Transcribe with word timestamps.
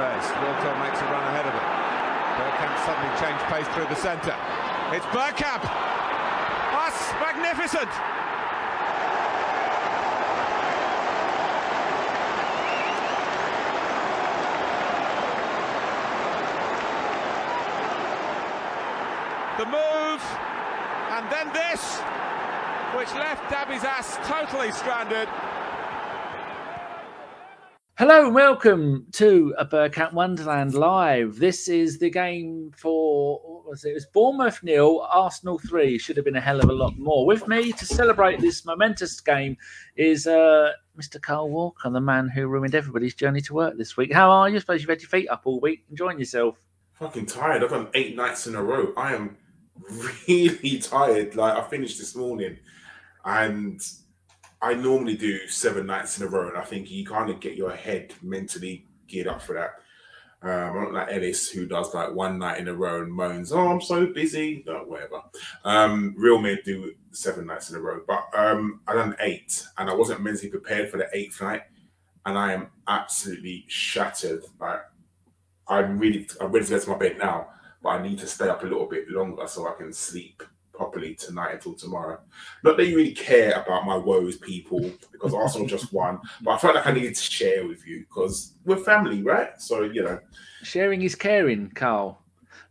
Wilco 0.00 0.72
makes 0.80 0.98
a 1.00 1.04
run 1.12 1.24
ahead 1.28 1.44
of 1.44 1.52
him. 1.52 1.66
Bergkamp 2.40 2.76
suddenly 2.88 3.12
changed 3.20 3.44
pace 3.52 3.68
through 3.74 3.84
the 3.92 4.00
centre. 4.00 4.34
It's 4.96 5.04
Bergkamp. 5.12 5.60
That's 6.72 7.12
magnificent. 7.20 7.90
The 19.58 19.66
move, 19.66 20.22
and 21.10 21.30
then 21.30 21.52
this, 21.52 22.00
which 22.96 23.12
left 23.14 23.42
Dabizas 23.52 24.16
totally 24.26 24.72
stranded. 24.72 25.28
Hello 28.00 28.24
and 28.24 28.34
welcome 28.34 29.04
to 29.12 29.54
a 29.58 29.66
Bergkamp 29.66 30.14
Wonderland 30.14 30.72
live. 30.72 31.36
This 31.36 31.68
is 31.68 31.98
the 31.98 32.08
game 32.08 32.72
for 32.74 33.38
what 33.40 33.66
was 33.66 33.84
it? 33.84 33.90
It 33.90 33.92
was 33.92 34.06
Bournemouth 34.06 34.62
nil, 34.62 35.06
Arsenal 35.12 35.58
three. 35.58 35.98
Should 35.98 36.16
have 36.16 36.24
been 36.24 36.34
a 36.34 36.40
hell 36.40 36.60
of 36.60 36.70
a 36.70 36.72
lot 36.72 36.96
more. 36.96 37.26
With 37.26 37.46
me 37.46 37.72
to 37.72 37.84
celebrate 37.84 38.40
this 38.40 38.64
momentous 38.64 39.20
game 39.20 39.58
is 39.96 40.26
uh, 40.26 40.72
Mr. 40.98 41.20
Karl 41.20 41.50
Walker, 41.50 41.90
the 41.90 42.00
man 42.00 42.30
who 42.30 42.46
ruined 42.46 42.74
everybody's 42.74 43.14
journey 43.14 43.42
to 43.42 43.52
work 43.52 43.76
this 43.76 43.98
week. 43.98 44.14
How 44.14 44.30
are 44.30 44.48
you? 44.48 44.56
I 44.56 44.60
suppose 44.60 44.80
you've 44.80 44.88
had 44.88 45.02
your 45.02 45.10
feet 45.10 45.28
up 45.28 45.42
all 45.44 45.60
week, 45.60 45.84
enjoying 45.90 46.18
yourself. 46.18 46.56
Fucking 46.94 47.26
tired. 47.26 47.62
I've 47.62 47.68
done 47.68 47.88
eight 47.92 48.16
nights 48.16 48.46
in 48.46 48.54
a 48.54 48.62
row. 48.62 48.94
I 48.96 49.12
am 49.12 49.36
really 50.26 50.78
tired. 50.78 51.34
Like 51.34 51.54
I 51.54 51.68
finished 51.68 51.98
this 51.98 52.16
morning, 52.16 52.56
and 53.26 53.78
I 54.62 54.74
normally 54.74 55.16
do 55.16 55.46
seven 55.48 55.86
nights 55.86 56.18
in 56.18 56.26
a 56.26 56.30
row, 56.30 56.48
and 56.48 56.58
I 56.58 56.64
think 56.64 56.90
you 56.90 57.06
kind 57.06 57.30
of 57.30 57.40
get 57.40 57.54
your 57.54 57.70
head 57.70 58.12
mentally 58.22 58.86
geared 59.06 59.26
up 59.26 59.40
for 59.40 59.54
that. 59.54 59.74
Um, 60.42 60.76
I'm 60.76 60.84
not 60.84 60.92
like 60.94 61.12
Ellis 61.12 61.50
who 61.50 61.66
does 61.66 61.92
like 61.92 62.14
one 62.14 62.38
night 62.38 62.58
in 62.58 62.68
a 62.68 62.74
row 62.74 63.02
and 63.02 63.12
moans, 63.12 63.52
"Oh, 63.52 63.68
I'm 63.68 63.80
so 63.80 64.06
busy." 64.06 64.62
No, 64.66 64.84
whatever. 64.84 65.22
Um, 65.64 66.14
real 66.16 66.38
men 66.38 66.58
do 66.64 66.94
seven 67.10 67.46
nights 67.46 67.70
in 67.70 67.76
a 67.76 67.80
row, 67.80 68.00
but 68.06 68.26
um, 68.34 68.80
I 68.86 68.94
done 68.94 69.16
eight, 69.20 69.66
and 69.78 69.90
I 69.90 69.94
wasn't 69.94 70.22
mentally 70.22 70.48
prepared 70.48 70.90
for 70.90 70.96
the 70.96 71.08
eighth 71.12 71.40
night, 71.42 71.62
and 72.24 72.38
I 72.38 72.52
am 72.52 72.68
absolutely 72.88 73.64
shattered. 73.68 74.44
Like 74.58 74.80
I'm 75.68 75.98
really, 75.98 76.26
I'm 76.40 76.52
ready 76.52 76.66
to 76.66 76.72
go 76.72 76.78
to 76.80 76.90
my 76.90 76.98
bed 76.98 77.18
now, 77.18 77.48
but 77.82 77.90
I 77.90 78.02
need 78.02 78.18
to 78.18 78.26
stay 78.26 78.48
up 78.48 78.62
a 78.62 78.66
little 78.66 78.86
bit 78.86 79.10
longer 79.10 79.46
so 79.46 79.68
I 79.68 79.74
can 79.74 79.92
sleep 79.92 80.42
properly 80.80 81.14
tonight 81.14 81.52
until 81.52 81.74
tomorrow. 81.74 82.18
Not 82.64 82.78
that 82.78 82.86
you 82.86 82.96
really 82.96 83.12
care 83.12 83.52
about 83.52 83.84
my 83.84 83.98
woes, 83.98 84.38
people, 84.38 84.80
because 85.12 85.34
Arsenal 85.34 85.66
just 85.66 85.92
won, 85.98 86.18
but 86.40 86.52
I 86.52 86.58
felt 86.58 86.74
like 86.74 86.86
I 86.86 86.92
needed 86.92 87.14
to 87.16 87.22
share 87.22 87.68
with 87.68 87.86
you 87.86 88.06
because 88.08 88.54
we're 88.64 88.78
family, 88.78 89.22
right? 89.22 89.60
So 89.60 89.82
you 89.82 90.02
know, 90.02 90.18
sharing 90.62 91.02
is 91.02 91.14
caring, 91.14 91.68
Karl. 91.74 92.22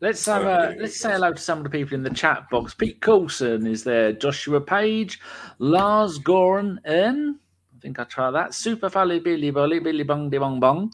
Let's 0.01 0.25
have 0.25 0.43
a 0.43 0.75
let's 0.79 0.99
say 0.99 1.11
hello 1.11 1.33
to 1.33 1.39
some 1.39 1.59
of 1.59 1.65
the 1.65 1.69
people 1.69 1.93
in 1.93 2.01
the 2.01 2.09
chat 2.09 2.49
box. 2.49 2.73
Pete 2.73 2.99
Coulson 2.99 3.67
is 3.67 3.83
there, 3.83 4.11
Joshua 4.11 4.59
Page, 4.59 5.19
Lars 5.59 6.17
Goran 6.17 6.79
N. 6.85 7.37
I 7.77 7.79
think 7.79 7.99
I 7.99 8.05
try 8.05 8.31
that. 8.31 8.55
Super 8.55 8.89
Fally 8.89 9.23
Billy 9.23 9.51
Bolly 9.51 9.77
Billy 9.77 10.03
Bong 10.03 10.31
de 10.31 10.39
Bong 10.39 10.59
Bong. 10.59 10.91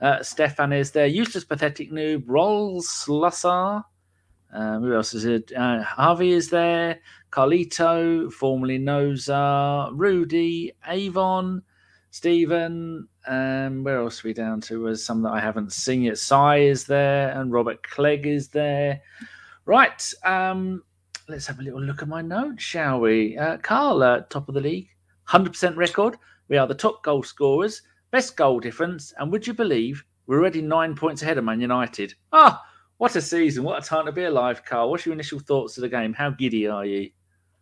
Uh, 0.00 0.22
Stefan 0.22 0.72
is 0.72 0.92
there. 0.92 1.06
Useless 1.06 1.44
Pathetic 1.44 1.90
Noob. 1.90 2.22
Rolls 2.26 2.86
Slussar. 2.86 3.84
Um, 4.52 4.82
who 4.82 4.94
else 4.94 5.14
is 5.14 5.24
it? 5.24 5.52
Uh, 5.56 5.82
Harvey 5.82 6.32
is 6.32 6.50
there. 6.50 7.00
Carlito, 7.30 8.30
formerly 8.32 8.78
Noza, 8.78 9.90
Rudy, 9.94 10.72
Avon, 10.86 11.62
Stephen. 12.10 13.08
Um, 13.26 13.84
where 13.84 14.00
else 14.00 14.22
are 14.22 14.28
we 14.28 14.34
down 14.34 14.60
to? 14.62 14.82
Was 14.82 15.04
some 15.04 15.22
that 15.22 15.32
I 15.32 15.40
haven't 15.40 15.72
seen 15.72 16.02
yet. 16.02 16.18
Cy 16.18 16.58
is 16.58 16.84
there, 16.84 17.30
and 17.30 17.52
Robert 17.52 17.82
Clegg 17.82 18.26
is 18.26 18.48
there. 18.48 19.00
Right. 19.64 20.12
Um, 20.24 20.82
let's 21.28 21.46
have 21.46 21.60
a 21.60 21.62
little 21.62 21.80
look 21.80 22.02
at 22.02 22.08
my 22.08 22.20
notes, 22.20 22.62
shall 22.62 23.00
we? 23.00 23.38
Uh, 23.38 23.56
Karl, 23.58 24.00
top 24.28 24.48
of 24.48 24.54
the 24.54 24.60
league, 24.60 24.88
100% 25.28 25.76
record. 25.76 26.16
We 26.48 26.58
are 26.58 26.66
the 26.66 26.74
top 26.74 27.02
goal 27.02 27.22
scorers, 27.22 27.80
best 28.10 28.36
goal 28.36 28.60
difference, 28.60 29.14
and 29.18 29.32
would 29.32 29.46
you 29.46 29.54
believe 29.54 30.04
we're 30.26 30.38
already 30.38 30.60
nine 30.60 30.94
points 30.94 31.22
ahead 31.22 31.38
of 31.38 31.44
Man 31.44 31.60
United? 31.60 32.14
Ah, 32.32 32.62
what 32.98 33.16
a 33.16 33.20
season! 33.20 33.64
What 33.64 33.82
a 33.82 33.86
time 33.86 34.06
to 34.06 34.12
be 34.12 34.24
alive, 34.24 34.64
Karl. 34.64 34.90
What's 34.90 35.06
your 35.06 35.12
initial 35.14 35.40
thoughts 35.40 35.76
of 35.76 35.82
the 35.82 35.88
game? 35.88 36.12
How 36.12 36.30
giddy 36.30 36.66
are 36.66 36.84
you? 36.84 37.10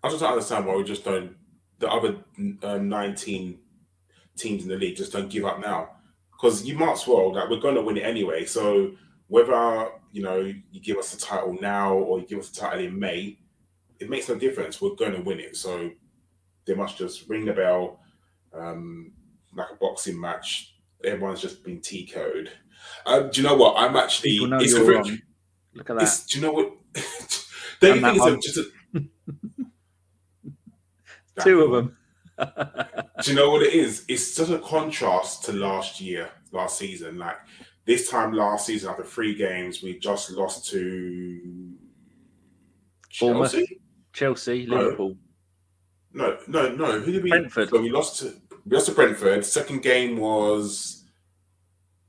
I 0.03 0.09
just 0.09 0.21
don't 0.21 0.33
understand 0.33 0.67
why 0.67 0.77
we 0.77 0.85
just 0.85 1.05
don't. 1.05 1.37
The 1.79 1.91
other 1.91 2.19
uh, 2.63 2.79
nineteen 2.79 3.59
teams 4.37 4.63
in 4.63 4.69
the 4.69 4.77
league 4.77 4.97
just 4.97 5.13
don't 5.13 5.31
give 5.31 5.45
up 5.45 5.61
now, 5.61 5.91
because 6.33 6.65
you 6.65 6.77
might 6.77 6.93
as 6.93 7.07
well. 7.07 7.35
Like 7.35 7.49
we're 7.49 7.61
going 7.61 7.75
to 7.75 7.83
win 7.83 7.97
it 7.97 8.05
anyway. 8.05 8.45
So 8.45 8.93
whether 9.29 9.89
you 10.13 10.23
know 10.23 10.53
you 10.71 10.81
give 10.81 10.99
us 10.99 11.15
the 11.15 11.21
title 11.21 11.57
now 11.61 11.95
or 11.95 12.21
you 12.21 12.27
give 12.27 12.39
us 12.39 12.51
the 12.51 12.61
title 12.61 12.85
in 12.85 12.99
May, 12.99 13.39
it 13.99 14.11
makes 14.11 14.29
no 14.29 14.35
difference. 14.35 14.81
We're 14.81 14.95
going 14.95 15.13
to 15.13 15.23
win 15.23 15.41
it. 15.41 15.57
So 15.57 15.91
they 16.67 16.75
must 16.75 16.99
just 16.99 17.29
ring 17.29 17.45
the 17.45 17.53
bell, 17.53 18.01
um, 18.53 19.13
like 19.55 19.69
a 19.73 19.77
boxing 19.77 20.21
match. 20.21 20.75
Everyone's 21.05 21.41
just 21.41 21.65
been 21.65 21.81
TKO'd. 21.81 22.51
Um, 23.07 23.31
do 23.31 23.41
you 23.41 23.49
know 23.49 23.55
what? 23.57 23.77
I'm 23.77 23.97
actually. 23.97 24.39
It's 24.41 24.75
a 24.75 24.85
very, 24.85 25.23
Look 25.75 25.91
at 25.91 25.99
that. 25.99 26.25
Do 26.29 26.39
you 26.39 26.45
know 26.45 26.53
what? 26.53 26.73
Don't 27.81 28.15
you 28.15 28.25
think 28.25 28.45
it's 28.45 28.59
a, 28.59 28.65
two 31.43 31.63
of 31.63 31.71
them? 31.73 31.97
do 33.23 33.31
you 33.31 33.37
know 33.37 33.51
what 33.51 33.63
it 33.63 33.73
is? 33.73 34.05
It's 34.09 34.35
such 34.35 34.51
a 34.51 34.59
contrast 34.59 35.45
to 35.45 35.53
last 35.53 36.01
year, 36.01 36.31
last 36.53 36.79
season. 36.79 37.19
Like 37.19 37.37
this 37.85 38.11
time 38.11 38.33
last 38.33 38.67
season, 38.67 38.91
after 38.91 39.05
three 39.05 39.35
games, 39.35 39.83
we 39.83 39.99
just 39.99 40.31
lost 40.31 40.69
to 40.71 41.73
Chelsea. 43.09 43.81
Chelsea, 44.13 44.67
Liverpool. 44.67 45.17
No, 46.13 46.39
no, 46.49 46.75
no. 46.75 47.01
Who 47.01 47.13
did 47.13 47.23
we? 47.23 47.31
Brentford. 47.31 47.71
So 47.71 47.81
we 47.81 47.91
lost 47.91 48.21
to 48.21 48.35
we 48.67 48.77
lost 48.77 48.87
to 48.87 48.93
Brentford. 48.93 49.45
Second 49.45 49.83
game 49.83 50.17
was 50.17 51.00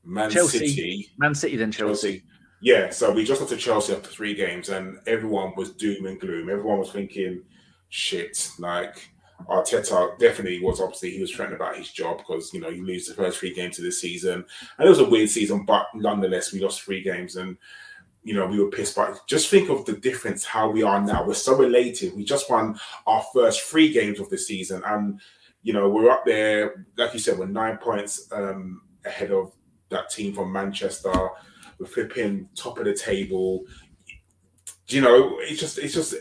Man 0.03 0.29
Chelsea. 0.29 0.67
City. 0.67 1.09
Man 1.17 1.35
City, 1.35 1.57
then 1.57 1.72
Chelsea. 1.72 2.07
Chelsea. 2.07 2.23
Yeah, 2.62 2.91
so 2.91 3.12
we 3.12 3.25
just 3.25 3.41
got 3.41 3.50
to 3.50 3.57
Chelsea 3.57 3.94
after 3.94 4.09
three 4.09 4.35
games, 4.35 4.69
and 4.69 5.00
everyone 5.07 5.53
was 5.57 5.72
doom 5.72 6.06
and 6.06 6.19
gloom. 6.19 6.50
Everyone 6.50 6.78
was 6.78 6.91
thinking, 6.91 7.41
"Shit!" 7.89 8.51
Like 8.59 9.09
Arteta 9.47 10.17
definitely 10.19 10.61
was. 10.61 10.79
Obviously, 10.79 11.11
he 11.11 11.22
was 11.22 11.31
threatened 11.31 11.56
about 11.56 11.75
his 11.75 11.91
job 11.91 12.19
because 12.19 12.53
you 12.53 12.59
know 12.61 12.69
you 12.69 12.85
lose 12.85 13.07
the 13.07 13.16
first 13.16 13.40
three 13.40 13.53
games 13.53 13.79
of 13.79 13.85
the 13.85 13.91
season, 13.91 14.45
and 14.78 14.85
it 14.85 14.90
was 14.90 15.00
a 15.00 15.09
weird 15.09 15.29
season. 15.29 15.66
But 15.66 15.88
nonetheless, 15.95 16.53
we 16.53 16.59
lost 16.59 16.81
three 16.81 17.01
games, 17.01 17.35
and 17.35 17.57
you 18.23 18.35
know 18.35 18.45
we 18.45 18.59
were 18.59 18.69
pissed. 18.69 18.95
But 18.95 19.19
just 19.28 19.50
think 19.50 19.69
of 19.69 19.85
the 19.85 19.94
difference 19.94 20.45
how 20.45 20.69
we 20.69 20.84
are 20.84 21.01
now. 21.01 21.25
We're 21.25 21.34
so 21.34 21.61
elated. 21.61 22.16
We 22.16 22.23
just 22.23 22.50
won 22.50 22.79
our 23.07 23.25
first 23.34 23.61
three 23.61 23.91
games 23.91 24.19
of 24.19 24.29
the 24.29 24.38
season, 24.38 24.84
and 24.85 25.19
you 25.63 25.73
know 25.73 25.90
we're 25.90 26.11
up 26.11 26.25
there. 26.25 26.85
Like 26.95 27.13
you 27.13 27.19
said, 27.19 27.40
we're 27.40 27.47
nine 27.47 27.78
points 27.78 28.28
um, 28.31 28.84
ahead 29.03 29.31
of 29.31 29.51
that 29.91 30.09
team 30.09 30.34
from 30.34 30.52
Manchester 30.52 31.29
we're 31.81 31.88
flipping 31.88 32.47
top 32.56 32.78
of 32.78 32.85
the 32.85 32.94
table. 32.94 33.66
You 34.88 35.02
know, 35.02 35.38
it's 35.40 35.59
just 35.59 35.79
it's 35.79 35.96
just 35.96 36.13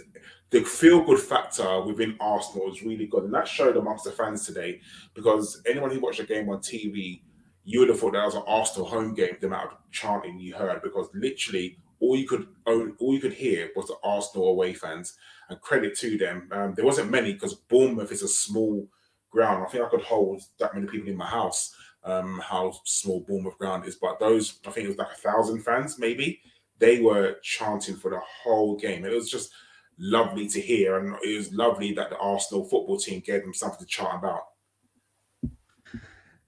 the 0.48 0.62
feel 0.62 1.04
good 1.04 1.20
factor 1.20 1.82
within 1.82 2.16
Arsenal 2.19 2.72
is 2.72 2.82
really 2.82 3.06
good, 3.06 3.25
and 3.25 3.34
that 3.34 3.47
showed 3.47 3.76
amongst 3.76 4.04
the 4.04 4.10
fans 4.10 4.47
today. 4.47 4.81
Because 5.14 5.62
anyone 5.66 5.91
who 5.91 6.00
watched 6.00 6.19
the 6.19 6.25
game 6.25 6.48
on 6.48 6.60
TV, 6.60 7.20
you 7.64 7.81
would 7.81 7.91
have 7.91 8.00
thought 8.00 8.14
that 8.14 8.25
was 8.25 8.34
an 8.36 8.42
Arsenal 8.47 8.88
home 8.88 9.14
game. 9.14 9.36
The 9.38 9.48
amount 9.48 9.72
of 9.72 9.78
chanting 9.91 10.41
you 10.41 10.54
heard, 10.54 10.82
because 10.82 11.08
literally 11.14 11.76
all 12.00 12.16
you 12.16 12.26
could 12.26 12.47
all 12.64 13.14
you 13.14 13.20
could 13.20 13.34
hear 13.34 13.70
was 13.76 13.88
the 13.88 13.97
Arsenal 14.02 14.48
away 14.48 14.72
fans. 14.72 15.16
And 15.50 15.60
credit 15.60 15.98
to 15.98 16.16
them, 16.16 16.48
um, 16.52 16.75
there 16.75 16.84
wasn't 16.84 17.10
many 17.10 17.32
because 17.32 17.54
Bournemouth 17.54 18.12
is 18.12 18.22
a 18.22 18.28
small 18.28 18.88
ground. 19.31 19.64
I 19.66 19.69
think 19.69 19.84
I 19.84 19.88
could 19.88 20.02
hold 20.02 20.41
that 20.58 20.75
many 20.75 20.87
people 20.87 21.08
in 21.08 21.16
my 21.16 21.26
house 21.26 21.75
um, 22.05 22.41
how 22.43 22.72
small 22.84 23.21
Bournemouth 23.21 23.59
ground 23.59 23.87
is. 23.87 23.97
But 23.97 24.19
those, 24.19 24.58
I 24.67 24.70
think 24.70 24.87
it 24.87 24.88
was 24.88 24.99
like 24.99 25.12
a 25.12 25.20
thousand 25.20 25.62
fans, 25.62 25.99
maybe, 25.99 26.41
they 26.79 27.00
were 27.00 27.37
chanting 27.43 27.97
for 27.97 28.11
the 28.11 28.20
whole 28.43 28.76
game. 28.76 29.05
It 29.05 29.12
was 29.12 29.31
just 29.31 29.52
lovely 29.99 30.49
to 30.49 30.61
hear, 30.61 30.99
and 30.99 31.14
it 31.23 31.37
was 31.37 31.52
lovely 31.52 31.93
that 31.94 32.11
the 32.11 32.17
Arsenal 32.17 32.64
football 32.64 32.99
team 32.99 33.23
gave 33.25 33.43
them 33.43 33.55
something 33.55 33.81
to 33.81 33.87
chant 33.87 34.17
about. 34.17 34.43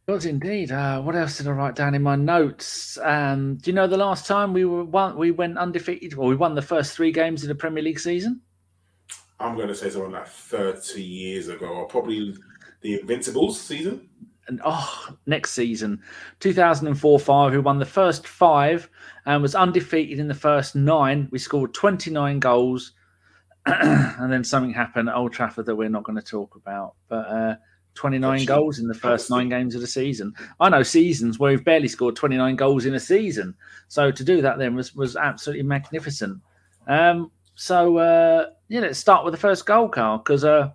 It 0.08 0.10
was 0.10 0.26
indeed. 0.26 0.72
Uh, 0.72 1.00
what 1.00 1.14
else 1.14 1.38
did 1.38 1.46
I 1.46 1.52
write 1.52 1.76
down 1.76 1.94
in 1.94 2.02
my 2.02 2.16
notes? 2.16 2.98
Um, 3.02 3.56
do 3.56 3.70
you 3.70 3.74
know 3.74 3.86
the 3.86 3.96
last 3.96 4.26
time 4.26 4.52
we 4.52 4.64
were 4.64 4.84
one, 4.84 5.16
we 5.16 5.30
went 5.30 5.58
undefeated? 5.58 6.14
Well, 6.14 6.28
we 6.28 6.34
won 6.34 6.54
the 6.54 6.62
first 6.62 6.96
three 6.96 7.12
games 7.12 7.44
in 7.44 7.48
the 7.48 7.54
Premier 7.54 7.84
League 7.84 8.00
season. 8.00 8.40
I'm 9.38 9.54
going 9.54 9.68
to 9.68 9.74
say 9.74 9.90
something 9.90 10.12
like 10.12 10.26
30 10.26 11.02
years 11.02 11.48
ago, 11.48 11.66
or 11.66 11.86
probably 11.86 12.34
the 12.80 13.00
Invincibles 13.00 13.60
season 13.60 14.08
and 14.52 14.60
oh, 14.66 15.16
next 15.24 15.52
season, 15.52 16.02
2004 16.40 17.18
5, 17.18 17.52
who 17.52 17.62
won 17.62 17.78
the 17.78 17.86
first 17.86 18.26
five 18.26 18.90
and 19.24 19.40
was 19.40 19.54
undefeated 19.54 20.18
in 20.18 20.28
the 20.28 20.34
first 20.34 20.76
nine. 20.76 21.26
We 21.30 21.38
scored 21.38 21.72
29 21.72 22.38
goals, 22.38 22.92
and 23.66 24.30
then 24.30 24.44
something 24.44 24.74
happened 24.74 25.08
at 25.08 25.16
Old 25.16 25.32
Trafford 25.32 25.64
that 25.66 25.74
we're 25.74 25.88
not 25.88 26.04
going 26.04 26.18
to 26.18 26.22
talk 26.22 26.54
about. 26.54 26.96
But 27.08 27.26
uh, 27.28 27.54
29 27.94 28.44
goals 28.44 28.78
in 28.78 28.88
the 28.88 28.94
first 28.94 29.30
nine 29.30 29.48
games 29.48 29.74
of 29.74 29.80
the 29.80 29.86
season. 29.86 30.34
I 30.60 30.68
know 30.68 30.82
seasons 30.82 31.38
where 31.38 31.52
we've 31.52 31.64
barely 31.64 31.88
scored 31.88 32.14
29 32.14 32.54
goals 32.56 32.84
in 32.84 32.94
a 32.94 33.00
season. 33.00 33.54
So 33.88 34.10
to 34.10 34.24
do 34.24 34.42
that 34.42 34.58
then 34.58 34.74
was, 34.74 34.94
was 34.94 35.16
absolutely 35.16 35.64
magnificent. 35.64 36.40
Um, 36.86 37.30
so, 37.54 37.96
uh, 37.96 38.50
yeah, 38.68 38.80
let's 38.80 38.98
start 38.98 39.24
with 39.24 39.32
the 39.32 39.40
first 39.40 39.64
goal, 39.64 39.88
Karl, 39.88 40.18
because 40.18 40.44
uh, 40.44 40.72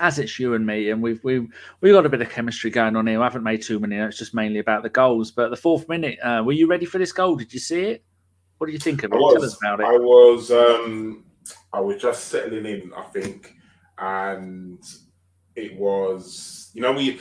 as 0.00 0.18
it's 0.18 0.38
you 0.38 0.54
and 0.54 0.66
me, 0.66 0.90
and 0.90 1.00
we've 1.00 1.22
we've 1.22 1.46
we 1.80 1.92
got 1.92 2.06
a 2.06 2.08
bit 2.08 2.20
of 2.20 2.30
chemistry 2.30 2.70
going 2.70 2.96
on 2.96 3.06
here. 3.06 3.20
I 3.20 3.24
haven't 3.24 3.44
made 3.44 3.62
too 3.62 3.78
many 3.78 3.96
notes, 3.96 4.18
just 4.18 4.34
mainly 4.34 4.58
about 4.58 4.82
the 4.82 4.88
goals. 4.88 5.30
But 5.30 5.50
the 5.50 5.56
fourth 5.56 5.88
minute, 5.88 6.18
uh, 6.22 6.42
were 6.44 6.52
you 6.52 6.66
ready 6.66 6.86
for 6.86 6.98
this 6.98 7.12
goal? 7.12 7.36
Did 7.36 7.52
you 7.52 7.60
see 7.60 7.82
it? 7.82 8.04
What 8.58 8.66
do 8.66 8.72
you 8.72 8.78
think 8.78 9.04
of 9.04 9.12
it? 9.12 9.16
Was, 9.16 9.34
Tell 9.34 9.44
us 9.44 9.58
about 9.58 9.80
it. 9.80 9.86
I 9.86 9.98
was 9.98 10.50
um, 10.50 11.24
I 11.72 11.80
was 11.80 12.00
just 12.00 12.24
settling 12.24 12.66
in, 12.66 12.92
I 12.96 13.02
think, 13.04 13.54
and 13.98 14.82
it 15.54 15.76
was 15.76 16.70
you 16.74 16.82
know 16.82 16.92
we 16.92 17.20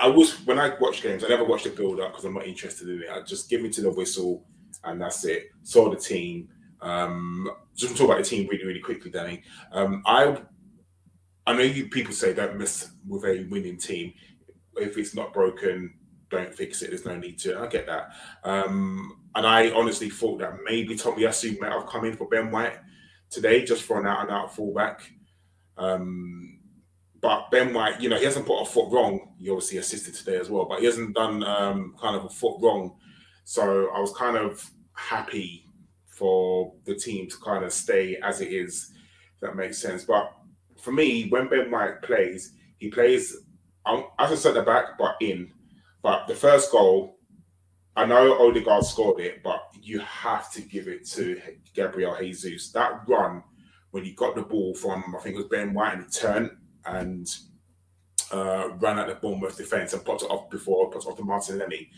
I 0.00 0.08
was 0.08 0.34
when 0.46 0.58
I 0.58 0.72
watch 0.80 1.02
games, 1.02 1.24
I 1.24 1.28
never 1.28 1.44
watch 1.44 1.64
the 1.64 1.70
build 1.70 2.00
up 2.00 2.12
because 2.12 2.24
I'm 2.24 2.34
not 2.34 2.46
interested 2.46 2.88
in 2.88 3.02
it. 3.02 3.10
I 3.12 3.20
just 3.22 3.50
give 3.50 3.60
me 3.60 3.68
to 3.70 3.82
the 3.82 3.90
whistle 3.90 4.44
and 4.84 5.00
that's 5.00 5.24
it. 5.24 5.50
Saw 5.62 5.90
the 5.90 5.96
team. 5.96 6.48
Um, 6.80 7.50
just 7.76 7.96
talk 7.96 8.06
about 8.06 8.18
the 8.18 8.24
team 8.24 8.48
really, 8.48 8.64
really 8.64 8.80
quickly, 8.80 9.10
Danny. 9.10 9.42
Um, 9.72 10.02
I 10.06 10.36
I 11.46 11.54
know 11.54 11.62
you 11.62 11.88
people 11.88 12.12
say 12.12 12.32
don't 12.34 12.58
mess 12.58 12.90
with 13.06 13.24
a 13.24 13.46
winning 13.50 13.78
team. 13.78 14.12
If 14.76 14.96
it's 14.96 15.14
not 15.14 15.32
broken, 15.32 15.94
don't 16.30 16.54
fix 16.54 16.82
it. 16.82 16.90
There's 16.90 17.04
no 17.04 17.16
need 17.16 17.38
to. 17.40 17.58
I 17.58 17.66
get 17.66 17.86
that. 17.86 18.10
Um, 18.44 19.18
and 19.34 19.46
I 19.46 19.70
honestly 19.70 20.10
thought 20.10 20.38
that 20.38 20.58
maybe 20.64 20.96
Tomiyasu 20.96 21.60
might 21.60 21.72
have 21.72 21.86
come 21.86 22.04
in 22.04 22.16
for 22.16 22.28
Ben 22.28 22.50
White 22.50 22.78
today, 23.30 23.64
just 23.64 23.82
for 23.82 24.00
an 24.00 24.06
out 24.06 24.22
and 24.22 24.30
out 24.30 24.54
fullback. 24.54 25.02
Um, 25.76 26.60
but 27.20 27.50
Ben 27.50 27.72
White, 27.72 28.00
you 28.00 28.08
know, 28.08 28.18
he 28.18 28.24
hasn't 28.24 28.46
put 28.46 28.60
a 28.60 28.64
foot 28.64 28.90
wrong. 28.90 29.34
He 29.38 29.48
obviously 29.48 29.78
assisted 29.78 30.14
today 30.14 30.36
as 30.36 30.50
well, 30.50 30.64
but 30.64 30.80
he 30.80 30.86
hasn't 30.86 31.14
done 31.14 31.42
um, 31.44 31.94
kind 32.00 32.16
of 32.16 32.24
a 32.24 32.28
foot 32.28 32.60
wrong. 32.60 32.96
So 33.44 33.90
I 33.94 34.00
was 34.00 34.12
kind 34.12 34.36
of 34.36 34.68
happy 34.94 35.66
for 36.06 36.74
the 36.84 36.94
team 36.94 37.28
to 37.28 37.36
kind 37.38 37.64
of 37.64 37.72
stay 37.72 38.16
as 38.22 38.40
it 38.40 38.52
is. 38.52 38.92
That 39.40 39.56
makes 39.56 39.78
sense. 39.78 40.04
But 40.04 40.32
for 40.82 40.92
me, 40.92 41.28
when 41.28 41.48
Ben 41.48 41.70
White 41.70 42.02
plays, 42.02 42.54
he 42.78 42.90
plays 42.90 43.36
um, 43.86 44.06
as 44.18 44.32
a 44.32 44.36
centre 44.36 44.62
back, 44.62 44.98
but 44.98 45.14
in. 45.20 45.52
But 46.02 46.26
the 46.26 46.34
first 46.34 46.72
goal, 46.72 47.18
I 47.94 48.04
know 48.04 48.46
Odegaard 48.48 48.84
scored 48.84 49.20
it, 49.20 49.42
but 49.44 49.62
you 49.80 50.00
have 50.00 50.50
to 50.52 50.60
give 50.62 50.88
it 50.88 51.08
to 51.10 51.40
Gabriel 51.72 52.16
Jesus. 52.18 52.72
That 52.72 53.02
run 53.06 53.44
when 53.92 54.04
he 54.04 54.12
got 54.12 54.34
the 54.34 54.42
ball 54.42 54.74
from 54.74 55.14
I 55.16 55.20
think 55.20 55.36
it 55.36 55.38
was 55.38 55.48
Ben 55.48 55.72
White 55.72 55.94
and 55.94 56.04
he 56.04 56.10
turned 56.10 56.50
and 56.84 57.28
uh, 58.32 58.70
ran 58.80 58.98
at 58.98 59.06
the 59.06 59.14
Bournemouth 59.14 59.56
defence 59.56 59.92
and 59.92 60.04
popped 60.04 60.22
it 60.22 60.30
off 60.30 60.50
before 60.50 60.90
popped 60.90 61.06
off 61.06 61.16
to 61.16 61.24
Martinelli. 61.24 61.90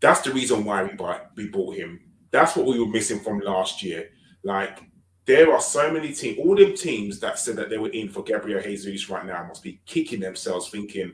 That's 0.00 0.22
the 0.22 0.32
reason 0.32 0.64
why 0.64 0.82
we 0.82 0.94
bought 0.94 1.30
we 1.36 1.48
bought 1.48 1.76
him. 1.76 2.00
That's 2.32 2.56
what 2.56 2.66
we 2.66 2.80
were 2.80 2.86
missing 2.86 3.20
from 3.20 3.38
last 3.40 3.82
year. 3.82 4.08
Like 4.42 4.80
there 5.24 5.52
are 5.52 5.60
so 5.60 5.90
many 5.92 6.12
teams, 6.12 6.38
all 6.38 6.56
them 6.56 6.74
teams 6.74 7.20
that 7.20 7.38
said 7.38 7.56
that 7.56 7.70
they 7.70 7.78
were 7.78 7.90
in 7.90 8.08
for 8.08 8.24
Gabriel 8.24 8.60
Jesus 8.60 9.08
right 9.08 9.24
now 9.24 9.44
must 9.46 9.62
be 9.62 9.80
kicking 9.86 10.20
themselves, 10.20 10.68
thinking, 10.68 11.12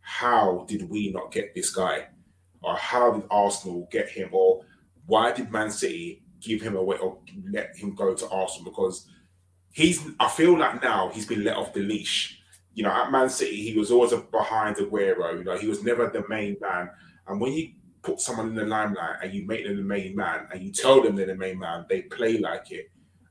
how 0.00 0.66
did 0.68 0.88
we 0.88 1.10
not 1.10 1.32
get 1.32 1.54
this 1.54 1.74
guy? 1.74 2.06
Or 2.62 2.76
how 2.76 3.12
did 3.12 3.24
Arsenal 3.30 3.88
get 3.90 4.08
him? 4.08 4.28
Or 4.32 4.62
why 5.06 5.32
did 5.32 5.50
Man 5.50 5.70
City 5.70 6.22
give 6.40 6.60
him 6.60 6.76
away 6.76 6.98
or 6.98 7.18
let 7.50 7.74
him 7.76 7.94
go 7.94 8.14
to 8.14 8.28
Arsenal? 8.28 8.70
Because 8.70 9.08
he's, 9.72 10.02
I 10.20 10.28
feel 10.28 10.58
like 10.58 10.82
now 10.82 11.10
he's 11.14 11.26
been 11.26 11.44
let 11.44 11.56
off 11.56 11.72
the 11.72 11.80
leash. 11.80 12.40
You 12.74 12.82
know, 12.82 12.90
at 12.90 13.10
Man 13.10 13.30
City, 13.30 13.70
he 13.70 13.78
was 13.78 13.90
always 13.90 14.12
behind 14.12 14.76
Aguero. 14.76 15.38
You 15.38 15.44
know, 15.44 15.56
he 15.56 15.66
was 15.66 15.82
never 15.82 16.08
the 16.08 16.24
main 16.28 16.56
man. 16.60 16.90
And 17.26 17.40
when 17.40 17.52
you 17.54 17.70
put 18.02 18.20
someone 18.20 18.48
in 18.48 18.54
the 18.54 18.66
limelight 18.66 19.16
and 19.22 19.32
you 19.32 19.46
make 19.46 19.66
them 19.66 19.76
the 19.76 19.82
main 19.82 20.14
man 20.14 20.46
and 20.52 20.62
you 20.62 20.72
tell 20.72 21.02
them 21.02 21.16
they're 21.16 21.26
the 21.26 21.34
main 21.34 21.58
man, 21.58 21.86
they 21.88 22.02
play 22.02 22.36
like 22.36 22.70
it 22.70 22.90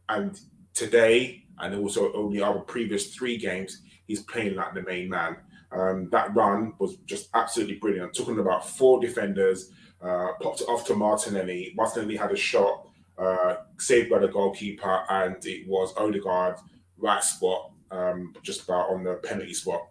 and 0.09 0.39
today, 0.73 1.45
and 1.59 1.75
also 1.75 2.13
only 2.13 2.41
our 2.41 2.59
previous 2.59 3.13
three 3.15 3.37
games, 3.37 3.81
he's 4.07 4.23
playing 4.23 4.55
like 4.55 4.73
the 4.73 4.83
main 4.83 5.09
man. 5.09 5.37
Um, 5.71 6.09
that 6.11 6.35
run 6.35 6.73
was 6.79 6.97
just 7.05 7.29
absolutely 7.33 7.75
brilliant. 7.75 8.15
Talking 8.15 8.39
about 8.39 8.67
four 8.67 9.01
defenders, 9.01 9.71
uh, 10.01 10.33
popped 10.41 10.61
it 10.61 10.69
off 10.69 10.85
to 10.87 10.95
Martinelli. 10.95 11.73
Martinelli 11.75 12.15
had 12.15 12.31
a 12.31 12.35
shot 12.35 12.87
uh, 13.17 13.55
saved 13.77 14.09
by 14.09 14.19
the 14.19 14.27
goalkeeper, 14.27 15.03
and 15.09 15.37
it 15.45 15.67
was 15.67 15.93
Odegaard 15.97 16.57
right 16.97 17.23
spot, 17.23 17.71
um, 17.91 18.33
just 18.43 18.63
about 18.63 18.89
on 18.89 19.03
the 19.03 19.15
penalty 19.15 19.53
spot, 19.53 19.87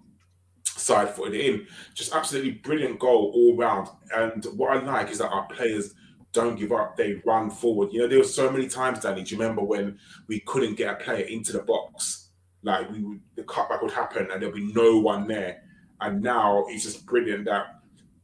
side 0.64 1.10
footed 1.10 1.40
in. 1.40 1.66
Just 1.94 2.14
absolutely 2.14 2.52
brilliant 2.52 2.98
goal 2.98 3.32
all 3.34 3.56
round. 3.56 3.88
And 4.14 4.44
what 4.56 4.76
I 4.76 4.80
like 4.82 5.10
is 5.10 5.18
that 5.18 5.30
our 5.30 5.46
players 5.46 5.94
don't 6.34 6.56
give 6.56 6.72
up, 6.72 6.96
they 6.96 7.22
run 7.24 7.48
forward. 7.48 7.90
You 7.92 8.00
know, 8.00 8.08
there 8.08 8.18
were 8.18 8.24
so 8.24 8.50
many 8.50 8.68
times, 8.68 9.00
Danny. 9.00 9.22
Do 9.22 9.34
you 9.34 9.40
remember 9.40 9.62
when 9.62 9.98
we 10.26 10.40
couldn't 10.40 10.74
get 10.74 10.92
a 10.92 11.02
player 11.02 11.24
into 11.24 11.52
the 11.52 11.62
box? 11.62 12.28
Like 12.62 12.90
we 12.90 13.02
would, 13.02 13.20
the 13.36 13.44
cutback 13.44 13.80
would 13.80 13.92
happen 13.92 14.28
and 14.30 14.42
there'd 14.42 14.54
be 14.54 14.72
no 14.74 14.98
one 14.98 15.26
there. 15.28 15.62
And 16.00 16.22
now 16.22 16.66
it's 16.68 16.82
just 16.82 17.06
brilliant 17.06 17.44
that 17.46 17.66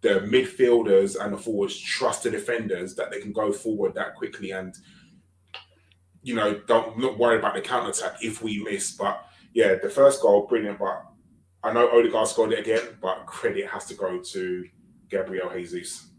the 0.01 0.21
midfielders 0.21 1.23
and 1.23 1.33
the 1.33 1.39
forwards 1.39 1.79
trust 1.79 2.25
the 2.25 2.31
defenders 2.31 2.95
that 2.97 3.11
they 3.11 3.21
can 3.21 3.33
go 3.33 3.53
forward 3.53 3.95
that 3.95 4.15
quickly 4.15 4.51
and 4.51 4.75
you 6.23 6.35
know 6.35 6.59
don't 6.67 6.99
not 6.99 7.19
worry 7.19 7.39
about 7.39 7.55
the 7.55 7.61
counter 7.61 7.91
attack 7.91 8.17
if 8.23 8.43
we 8.43 8.63
miss. 8.65 8.93
But 8.93 9.25
yeah, 9.53 9.77
the 9.81 9.91
first 9.91 10.21
goal, 10.23 10.47
brilliant. 10.47 10.79
But 10.79 11.05
I 11.63 11.73
know 11.73 11.91
Odegaard 11.91 12.29
scored 12.29 12.53
it 12.53 12.61
again, 12.61 12.97
but 13.01 13.27
credit 13.27 13.67
has 13.69 13.87
to 13.87 13.95
go 13.95 14.21
to 14.21 14.65
Gabriel 15.11 15.51
Jesus. 15.55 16.10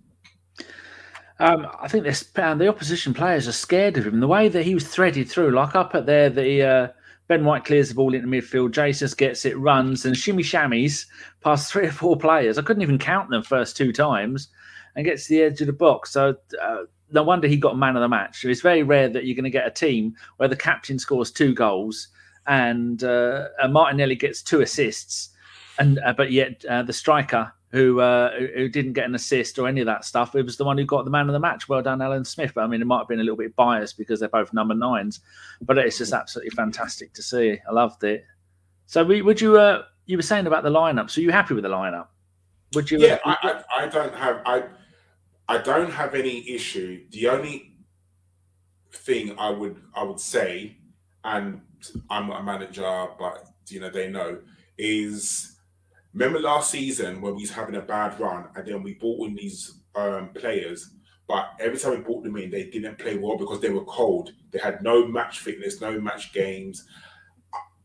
Um, 1.40 1.68
I 1.80 1.88
think 1.88 2.04
this 2.04 2.30
and 2.36 2.62
the 2.62 2.68
opposition 2.68 3.14
players 3.14 3.48
are 3.48 3.54
scared 3.54 3.98
of 3.98 4.06
him. 4.06 4.20
The 4.20 4.28
way 4.28 4.48
that 4.48 4.64
he 4.64 4.76
was 4.76 4.88
threaded 4.88 5.30
through, 5.30 5.52
like 5.52 5.76
up 5.76 5.96
at 5.96 6.06
there, 6.06 6.30
the 6.30 6.62
uh, 6.62 6.88
Ben 7.28 7.46
White 7.46 7.66
clears 7.66 7.90
the 7.90 7.96
ball 7.96 8.14
into 8.14 8.28
midfield. 8.28 8.72
Jesus 8.72 9.14
gets 9.14 9.46
it, 9.46 9.58
runs 9.58 10.06
and 10.06 10.16
shimmy 10.16 10.44
shammies 10.44 11.06
past 11.42 11.72
three 11.72 11.88
or 11.88 11.92
four 11.92 12.18
players. 12.18 12.58
I 12.58 12.62
couldn't 12.62 12.84
even 12.84 13.00
count 13.00 13.30
them 13.30 13.44
first 13.44 13.76
two 13.76 13.92
times, 13.92 14.50
and 14.96 15.06
gets 15.06 15.28
to 15.28 15.34
the 15.34 15.44
edge 15.44 15.62
of 15.62 15.68
the 15.68 15.74
box. 15.74 16.12
So 16.12 16.36
uh, 16.62 16.84
no 17.12 17.24
wonder 17.24 17.48
he 17.48 17.58
got 17.58 17.78
man 17.78 17.96
of 17.96 18.02
the 18.02 18.10
match. 18.10 18.46
It's 18.46 18.62
very 18.62 18.84
rare 18.84 19.10
that 19.10 19.26
you're 19.26 19.36
going 19.36 19.44
to 19.46 19.50
get 19.50 19.68
a 19.68 19.72
team 19.72 20.16
where 20.38 20.50
the 20.50 20.56
captain 20.56 21.00
scores 21.00 21.32
two 21.32 21.54
goals 21.54 22.10
and 22.48 23.04
uh, 23.04 23.48
Martinelli 23.70 24.16
gets 24.16 24.42
two 24.42 24.62
assists, 24.62 25.30
and 25.80 26.00
uh, 26.00 26.14
but 26.14 26.32
yet 26.32 26.64
uh, 26.66 26.84
the 26.84 26.94
striker 26.94 27.52
who 27.72 28.02
uh, 28.02 28.32
who 28.56 28.68
didn't 28.68 28.94
get 28.94 29.06
an 29.06 29.16
assist 29.16 29.58
or 29.58 29.68
any 29.68 29.80
of 29.80 29.86
that 29.86 30.04
stuff. 30.04 30.36
It 30.36 30.44
was 30.44 30.58
the 30.58 30.66
one 30.66 30.78
who 30.78 30.86
got 30.86 31.06
the 31.06 31.12
man 31.12 31.28
of 31.28 31.34
the 31.34 31.40
match. 31.40 31.70
Well 31.70 31.82
done, 31.82 32.02
Alan 32.02 32.26
Smith. 32.26 32.52
But 32.54 32.64
I 32.64 32.68
mean, 32.68 32.82
it 32.82 32.86
might 32.86 33.00
have 33.00 33.08
been 33.08 33.20
a 33.20 33.24
little 33.24 33.38
bit 33.38 33.56
biased 33.56 33.98
because 33.98 34.20
they're 34.20 34.30
both 34.30 34.54
number 34.54 34.74
nines, 34.74 35.22
but 35.62 35.78
it's 35.78 35.98
just 35.98 36.14
absolutely 36.14 36.52
fantastic 36.52 37.14
to 37.14 37.24
see. 37.24 37.58
I 37.68 37.72
loved 37.72 38.04
it. 38.04 38.26
So, 38.88 39.06
would 39.06 39.40
you? 39.40 39.58
Uh, 39.58 39.84
you 40.06 40.18
were 40.18 40.24
saying 40.24 40.48
about 40.48 40.64
the 40.64 40.70
lineup. 40.70 41.10
So, 41.10 41.22
you 41.22 41.32
happy 41.32 41.54
with 41.54 41.64
the 41.64 41.70
lineup? 41.70 42.08
Would 42.74 42.92
you? 42.92 43.00
Yeah, 43.00 43.20
uh, 43.24 43.36
I, 43.42 43.64
I, 43.80 43.84
I 43.84 43.88
don't 43.88 44.16
have 44.16 44.42
I 44.46 44.64
I 45.48 45.58
don't 45.60 45.92
have 45.92 46.14
any 46.14 46.50
issue. 46.50 47.06
The 47.12 47.30
only 47.30 47.78
thing 48.92 49.38
I 49.40 49.50
would 49.50 49.82
I 49.96 50.04
would 50.04 50.20
say, 50.20 50.78
and 51.24 51.62
I'm 52.10 52.32
a 52.32 52.44
manager, 52.44 53.08
but 53.18 53.46
you 53.70 53.80
know 53.80 53.90
they 53.90 54.10
know, 54.10 54.40
is 54.78 55.58
Remember 56.14 56.40
last 56.40 56.72
season 56.72 57.22
when 57.22 57.36
we 57.36 57.44
was 57.44 57.52
having 57.52 57.76
a 57.76 57.82
bad 57.82 58.20
run 58.20 58.48
and 58.56 58.68
then 58.68 58.84
we 58.84 58.96
bought 58.96 59.28
in 59.28 59.36
these 59.36 59.80
um, 59.96 60.30
players, 60.30 60.92
but 61.28 61.52
every 61.60 61.78
time 61.78 61.92
we 61.92 61.98
bought 61.98 62.24
them 62.24 62.36
in, 62.36 62.52
they 62.52 62.66
didn't 62.66 62.98
play 62.98 63.18
well 63.18 63.38
because 63.38 63.62
they 63.62 63.70
were 63.70 63.86
cold. 63.86 64.34
They 64.52 64.60
had 64.60 64.84
no 64.84 65.08
match 65.08 65.40
fitness, 65.40 65.80
no 65.80 66.00
match 66.00 66.34
games. 66.34 66.86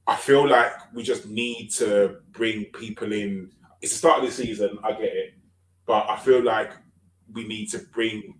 I 0.08 0.16
feel 0.16 0.48
like 0.48 0.72
we 0.92 1.02
just 1.02 1.26
need 1.26 1.70
to 1.74 2.16
bring 2.32 2.64
people 2.66 3.12
in. 3.12 3.50
It's 3.80 3.92
the 3.92 3.98
start 3.98 4.24
of 4.24 4.26
the 4.26 4.32
season, 4.32 4.78
I 4.82 4.92
get 4.92 5.02
it, 5.02 5.34
but 5.86 6.08
I 6.08 6.16
feel 6.16 6.42
like 6.42 6.72
we 7.32 7.46
need 7.46 7.70
to 7.70 7.78
bring 7.92 8.34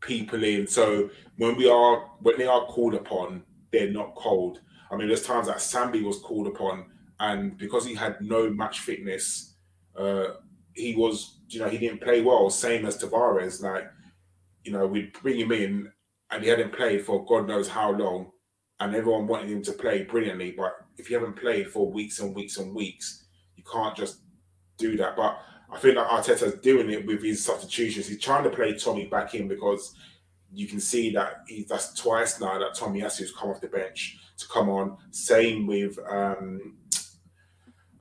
people 0.00 0.42
in. 0.42 0.66
So 0.66 1.10
when 1.36 1.56
we 1.56 1.68
are 1.68 2.10
when 2.20 2.38
they 2.38 2.46
are 2.46 2.66
called 2.66 2.94
upon, 2.94 3.44
they're 3.72 3.90
not 3.90 4.14
cold. 4.14 4.60
I 4.90 4.96
mean, 4.96 5.08
there's 5.08 5.24
times 5.24 5.46
that 5.46 5.56
Sambi 5.56 6.02
was 6.02 6.18
called 6.18 6.46
upon 6.46 6.86
and 7.20 7.56
because 7.56 7.86
he 7.86 7.94
had 7.94 8.20
no 8.20 8.50
match 8.50 8.80
fitness, 8.80 9.54
uh, 9.96 10.34
he 10.72 10.94
was, 10.96 11.40
you 11.48 11.60
know, 11.60 11.68
he 11.68 11.78
didn't 11.78 12.02
play 12.02 12.20
well. 12.20 12.50
Same 12.50 12.84
as 12.86 12.98
Tavares, 12.98 13.62
like, 13.62 13.88
you 14.64 14.72
know, 14.72 14.86
we'd 14.86 15.12
bring 15.12 15.38
him 15.38 15.52
in, 15.52 15.92
and 16.30 16.42
he 16.42 16.48
hadn't 16.48 16.72
played 16.72 17.04
for 17.04 17.24
God 17.24 17.46
knows 17.46 17.68
how 17.68 17.92
long, 17.92 18.32
and 18.80 18.94
everyone 18.94 19.26
wanted 19.26 19.50
him 19.50 19.62
to 19.62 19.72
play 19.72 20.02
brilliantly. 20.02 20.52
But 20.56 20.74
if 20.96 21.08
you 21.08 21.16
haven't 21.18 21.36
played 21.36 21.70
for 21.70 21.90
weeks 21.90 22.18
and 22.20 22.34
weeks 22.34 22.56
and 22.56 22.74
weeks, 22.74 23.24
you 23.56 23.62
can't 23.70 23.96
just 23.96 24.20
do 24.76 24.96
that. 24.96 25.16
But 25.16 25.38
I 25.70 25.78
think 25.78 25.94
that 25.94 26.08
Arteta's 26.08 26.60
doing 26.60 26.90
it 26.90 27.06
with 27.06 27.22
his 27.22 27.44
substitutions. 27.44 28.08
He's 28.08 28.20
trying 28.20 28.44
to 28.44 28.50
play 28.50 28.74
Tommy 28.74 29.06
back 29.06 29.34
in 29.34 29.48
because 29.48 29.94
you 30.52 30.66
can 30.66 30.80
see 30.80 31.10
that 31.10 31.42
he 31.48 31.64
that's 31.68 31.94
twice 31.94 32.40
now 32.40 32.58
that 32.58 32.74
Tommy 32.74 33.00
has 33.00 33.20
come 33.38 33.50
off 33.50 33.60
the 33.60 33.68
bench 33.68 34.18
to 34.38 34.46
come 34.48 34.68
on. 34.68 34.96
Same 35.10 35.66
with 35.66 35.98
um, 36.08 36.76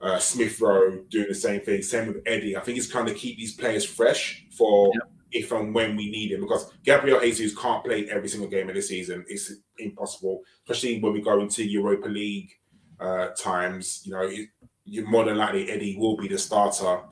Uh, 0.04 0.20
Smith 0.20 0.60
Rowe 0.60 1.02
doing 1.10 1.30
the 1.30 1.34
same 1.34 1.62
thing. 1.62 1.82
Same 1.82 2.08
with 2.10 2.22
Eddie. 2.26 2.58
I 2.58 2.60
think 2.60 2.78
it's 2.78 2.92
kind 2.92 3.08
of 3.08 3.16
keep 3.16 3.38
these 3.38 3.56
players 3.56 3.86
fresh 3.86 4.46
for 4.58 4.92
yep. 4.94 5.10
if 5.32 5.52
and 5.54 5.74
when 5.74 5.96
we 5.96 6.12
need 6.12 6.34
him 6.34 6.42
because 6.42 6.70
Gabriel 6.84 7.22
Jesus 7.22 7.58
can't 7.58 7.86
play 7.86 8.10
every 8.10 8.28
single 8.28 8.50
game 8.50 8.68
of 8.68 8.76
the 8.76 8.82
season. 8.82 9.24
It's 9.30 9.54
impossible, 9.78 10.42
especially 10.66 11.00
when 11.00 11.14
we 11.14 11.22
go 11.22 11.40
into 11.40 11.64
Europa 11.64 12.10
League 12.10 12.52
uh, 13.00 13.30
times. 13.30 14.02
You 14.04 14.12
know, 14.12 14.30
you're 14.84 15.10
more 15.10 15.24
than 15.24 15.38
likely 15.38 15.72
Eddie 15.72 15.96
will 15.98 16.18
be 16.18 16.28
the 16.28 16.38
starter. 16.38 17.04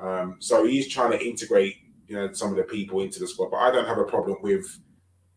Um, 0.00 0.36
so 0.38 0.64
he's 0.64 0.88
trying 0.88 1.10
to 1.10 1.22
integrate, 1.22 1.76
you 2.06 2.16
know, 2.16 2.32
some 2.32 2.52
of 2.52 2.56
the 2.56 2.62
people 2.62 3.02
into 3.02 3.20
the 3.20 3.28
squad. 3.28 3.50
But 3.50 3.58
I 3.58 3.70
don't 3.70 3.86
have 3.86 3.98
a 3.98 4.04
problem 4.04 4.38
with 4.40 4.64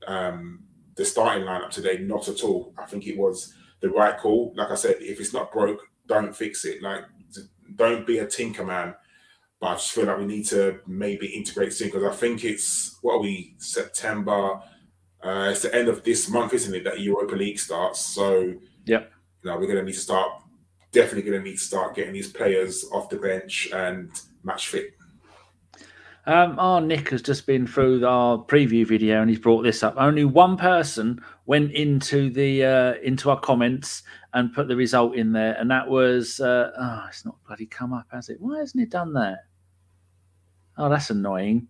um, 0.08 0.64
the 0.96 1.04
starting 1.04 1.44
lineup 1.44 1.72
today. 1.72 1.98
Not 1.98 2.30
at 2.30 2.46
all. 2.46 2.74
I 2.78 2.86
think 2.86 3.08
it 3.08 3.18
was 3.18 3.54
the 3.82 3.90
right 3.90 4.18
call. 4.18 4.54
Like 4.56 4.72
I 4.72 4.76
said, 4.76 4.96
if 5.02 5.20
it's 5.20 5.34
not 5.34 5.52
broke, 5.52 5.82
don't 6.08 6.36
fix 6.36 6.66
it. 6.66 6.82
Like, 6.82 7.04
don't 7.76 8.06
be 8.06 8.20
a 8.20 8.28
tinker 8.28 8.66
man. 8.66 8.96
But 9.60 9.68
I 9.68 9.74
just 9.76 9.92
feel 9.92 10.06
like 10.06 10.18
we 10.18 10.26
need 10.26 10.46
to 10.48 10.80
maybe 10.86 11.28
integrate 11.28 11.72
soon 11.74 11.88
because 11.88 12.04
I 12.04 12.16
think 12.16 12.44
it's 12.44 12.98
what 13.02 13.16
are 13.16 13.22
we 13.22 13.56
September. 13.60 14.60
Uh, 15.24 15.50
it's 15.52 15.62
the 15.62 15.74
end 15.74 15.88
of 15.88 16.04
this 16.04 16.30
month, 16.30 16.54
isn't 16.54 16.76
it? 16.76 16.84
That 16.84 17.00
Europa 17.00 17.36
League 17.36 17.60
starts. 17.60 18.02
So 18.02 18.56
yeah, 18.86 19.04
you 19.42 19.50
know, 19.50 19.58
we're 19.58 19.68
going 19.68 19.78
to 19.78 19.84
need 19.84 19.94
to 19.94 20.00
start. 20.00 20.32
Definitely 20.92 21.32
going 21.32 21.44
to 21.44 21.50
need 21.50 21.58
to 21.58 21.64
start 21.64 21.96
getting 21.96 22.14
these 22.14 22.32
players 22.32 22.86
off 22.92 23.10
the 23.10 23.16
bench 23.16 23.70
and 23.74 24.12
match 24.44 24.68
fit. 24.68 24.94
Um, 26.26 26.58
our 26.58 26.80
Nick 26.80 27.10
has 27.10 27.22
just 27.22 27.46
been 27.46 27.68
through 27.68 28.06
our 28.06 28.38
preview 28.38 28.86
video 28.86 29.22
and 29.22 29.30
he's 29.30 29.40
brought 29.40 29.64
this 29.64 29.84
up. 29.84 29.96
Only 29.98 30.24
one 30.24 30.56
person 30.56 31.22
went 31.46 31.72
into 31.72 32.30
the 32.30 32.64
uh, 32.64 32.94
into 33.02 33.30
our 33.30 33.40
comments 33.40 34.04
and 34.34 34.54
put 34.54 34.68
the 34.68 34.76
result 34.76 35.16
in 35.16 35.32
there, 35.32 35.54
and 35.54 35.70
that 35.72 35.88
was 35.88 36.40
uh, 36.40 36.72
oh, 36.78 37.06
it's 37.08 37.26
not 37.26 37.36
bloody 37.46 37.66
come 37.66 37.94
up, 37.94 38.08
has 38.12 38.30
it? 38.30 38.38
Why 38.40 38.60
hasn't 38.60 38.84
it 38.84 38.90
done 38.90 39.14
that? 39.14 39.46
Oh, 40.78 40.90
that's 40.90 41.10
annoying. 41.10 41.68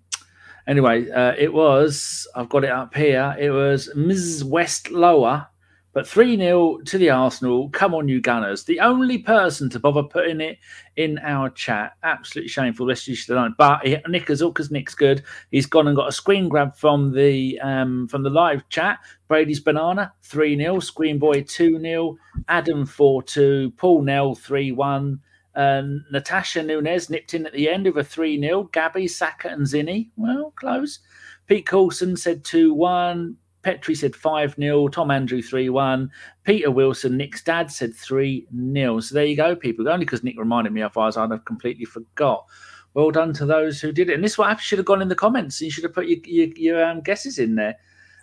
Anyway, 0.65 1.09
uh, 1.11 1.33
it 1.37 1.51
was 1.53 2.27
I've 2.35 2.49
got 2.49 2.63
it 2.63 2.71
up 2.71 2.95
here. 2.95 3.35
It 3.37 3.49
was 3.49 3.89
Ms. 3.95 4.43
West 4.43 4.91
Lower 4.91 5.47
but 5.93 6.07
3 6.07 6.37
0 6.37 6.79
to 6.85 6.97
the 6.97 7.11
Arsenal. 7.11 7.69
Come 7.69 7.93
on, 7.93 8.07
you 8.07 8.19
Gunners. 8.19 8.63
The 8.63 8.79
only 8.79 9.19
person 9.19 9.69
to 9.69 9.79
bother 9.79 10.01
putting 10.01 10.41
it 10.41 10.57
in 10.95 11.19
our 11.19 11.51
chat. 11.51 11.93
Absolutely 12.01 12.49
shameful. 12.49 12.87
Let's 12.87 13.07
you 13.07 13.15
should 13.15 13.37
have 13.37 13.55
But 13.57 13.85
Nick 14.07 14.29
is 14.31 14.41
all 14.41 14.51
because 14.51 14.71
Nick's 14.71 14.95
good. 14.95 15.23
He's 15.51 15.67
gone 15.67 15.87
and 15.87 15.95
got 15.95 16.09
a 16.09 16.11
screen 16.11 16.49
grab 16.49 16.75
from 16.75 17.13
the 17.13 17.59
um, 17.59 18.07
from 18.07 18.23
the 18.23 18.31
live 18.31 18.67
chat. 18.69 18.99
Brady's 19.27 19.59
Banana 19.59 20.11
3 20.23 20.57
0. 20.57 20.79
Screen 20.79 21.19
Boy 21.19 21.43
2 21.43 21.79
0. 21.79 22.17
Adam 22.47 22.85
4 22.85 23.23
2. 23.23 23.73
Paul 23.77 24.01
Nell 24.01 24.33
3 24.33 24.71
1. 24.71 25.19
Uh, 25.55 25.83
Natasha 26.11 26.63
Nunez 26.63 27.11
nipped 27.11 27.35
in 27.35 27.45
at 27.45 27.53
the 27.53 27.69
end 27.69 27.85
of 27.85 27.97
a 27.97 28.03
3 28.03 28.39
0. 28.39 28.63
Gabby, 28.71 29.07
Saka, 29.07 29.49
and 29.49 29.67
Zinni. 29.67 30.09
Well, 30.15 30.53
close. 30.55 30.99
Pete 31.45 31.67
Coulson 31.67 32.17
said 32.17 32.43
2 32.43 32.73
1. 32.73 33.37
Petri 33.63 33.95
said 33.95 34.15
5 34.15 34.55
0. 34.55 34.87
Tom 34.89 35.09
Andrew 35.09 35.41
3 35.41 35.69
1. 35.69 36.11
Peter 36.43 36.69
Wilson, 36.69 37.17
Nick's 37.17 37.41
dad 37.41 37.71
said 37.71 37.95
3 37.95 38.47
0. 38.73 38.99
So 38.99 39.15
there 39.15 39.25
you 39.25 39.35
go, 39.35 39.55
people. 39.55 39.89
Only 39.89 40.05
because 40.05 40.23
Nick 40.23 40.37
reminded 40.37 40.73
me, 40.73 40.81
of 40.81 40.97
ours, 40.97 41.17
I'd 41.17 41.31
have 41.31 41.45
completely 41.45 41.85
forgot. 41.85 42.45
Well 42.93 43.09
done 43.09 43.33
to 43.33 43.45
those 43.45 43.81
who 43.81 43.91
did 43.91 44.09
it. 44.09 44.13
And 44.13 44.23
this 44.23 44.37
what 44.37 44.59
should 44.59 44.77
have 44.77 44.85
gone 44.85 45.01
in 45.01 45.07
the 45.07 45.15
comments. 45.15 45.59
You 45.61 45.71
should 45.71 45.83
have 45.83 45.93
put 45.93 46.07
your, 46.07 46.19
your, 46.25 46.47
your 46.55 46.85
um, 46.85 47.01
guesses 47.01 47.39
in 47.39 47.55
there. 47.55 47.75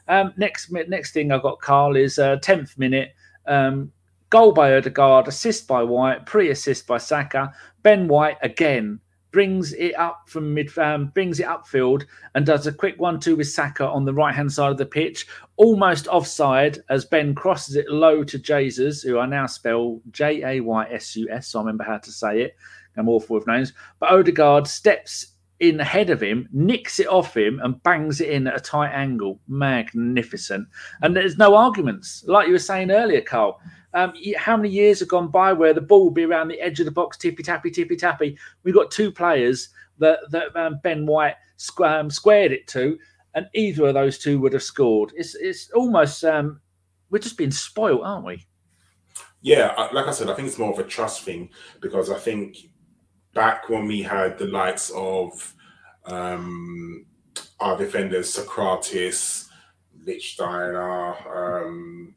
Um, 0.06 0.32
next 0.36 0.70
next 0.70 1.12
thing 1.12 1.32
I 1.32 1.38
got, 1.38 1.60
Karl, 1.60 1.96
is 1.96 2.18
uh, 2.18 2.36
10th 2.36 2.78
minute. 2.78 3.14
Um, 3.46 3.92
goal 4.28 4.52
by 4.52 4.74
Odegaard, 4.74 5.26
assist 5.26 5.66
by 5.66 5.82
White, 5.82 6.26
pre 6.26 6.50
assist 6.50 6.86
by 6.86 6.98
Saka. 6.98 7.52
Ben 7.82 8.08
White 8.08 8.36
again 8.42 9.00
brings 9.32 9.72
it 9.74 9.94
up 9.98 10.28
from 10.28 10.54
mid, 10.54 10.76
um, 10.78 11.08
brings 11.08 11.40
it 11.40 11.46
upfield, 11.46 12.04
and 12.34 12.44
does 12.44 12.66
a 12.66 12.72
quick 12.72 12.98
one-two 12.98 13.36
with 13.36 13.48
Saka 13.48 13.86
on 13.86 14.04
the 14.04 14.14
right-hand 14.14 14.52
side 14.52 14.70
of 14.70 14.78
the 14.78 14.86
pitch, 14.86 15.26
almost 15.56 16.08
offside 16.08 16.78
as 16.88 17.04
Ben 17.04 17.34
crosses 17.34 17.76
it 17.76 17.88
low 17.88 18.24
to 18.24 18.38
Jesus, 18.38 19.02
who 19.02 19.18
I 19.18 19.26
now 19.26 19.46
spell 19.46 20.00
J 20.10 20.42
A 20.44 20.60
Y 20.60 20.86
S 20.90 21.16
U 21.16 21.28
S, 21.30 21.48
so 21.48 21.58
I 21.58 21.62
remember 21.62 21.84
how 21.84 21.98
to 21.98 22.12
say 22.12 22.42
it. 22.42 22.56
I'm 22.96 23.08
awful 23.08 23.36
with 23.36 23.46
names, 23.46 23.72
but 23.98 24.10
Odegaard 24.10 24.66
steps 24.66 25.34
in 25.60 25.78
ahead 25.78 26.10
of 26.10 26.22
him, 26.22 26.48
nicks 26.52 26.98
it 26.98 27.06
off 27.06 27.36
him, 27.36 27.60
and 27.62 27.82
bangs 27.82 28.20
it 28.20 28.30
in 28.30 28.46
at 28.46 28.56
a 28.56 28.60
tight 28.60 28.92
angle. 28.92 29.38
Magnificent. 29.46 30.66
And 31.02 31.14
there's 31.14 31.36
no 31.36 31.54
arguments, 31.54 32.24
like 32.26 32.46
you 32.46 32.54
were 32.54 32.58
saying 32.58 32.90
earlier, 32.90 33.20
Karl. 33.20 33.60
Um, 33.92 34.12
how 34.36 34.56
many 34.56 34.68
years 34.68 35.00
have 35.00 35.08
gone 35.08 35.28
by 35.28 35.52
where 35.52 35.74
the 35.74 35.80
ball 35.80 36.04
will 36.04 36.10
be 36.10 36.24
around 36.24 36.48
the 36.48 36.60
edge 36.60 36.78
of 36.78 36.86
the 36.86 36.92
box, 36.92 37.16
tippy 37.16 37.42
tappy, 37.42 37.70
tippy 37.70 37.96
tappy? 37.96 38.38
We've 38.62 38.74
got 38.74 38.90
two 38.90 39.10
players 39.10 39.70
that, 39.98 40.20
that 40.30 40.54
um, 40.56 40.80
Ben 40.82 41.06
White 41.06 41.34
squ- 41.58 42.00
um, 42.00 42.10
squared 42.10 42.52
it 42.52 42.66
to, 42.68 42.98
and 43.34 43.46
either 43.54 43.86
of 43.86 43.94
those 43.94 44.18
two 44.18 44.40
would 44.40 44.52
have 44.52 44.62
scored. 44.62 45.12
It's 45.16 45.34
it's 45.34 45.70
almost 45.70 46.24
um, 46.24 46.60
we're 47.10 47.18
just 47.18 47.36
being 47.36 47.50
spoiled, 47.50 48.02
aren't 48.02 48.26
we? 48.26 48.46
Yeah, 49.42 49.88
like 49.92 50.06
I 50.06 50.10
said, 50.10 50.28
I 50.28 50.34
think 50.34 50.48
it's 50.48 50.58
more 50.58 50.72
of 50.72 50.78
a 50.78 50.84
trust 50.84 51.22
thing 51.22 51.48
because 51.80 52.10
I 52.10 52.18
think 52.18 52.56
back 53.34 53.68
when 53.68 53.86
we 53.86 54.02
had 54.02 54.38
the 54.38 54.46
likes 54.46 54.90
of 54.90 55.54
um, 56.06 57.06
our 57.58 57.76
defenders, 57.76 58.36
Sokratis, 58.36 59.48
Lichtsteiner, 60.06 61.64
um, 61.64 62.14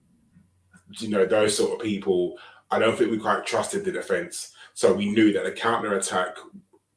you 0.98 1.10
know, 1.10 1.26
those 1.26 1.58
sort 1.58 1.80
of 1.80 1.86
people, 1.86 2.38
I 2.72 2.80
don't 2.80 2.98
think 2.98 3.12
we 3.12 3.18
quite 3.18 3.46
trusted 3.46 3.86
the 3.86 3.92
defense. 3.92 4.54
So 4.74 4.94
we 4.94 5.12
knew 5.12 5.34
that 5.34 5.46
a 5.46 5.52
counter 5.52 5.96
attack, 5.96 6.38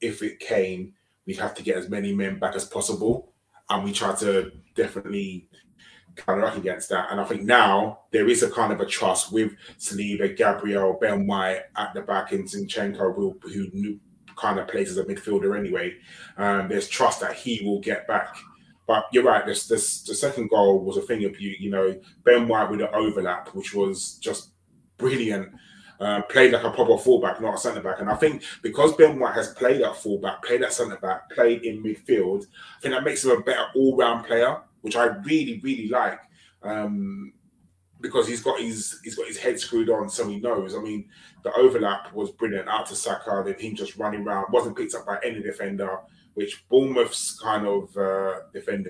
if 0.00 0.22
it 0.22 0.40
came, 0.40 0.94
we'd 1.26 1.38
have 1.38 1.54
to 1.54 1.62
get 1.62 1.76
as 1.76 1.88
many 1.88 2.14
men 2.14 2.38
back 2.38 2.54
as 2.54 2.64
possible. 2.64 3.32
And 3.68 3.84
we 3.84 3.92
tried 3.92 4.18
to 4.18 4.52
definitely 4.74 5.48
counter 6.14 6.46
up 6.46 6.56
against 6.56 6.88
that. 6.88 7.10
And 7.10 7.20
I 7.20 7.24
think 7.24 7.42
now 7.42 8.00
there 8.10 8.28
is 8.28 8.42
a 8.42 8.50
kind 8.50 8.72
of 8.72 8.80
a 8.80 8.86
trust 8.86 9.32
with 9.32 9.52
Saliba, 9.78 10.36
Gabriel, 10.36 10.98
Ben 11.00 11.26
White 11.26 11.62
at 11.76 11.92
the 11.94 12.00
back, 12.00 12.32
and 12.32 12.44
Zinchenko, 12.44 13.14
who, 13.14 13.38
who 13.42 13.98
kind 14.36 14.58
of 14.58 14.68
plays 14.68 14.90
as 14.90 14.98
a 14.98 15.04
midfielder 15.04 15.58
anyway. 15.58 15.94
Um, 16.36 16.68
there's 16.68 16.88
trust 16.88 17.20
that 17.20 17.34
he 17.34 17.64
will 17.64 17.80
get 17.80 18.06
back 18.06 18.36
but 18.86 19.06
you're 19.12 19.24
right. 19.24 19.44
This, 19.44 19.66
this 19.66 20.02
the 20.02 20.14
second 20.14 20.48
goal 20.48 20.84
was 20.84 20.96
a 20.96 21.02
thing 21.02 21.24
of 21.24 21.40
you. 21.40 21.54
You 21.58 21.70
know, 21.70 22.00
Ben 22.24 22.46
White 22.46 22.70
with 22.70 22.80
an 22.80 22.88
overlap, 22.92 23.48
which 23.48 23.74
was 23.74 24.14
just 24.14 24.50
brilliant. 24.96 25.48
Uh, 25.98 26.20
played 26.22 26.52
like 26.52 26.62
a 26.62 26.70
proper 26.70 26.98
fullback, 26.98 27.40
not 27.40 27.54
a 27.54 27.58
centre 27.58 27.80
back. 27.80 28.00
And 28.00 28.10
I 28.10 28.16
think 28.16 28.42
because 28.62 28.94
Ben 28.96 29.18
White 29.18 29.34
has 29.34 29.54
played 29.54 29.80
at 29.80 29.96
fullback, 29.96 30.44
played 30.44 30.62
at 30.62 30.72
centre 30.72 30.98
back, 30.98 31.30
played 31.30 31.62
in 31.62 31.82
midfield, 31.82 32.44
I 32.44 32.80
think 32.80 32.94
that 32.94 33.02
makes 33.02 33.24
him 33.24 33.30
a 33.30 33.40
better 33.40 33.66
all 33.74 33.96
round 33.96 34.26
player, 34.26 34.60
which 34.82 34.94
I 34.94 35.06
really, 35.06 35.58
really 35.64 35.88
like. 35.88 36.20
Um, 36.62 37.32
because 38.00 38.28
he's 38.28 38.42
got 38.42 38.60
his 38.60 39.00
he's 39.02 39.14
got 39.14 39.26
his 39.26 39.38
head 39.38 39.58
screwed 39.58 39.88
on, 39.88 40.10
so 40.10 40.28
he 40.28 40.38
knows. 40.38 40.76
I 40.76 40.80
mean, 40.80 41.08
the 41.42 41.52
overlap 41.54 42.12
was 42.12 42.30
brilliant 42.30 42.68
out 42.68 42.86
to 42.86 42.94
Saka, 42.94 43.42
then 43.44 43.58
him 43.58 43.74
just 43.74 43.96
running 43.96 44.22
around, 44.22 44.52
wasn't 44.52 44.76
picked 44.76 44.94
up 44.94 45.06
by 45.06 45.18
any 45.24 45.42
defender 45.42 45.98
which 46.36 46.68
Bournemouth's 46.68 47.38
kind 47.40 47.66
of 47.66 47.96
uh, 47.96 48.40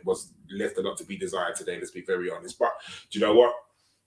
was 0.04 0.32
left 0.50 0.78
a 0.78 0.82
lot 0.82 0.96
to 0.98 1.04
be 1.04 1.16
desired 1.16 1.54
today. 1.54 1.78
Let's 1.78 1.92
be 1.92 2.00
very 2.02 2.28
honest. 2.28 2.58
But 2.58 2.72
do 3.08 3.18
you 3.18 3.24
know 3.24 3.34
what? 3.34 3.54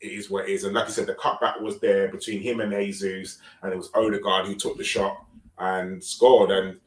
It 0.01 0.12
is 0.12 0.29
what 0.29 0.50
it 0.50 0.51
is. 0.51 0.65
And 0.65 0.75
like 0.75 0.88
I 0.88 0.89
said, 0.89 1.08
the 1.08 1.15
cutback 1.15 1.62
was 1.62 1.79
there 1.79 2.10
between 2.10 2.41
him 2.41 2.60
and 2.60 2.74
Jesus, 2.74 3.39
and 3.62 3.72
it 3.72 3.77
was 3.77 3.91
Odegaard 3.96 4.46
who 4.46 4.55
took 4.55 4.77
the 4.77 4.84
shot 4.84 5.25
and 5.58 6.03
scored. 6.03 6.51
And 6.51 6.79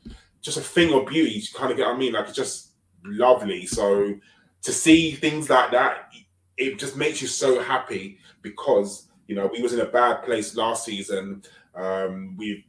just 0.43 0.59
a 0.59 0.61
thing 0.61 0.93
of 0.93 1.07
beauty. 1.07 1.31
You 1.31 1.43
kind 1.55 1.71
of 1.71 1.79
get 1.79 1.87
what 1.87 1.97
I 1.97 1.99
mean? 1.99 2.13
Like 2.13 2.27
it's 2.29 2.37
just 2.37 2.73
lovely. 3.03 3.65
So 3.65 4.15
to 4.61 4.73
see 4.73 5.13
things 5.13 5.49
like 5.49 5.71
that, 5.71 6.13
it 6.59 6.79
just 6.79 6.99
makes 6.99 7.23
you 7.23 7.29
so 7.29 7.63
happy 7.63 8.19
because 8.43 9.09
you 9.27 9.35
know 9.35 9.49
we 9.51 9.63
was 9.63 9.73
in 9.73 9.81
a 9.81 9.87
bad 9.87 10.23
place 10.23 10.55
last 10.55 10.85
season. 10.85 11.43
Um, 11.75 12.37
we've 12.37 12.63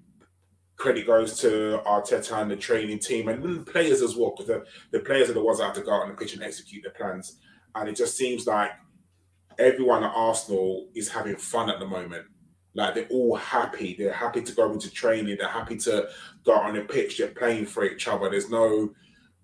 credit 0.76 1.06
goes 1.08 1.40
to 1.40 1.82
Arteta 1.86 2.42
and 2.42 2.52
the 2.52 2.56
training 2.56 3.00
team 3.00 3.28
and 3.28 3.44
the 3.44 3.72
players 3.72 4.02
as 4.02 4.16
well, 4.16 4.32
because 4.32 4.48
the, 4.48 4.66
the 4.92 5.04
players 5.04 5.30
are 5.30 5.34
the 5.34 5.44
ones 5.44 5.60
that 5.60 5.66
have 5.66 5.76
to 5.76 5.82
go 5.82 5.94
out 5.94 6.04
on 6.04 6.10
the 6.10 6.16
pitch 6.16 6.34
and 6.34 6.44
execute 6.44 6.84
their 6.84 6.94
plans. 6.94 7.40
And 7.76 7.90
it 7.90 7.96
just 7.96 8.18
seems 8.18 8.48
like 8.48 8.72
everyone 9.60 10.04
at 10.04 10.14
Arsenal 10.16 10.90
is 10.96 11.10
having 11.10 11.36
fun 11.36 11.70
at 11.70 11.80
the 11.80 11.88
moment. 11.88 12.26
Like 12.76 12.96
they're 12.96 13.08
all 13.10 13.36
happy. 13.36 13.96
They're 13.98 14.14
happy 14.14 14.42
to 14.42 14.52
go 14.54 14.72
into 14.72 14.90
training. 14.90 15.38
They're 15.38 15.48
happy 15.48 15.78
to 15.78 16.10
go 16.44 16.54
on 16.54 16.74
the 16.74 16.82
pitch. 16.82 17.18
They're 17.18 17.28
playing 17.28 17.68
for 17.68 17.86
each 17.86 18.08
other. 18.08 18.30
There's 18.30 18.50
no 18.50 18.94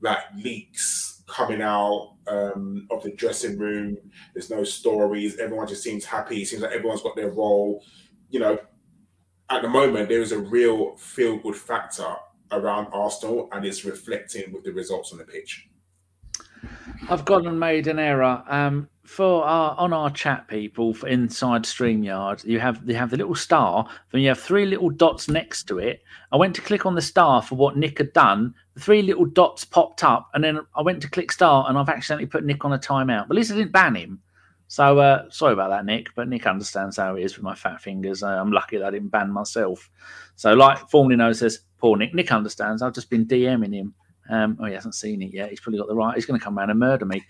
like 0.02 0.20
leaks 0.36 1.24
coming 1.28 1.62
out 1.62 2.16
um, 2.28 2.88
of 2.90 3.04
the 3.04 3.12
dressing 3.12 3.58
room. 3.60 3.98
There's 4.34 4.50
no 4.50 4.64
stories. 4.64 5.38
Everyone 5.38 5.68
just 5.68 5.84
seems 5.84 6.06
happy. 6.06 6.42
It 6.42 6.48
seems 6.48 6.64
like 6.64 6.72
everyone's 6.72 7.04
got 7.04 7.16
their 7.16 7.30
role. 7.30 7.84
You 8.30 8.40
know, 8.40 8.58
at 9.50 9.62
the 9.62 9.70
moment, 9.70 10.10
there 10.10 10.22
is 10.22 10.32
a 10.32 10.40
real 10.40 10.96
feel 10.96 11.38
good 11.38 11.56
factor 11.56 12.16
around 12.52 12.88
Arsenal, 12.94 13.50
and 13.52 13.66
it's 13.66 13.86
reflecting 13.86 14.52
with 14.52 14.64
the 14.64 14.72
results 14.72 15.12
on 15.12 15.18
the 15.18 15.24
pitch. 15.24 15.68
I've 17.10 17.26
gone 17.26 17.48
and 17.48 17.60
made 17.60 17.88
an 17.88 18.00
error. 18.00 18.44
Um, 18.48 18.90
for 19.04 19.44
our 19.44 19.76
on 19.78 19.92
our 19.92 20.12
chat 20.12 20.48
people 20.48 20.94
for 20.94 21.08
inside 21.08 21.64
StreamYard, 21.64 22.46
you 22.46 22.60
have 22.60 22.82
you 22.86 22.94
have 22.94 23.10
the 23.10 23.18
little 23.18 23.34
star, 23.34 23.90
then 24.12 24.22
you 24.22 24.28
have 24.28 24.40
three 24.40 24.66
little 24.66 24.90
dots 24.90 25.28
next 25.28 25.64
to 25.70 25.80
it. 25.80 26.04
I 26.32 26.38
went 26.38 26.56
to 26.56 26.62
click 26.62 26.86
on 26.86 26.94
the 26.94 27.02
star 27.02 27.42
for 27.42 27.56
what 27.56 27.76
Nick 27.76 27.98
had 27.98 28.14
done. 28.14 28.54
The 28.76 28.82
three 28.82 29.02
little 29.02 29.26
dots 29.26 29.66
popped 29.66 30.04
up, 30.04 30.30
and 30.34 30.44
then 30.44 30.60
I 30.76 30.84
went 30.84 31.02
to 31.02 31.10
click 31.10 31.32
star, 31.32 31.66
and 31.68 31.78
I've 31.78 31.90
accidentally 31.90 32.28
put 32.28 32.46
Nick 32.46 32.66
on 32.66 32.74
a 32.74 32.78
timeout. 32.78 33.28
But 33.28 33.36
at 33.36 33.38
least 33.38 33.52
I 33.52 33.56
didn't 33.56 33.72
ban 33.72 33.96
him. 33.96 34.22
So 34.70 35.00
uh, 35.00 35.26
sorry 35.32 35.54
about 35.54 35.72
that, 35.72 35.86
Nick. 35.86 36.10
But 36.16 36.28
Nick 36.28 36.46
understands 36.46 36.98
how 36.98 37.16
it 37.16 37.24
is 37.24 37.36
with 37.36 37.44
my 37.44 37.56
fat 37.56 37.82
fingers. 37.82 38.22
I'm 38.22 38.52
lucky 38.52 38.78
that 38.78 38.86
I 38.86 38.92
didn't 38.92 39.10
ban 39.10 39.32
myself. 39.32 39.90
So 40.36 40.54
like 40.54 40.78
formerly 40.92 41.16
known 41.16 41.34
says, 41.34 41.62
poor 41.80 41.98
Nick. 41.98 42.14
Nick 42.14 42.32
understands. 42.32 42.84
I've 42.84 42.94
just 42.94 43.10
been 43.10 43.26
DMing 43.26 43.74
him. 43.74 43.96
Um, 44.30 44.58
oh, 44.62 44.66
he 44.66 44.74
hasn't 44.74 44.94
seen 44.94 45.24
it 45.24 45.34
yet. 45.34 45.50
He's 45.50 45.60
probably 45.60 45.80
got 45.80 45.88
the 45.88 45.96
right. 45.96 46.14
He's 46.14 46.28
going 46.28 46.40
to 46.40 46.44
come 46.44 46.60
around 46.60 46.70
and 46.70 46.80
murder 46.80 47.06
me. 47.06 47.24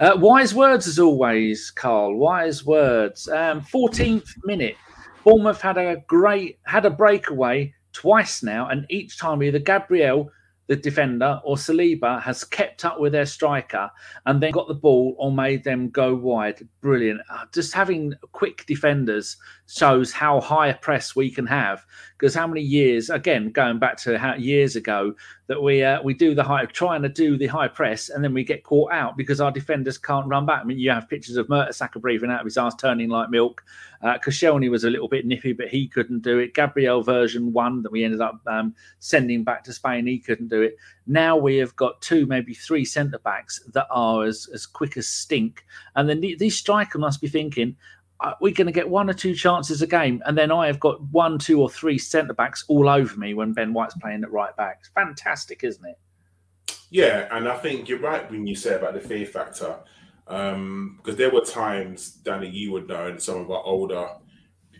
Uh, 0.00 0.14
wise 0.16 0.54
words 0.54 0.86
as 0.86 0.98
always, 0.98 1.70
Karl. 1.70 2.16
Wise 2.16 2.64
words. 2.64 3.28
Um, 3.28 3.60
14th 3.60 4.30
minute. 4.44 4.76
Bournemouth 5.24 5.60
had 5.60 5.76
a 5.76 6.02
great 6.06 6.58
had 6.64 6.86
a 6.86 6.90
breakaway 6.90 7.74
twice 7.92 8.42
now, 8.42 8.68
and 8.68 8.86
each 8.88 9.18
time 9.18 9.42
either 9.42 9.58
Gabriel 9.58 10.30
the 10.68 10.76
defender 10.76 11.40
or 11.44 11.56
Saliba 11.56 12.22
has 12.22 12.44
kept 12.44 12.84
up 12.84 13.00
with 13.00 13.12
their 13.12 13.26
striker 13.26 13.90
and 14.26 14.40
then 14.40 14.52
got 14.52 14.68
the 14.68 14.74
ball 14.74 15.16
or 15.18 15.32
made 15.32 15.64
them 15.64 15.88
go 15.88 16.14
wide. 16.14 16.66
Brilliant. 16.80 17.20
Uh, 17.30 17.46
just 17.52 17.74
having 17.74 18.14
quick 18.32 18.64
defenders 18.66 19.36
shows 19.66 20.12
how 20.12 20.40
high 20.40 20.68
a 20.68 20.76
press 20.76 21.16
we 21.16 21.30
can 21.30 21.46
have. 21.46 21.84
Because 22.18 22.34
how 22.34 22.48
many 22.48 22.62
years, 22.62 23.10
again, 23.10 23.50
going 23.50 23.78
back 23.78 23.96
to 23.98 24.18
how, 24.18 24.34
years 24.34 24.74
ago, 24.74 25.14
that 25.46 25.62
we 25.62 25.82
uh, 25.82 26.02
we 26.02 26.14
do 26.14 26.34
the 26.34 26.42
high, 26.42 26.64
trying 26.66 27.02
to 27.02 27.08
do 27.08 27.38
the 27.38 27.46
high 27.46 27.68
press, 27.68 28.08
and 28.08 28.22
then 28.22 28.34
we 28.34 28.44
get 28.44 28.64
caught 28.64 28.92
out 28.92 29.16
because 29.16 29.40
our 29.40 29.52
defenders 29.52 29.96
can't 29.96 30.26
run 30.26 30.44
back. 30.44 30.60
I 30.60 30.64
mean, 30.64 30.78
you 30.78 30.90
have 30.90 31.08
pictures 31.08 31.36
of 31.36 31.46
Mertesacker 31.46 32.00
breathing 32.00 32.30
out 32.30 32.40
of 32.40 32.44
his 32.44 32.58
ass, 32.58 32.74
turning 32.74 33.08
like 33.08 33.30
milk. 33.30 33.64
Uh, 34.02 34.18
Koscielny 34.18 34.70
was 34.70 34.84
a 34.84 34.90
little 34.90 35.08
bit 35.08 35.26
nippy, 35.26 35.52
but 35.52 35.68
he 35.68 35.88
couldn't 35.88 36.22
do 36.22 36.38
it. 36.38 36.54
Gabriel 36.54 37.02
version 37.02 37.52
one 37.52 37.82
that 37.82 37.90
we 37.90 38.04
ended 38.04 38.20
up 38.20 38.40
um, 38.46 38.74
sending 38.98 39.42
back 39.42 39.64
to 39.64 39.72
Spain, 39.72 40.06
he 40.06 40.18
couldn't 40.18 40.48
do 40.48 40.62
it. 40.62 40.76
Now 41.06 41.36
we 41.36 41.56
have 41.56 41.74
got 41.76 42.00
two, 42.02 42.26
maybe 42.26 42.52
three 42.52 42.84
centre 42.84 43.18
backs 43.18 43.60
that 43.72 43.86
are 43.90 44.24
as, 44.24 44.48
as 44.52 44.66
quick 44.66 44.96
as 44.96 45.08
stink. 45.08 45.64
And 45.96 46.08
then 46.08 46.20
these 46.20 46.56
striker 46.56 46.98
must 46.98 47.20
be 47.20 47.28
thinking, 47.28 47.76
we're 48.40 48.52
going 48.52 48.66
to 48.66 48.72
get 48.72 48.88
one 48.88 49.08
or 49.08 49.14
two 49.14 49.34
chances 49.34 49.82
a 49.82 49.86
game, 49.86 50.22
and 50.26 50.36
then 50.36 50.50
I 50.50 50.66
have 50.66 50.80
got 50.80 51.00
one, 51.12 51.38
two, 51.38 51.60
or 51.60 51.70
three 51.70 51.98
centre 51.98 52.34
backs 52.34 52.64
all 52.68 52.88
over 52.88 53.16
me 53.16 53.34
when 53.34 53.52
Ben 53.52 53.72
White's 53.72 53.94
playing 53.94 54.24
at 54.24 54.32
right 54.32 54.54
back. 54.56 54.78
It's 54.80 54.88
fantastic, 54.88 55.62
isn't 55.62 55.84
it? 55.84 55.98
Yeah, 56.90 57.28
and 57.30 57.48
I 57.48 57.56
think 57.58 57.88
you're 57.88 58.00
right 58.00 58.28
when 58.30 58.46
you 58.46 58.56
say 58.56 58.74
about 58.74 58.94
the 58.94 59.00
fear 59.00 59.26
factor, 59.26 59.76
because 60.24 60.54
um, 60.54 61.00
there 61.04 61.30
were 61.30 61.42
times, 61.42 62.10
Danny, 62.10 62.48
you 62.48 62.72
would 62.72 62.88
know, 62.88 63.06
and 63.06 63.22
some 63.22 63.40
of 63.40 63.50
our 63.50 63.62
older 63.62 64.08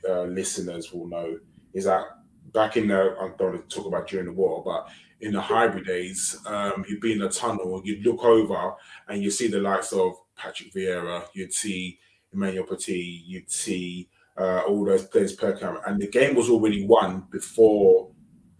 uh, 0.08 0.22
listeners 0.22 0.92
will 0.92 1.06
know, 1.06 1.38
is 1.74 1.84
that 1.84 2.04
back 2.52 2.76
in 2.76 2.88
the 2.88 3.14
I 3.20 3.28
don't 3.38 3.52
want 3.54 3.68
to 3.68 3.76
talk 3.76 3.86
about 3.86 4.08
during 4.08 4.26
the 4.26 4.32
war, 4.32 4.62
but 4.64 4.88
in 5.20 5.32
the 5.32 5.40
hybrid 5.40 5.86
days, 5.86 6.38
um, 6.46 6.84
you'd 6.88 7.00
be 7.00 7.12
in 7.12 7.22
a 7.22 7.28
tunnel, 7.28 7.82
you'd 7.84 8.04
look 8.04 8.24
over, 8.24 8.74
and 9.08 9.22
you 9.22 9.30
see 9.30 9.48
the 9.48 9.60
likes 9.60 9.92
of 9.92 10.14
Patrick 10.36 10.72
Vieira, 10.72 11.24
you'd 11.34 11.52
see 11.52 11.98
Emmanuel 12.32 12.64
Petit, 12.64 13.24
you'd 13.26 13.50
see 13.50 14.08
uh, 14.38 14.62
all 14.66 14.84
those 14.84 15.06
players 15.06 15.32
per 15.32 15.52
camera, 15.52 15.82
and 15.86 16.00
the 16.00 16.08
game 16.08 16.34
was 16.34 16.48
already 16.48 16.86
won 16.86 17.26
before 17.30 18.10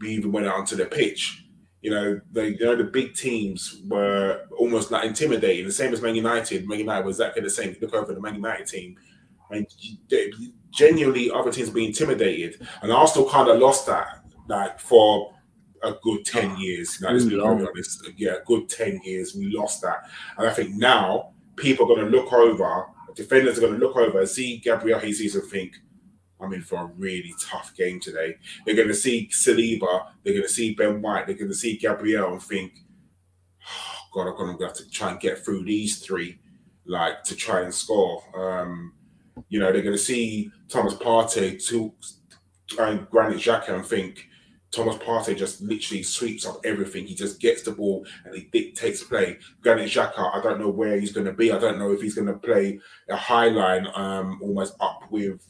we 0.00 0.10
even 0.10 0.32
went 0.32 0.46
out 0.46 0.56
onto 0.56 0.76
the 0.76 0.86
pitch. 0.86 1.44
You 1.80 1.90
know, 1.92 2.20
the 2.32 2.52
you 2.52 2.64
know 2.64 2.74
the 2.74 2.84
big 2.84 3.14
teams 3.14 3.82
were 3.86 4.46
almost 4.58 4.90
not 4.90 5.04
intimidating. 5.04 5.64
The 5.64 5.72
same 5.72 5.92
as 5.92 6.02
Man 6.02 6.16
United. 6.16 6.68
Man 6.68 6.80
United 6.80 7.06
was 7.06 7.20
exactly 7.20 7.42
the 7.42 7.50
same. 7.50 7.76
Look 7.80 7.94
over 7.94 8.12
the 8.12 8.20
Man 8.20 8.34
United 8.34 8.66
team, 8.66 8.96
and 9.50 9.66
genuinely 10.70 11.30
other 11.30 11.52
teams 11.52 11.70
were 11.70 11.80
intimidated. 11.80 12.66
And 12.82 12.90
Arsenal 12.90 13.30
kind 13.30 13.48
of 13.48 13.60
lost 13.60 13.86
that, 13.86 14.24
like 14.48 14.80
for 14.80 15.32
a 15.84 15.92
good 16.02 16.24
ten 16.24 16.58
years. 16.58 17.00
Like, 17.00 17.12
let's 17.12 17.24
be 17.26 17.36
very 17.36 17.66
honest. 17.66 18.08
Yeah, 18.16 18.36
good 18.44 18.68
ten 18.68 19.00
years. 19.04 19.36
We 19.36 19.56
lost 19.56 19.80
that, 19.82 20.08
and 20.36 20.48
I 20.48 20.52
think 20.52 20.74
now 20.74 21.34
people 21.54 21.84
are 21.84 21.94
going 21.94 22.10
to 22.10 22.16
look 22.16 22.32
over 22.32 22.86
defenders 23.14 23.58
are 23.58 23.62
going 23.62 23.74
to 23.74 23.78
look 23.78 23.96
over 23.96 24.20
and 24.20 24.28
see 24.28 24.58
Gabriel 24.58 25.00
Jesus 25.00 25.34
and 25.34 25.50
think, 25.50 25.76
I'm 26.40 26.52
in 26.52 26.62
for 26.62 26.78
a 26.78 26.86
really 26.86 27.34
tough 27.40 27.74
game 27.76 28.00
today. 28.00 28.36
They're 28.64 28.76
going 28.76 28.88
to 28.88 28.94
see 28.94 29.28
Saliba, 29.32 30.06
they're 30.22 30.34
going 30.34 30.46
to 30.46 30.48
see 30.48 30.74
Ben 30.74 31.02
White, 31.02 31.26
they're 31.26 31.36
going 31.36 31.50
to 31.50 31.56
see 31.56 31.76
Gabriel 31.76 32.32
and 32.32 32.42
think, 32.42 32.72
oh, 33.66 33.98
God, 34.14 34.28
I'm 34.28 34.36
going 34.36 34.58
to 34.58 34.64
have 34.64 34.76
to 34.76 34.88
try 34.90 35.10
and 35.10 35.20
get 35.20 35.44
through 35.44 35.64
these 35.64 35.98
three, 35.98 36.38
like 36.86 37.24
to 37.24 37.34
try 37.34 37.62
and 37.62 37.74
score. 37.74 38.22
Um, 38.36 38.92
you 39.48 39.58
know, 39.58 39.72
they're 39.72 39.82
going 39.82 39.96
to 39.96 40.02
see 40.02 40.50
Thomas 40.68 40.94
Partey 40.94 41.64
to 41.68 41.92
and 42.78 43.08
Granit 43.10 43.38
Xhaka 43.38 43.70
and 43.70 43.86
think, 43.86 44.27
Thomas 44.70 44.96
Partey 44.96 45.36
just 45.36 45.62
literally 45.62 46.02
sweeps 46.02 46.46
up 46.46 46.60
everything. 46.64 47.06
He 47.06 47.14
just 47.14 47.40
gets 47.40 47.62
the 47.62 47.70
ball 47.70 48.06
and 48.24 48.34
he 48.34 48.48
dictates 48.52 49.02
play. 49.02 49.38
Granit 49.62 49.88
Xhaka, 49.88 50.34
I 50.34 50.42
don't 50.42 50.60
know 50.60 50.68
where 50.68 51.00
he's 51.00 51.12
going 51.12 51.26
to 51.26 51.32
be. 51.32 51.52
I 51.52 51.58
don't 51.58 51.78
know 51.78 51.92
if 51.92 52.02
he's 52.02 52.14
going 52.14 52.26
to 52.26 52.34
play 52.34 52.78
a 53.08 53.16
high 53.16 53.48
line 53.48 53.86
um, 53.94 54.38
almost 54.42 54.74
up 54.80 55.10
with 55.10 55.42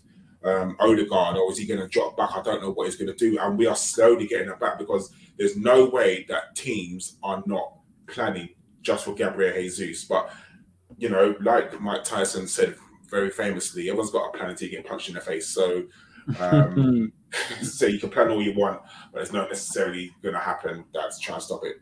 um, 0.45 0.77
Odegaard 0.79 1.37
or 1.37 1.51
is 1.51 1.59
he 1.59 1.67
going 1.67 1.81
to 1.81 1.89
drop 1.89 2.17
back? 2.17 2.31
I 2.33 2.43
don't 2.43 2.63
know 2.63 2.71
what 2.71 2.87
he's 2.87 2.97
going 2.97 3.13
to 3.13 3.15
do. 3.15 3.39
And 3.41 3.59
we 3.59 3.67
are 3.67 3.75
slowly 3.77 4.29
getting 4.29 4.49
it 4.49 4.61
back 4.61 4.79
because 4.79 5.13
there's 5.37 5.57
no 5.57 5.87
way 5.87 6.25
that 6.29 6.55
teams 6.55 7.17
are 7.23 7.43
not 7.47 7.73
planning 8.07 8.51
just 8.83 9.05
for 9.05 9.15
Gabriel 9.15 9.55
Jesus. 9.55 10.05
But, 10.05 10.33
you 10.97 11.09
know, 11.09 11.35
like 11.41 11.81
Mike 11.81 12.05
Tyson 12.05 12.47
said 12.47 12.77
very 13.11 13.31
famously, 13.31 13.89
everyone's 13.89 14.11
got 14.11 14.33
a 14.33 14.39
plan 14.39 14.57
you 14.61 14.69
get 14.69 14.87
punched 14.87 15.09
in 15.09 15.15
the 15.15 15.21
face. 15.21 15.49
So, 15.49 15.85
um, 16.39 17.13
so 17.63 17.87
you 17.87 17.99
can 17.99 18.11
plan 18.11 18.31
all 18.31 18.43
you 18.43 18.55
want, 18.55 18.81
but 19.13 19.23
it's 19.23 19.33
not 19.33 19.49
necessarily 19.49 20.13
going 20.23 20.35
to 20.35 20.41
happen. 20.41 20.85
That's 20.95 21.19
trying 21.19 21.39
to 21.39 21.45
stop 21.45 21.65
it. 21.65 21.77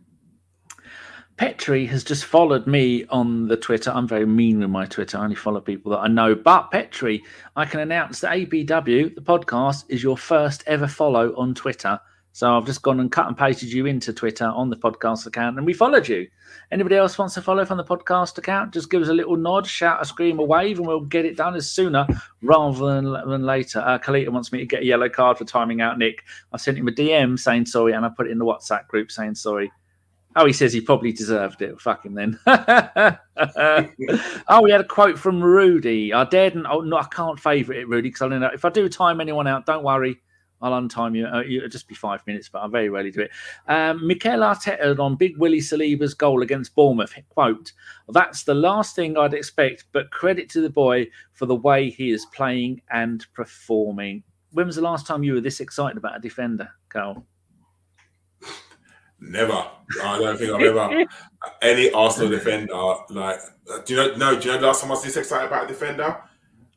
Petri 1.37 1.85
has 1.85 2.03
just 2.03 2.25
followed 2.25 2.67
me 2.67 3.05
on 3.07 3.47
the 3.49 3.59
Twitter. 3.59 3.91
I'm 3.91 4.09
very 4.09 4.25
mean 4.25 4.59
with 4.59 4.71
my 4.71 4.87
Twitter. 4.87 5.19
I 5.19 5.25
only 5.25 5.37
follow 5.37 5.61
people 5.61 5.93
that 5.93 5.99
I 5.99 6.09
know. 6.09 6.35
But 6.35 6.71
Petri, 6.71 7.23
I 7.57 7.67
can 7.67 7.81
announce 7.81 8.21
that 8.21 8.33
ABW, 8.33 9.15
the 9.15 9.21
podcast, 9.21 9.85
is 9.89 10.03
your 10.03 10.17
first 10.17 10.65
ever 10.67 10.89
follow 10.89 11.37
on 11.37 11.55
Twitter. 11.55 12.01
So 12.37 12.55
I've 12.55 12.67
just 12.67 12.83
gone 12.83 13.01
and 13.01 13.11
cut 13.11 13.29
and 13.29 13.35
pasted 13.35 13.73
you 13.73 13.87
into 13.87 14.13
Twitter 14.13 14.45
on 14.45 14.69
the 14.69 14.77
podcast 14.77 15.27
account, 15.27 15.57
and 15.57 15.65
we 15.65 15.73
followed 15.73 16.07
you. 16.07 16.29
Anybody 16.71 16.97
else 16.97 17.17
wants 17.17 17.33
to 17.33 17.41
follow 17.41 17.65
from 17.65 17.79
the 17.79 17.85
podcast 17.85 18.37
account? 18.37 18.75
Just 18.75 18.91
give 18.91 19.01
us 19.01 19.09
a 19.09 19.15
little 19.15 19.39
nod, 19.39 19.67
shout, 19.67 20.03
a 20.03 20.05
scream, 20.05 20.39
a 20.39 20.43
wave, 20.43 20.77
and 20.77 20.87
we'll 20.87 21.01
get 21.01 21.25
it 21.25 21.39
done 21.39 21.55
as 21.55 21.73
sooner 21.73 22.07
rather 22.43 22.89
than, 22.89 23.11
than 23.27 23.47
later. 23.47 23.79
Uh, 23.79 23.99
Kalita 23.99 24.29
wants 24.29 24.53
me 24.53 24.59
to 24.59 24.67
get 24.67 24.83
a 24.83 24.85
yellow 24.85 25.09
card 25.09 25.39
for 25.39 25.47
timing 25.47 25.81
out 25.81 25.97
Nick. 25.97 26.25
I 26.53 26.59
sent 26.59 26.77
him 26.77 26.89
a 26.89 26.93
DM 26.93 27.39
saying 27.39 27.65
sorry, 27.65 27.95
and 27.95 28.05
I 28.05 28.11
put 28.11 28.27
it 28.27 28.33
in 28.33 28.39
the 28.39 28.45
WhatsApp 28.45 28.87
group 28.89 29.11
saying 29.11 29.37
sorry. 29.37 29.73
Oh, 30.39 30.45
he 30.45 30.53
says 30.53 30.75
he 30.75 30.83
probably 30.83 31.13
deserved 31.13 31.63
it. 31.63 31.81
Fuck 31.81 32.05
him 32.05 32.13
then. 32.13 32.39
oh, 32.47 33.17
we 34.63 34.71
had 34.71 34.83
a 34.83 34.85
quote 34.85 35.19
from 35.19 35.43
Rudy. 35.43 36.13
I 36.13 36.25
dared. 36.25 36.55
Oh 36.71 36.83
no, 36.83 36.99
I 36.99 37.05
can't 37.05 37.41
favourite 37.41 37.81
it, 37.81 37.89
Rudy, 37.89 38.11
because 38.11 38.21
I 38.21 38.29
don't 38.29 38.41
know 38.41 38.51
if 38.53 38.67
I 38.67 38.69
do 38.69 38.87
time 38.91 39.23
anyone 39.23 39.47
out. 39.47 39.65
Don't 39.65 39.85
worry. 39.85 40.21
I'll 40.63 40.81
untime 40.81 41.17
you. 41.17 41.27
Uh, 41.27 41.43
it'll 41.43 41.69
just 41.69 41.89
be 41.89 41.95
five 41.95 42.27
minutes, 42.27 42.49
but 42.49 42.63
I 42.63 42.69
very 42.69 42.89
rarely 42.89 43.11
do 43.11 43.21
it. 43.21 43.31
Um, 43.69 44.07
Mikel 44.07 44.41
Arteta 44.41 44.99
on 44.99 45.17
Big 45.17 45.37
Willie 45.37 45.61
Saliba's 45.61 46.15
goal 46.15 46.43
against 46.43 46.75
Bournemouth. 46.75 47.15
Quote, 47.29 47.73
that's 48.09 48.45
the 48.45 48.55
last 48.55 48.97
thing 48.97 49.17
I'd 49.17 49.35
expect, 49.35 49.85
but 49.93 50.11
credit 50.11 50.49
to 50.51 50.61
the 50.61 50.71
boy 50.71 51.07
for 51.33 51.47
the 51.47 51.57
way 51.57 51.91
he 51.91 52.11
is 52.11 52.27
playing 52.27 52.81
and 52.91 53.27
performing. 53.35 54.23
When 54.53 54.67
was 54.67 54.77
the 54.77 54.83
last 54.83 55.07
time 55.07 55.23
you 55.23 55.35
were 55.35 55.41
this 55.41 55.61
excited 55.61 55.99
about 55.99 56.17
a 56.17 56.21
defender, 56.21 56.71
Karl? 56.89 57.27
Never. 59.21 59.67
I 60.03 60.19
don't 60.19 60.39
think 60.39 60.53
I've 60.53 60.63
ever 60.63 61.05
any 61.63 61.91
Arsenal 61.91 62.31
defender 62.31 62.75
like. 63.11 63.41
Do 63.85 63.95
you 63.95 63.97
know? 63.97 64.17
No. 64.17 64.39
Do 64.39 64.47
you 64.47 64.55
know 64.55 64.61
the 64.61 64.67
last 64.67 64.83
time 64.83 64.91
I 64.91 64.95
was 64.95 65.05
this 65.05 65.17
excited 65.17 65.47
about 65.47 65.65
a 65.65 65.69
defender? 65.69 66.23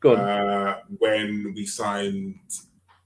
Good. 0.00 0.18
Uh, 0.18 0.78
when 0.98 1.52
we 1.54 1.66
signed 1.66 2.40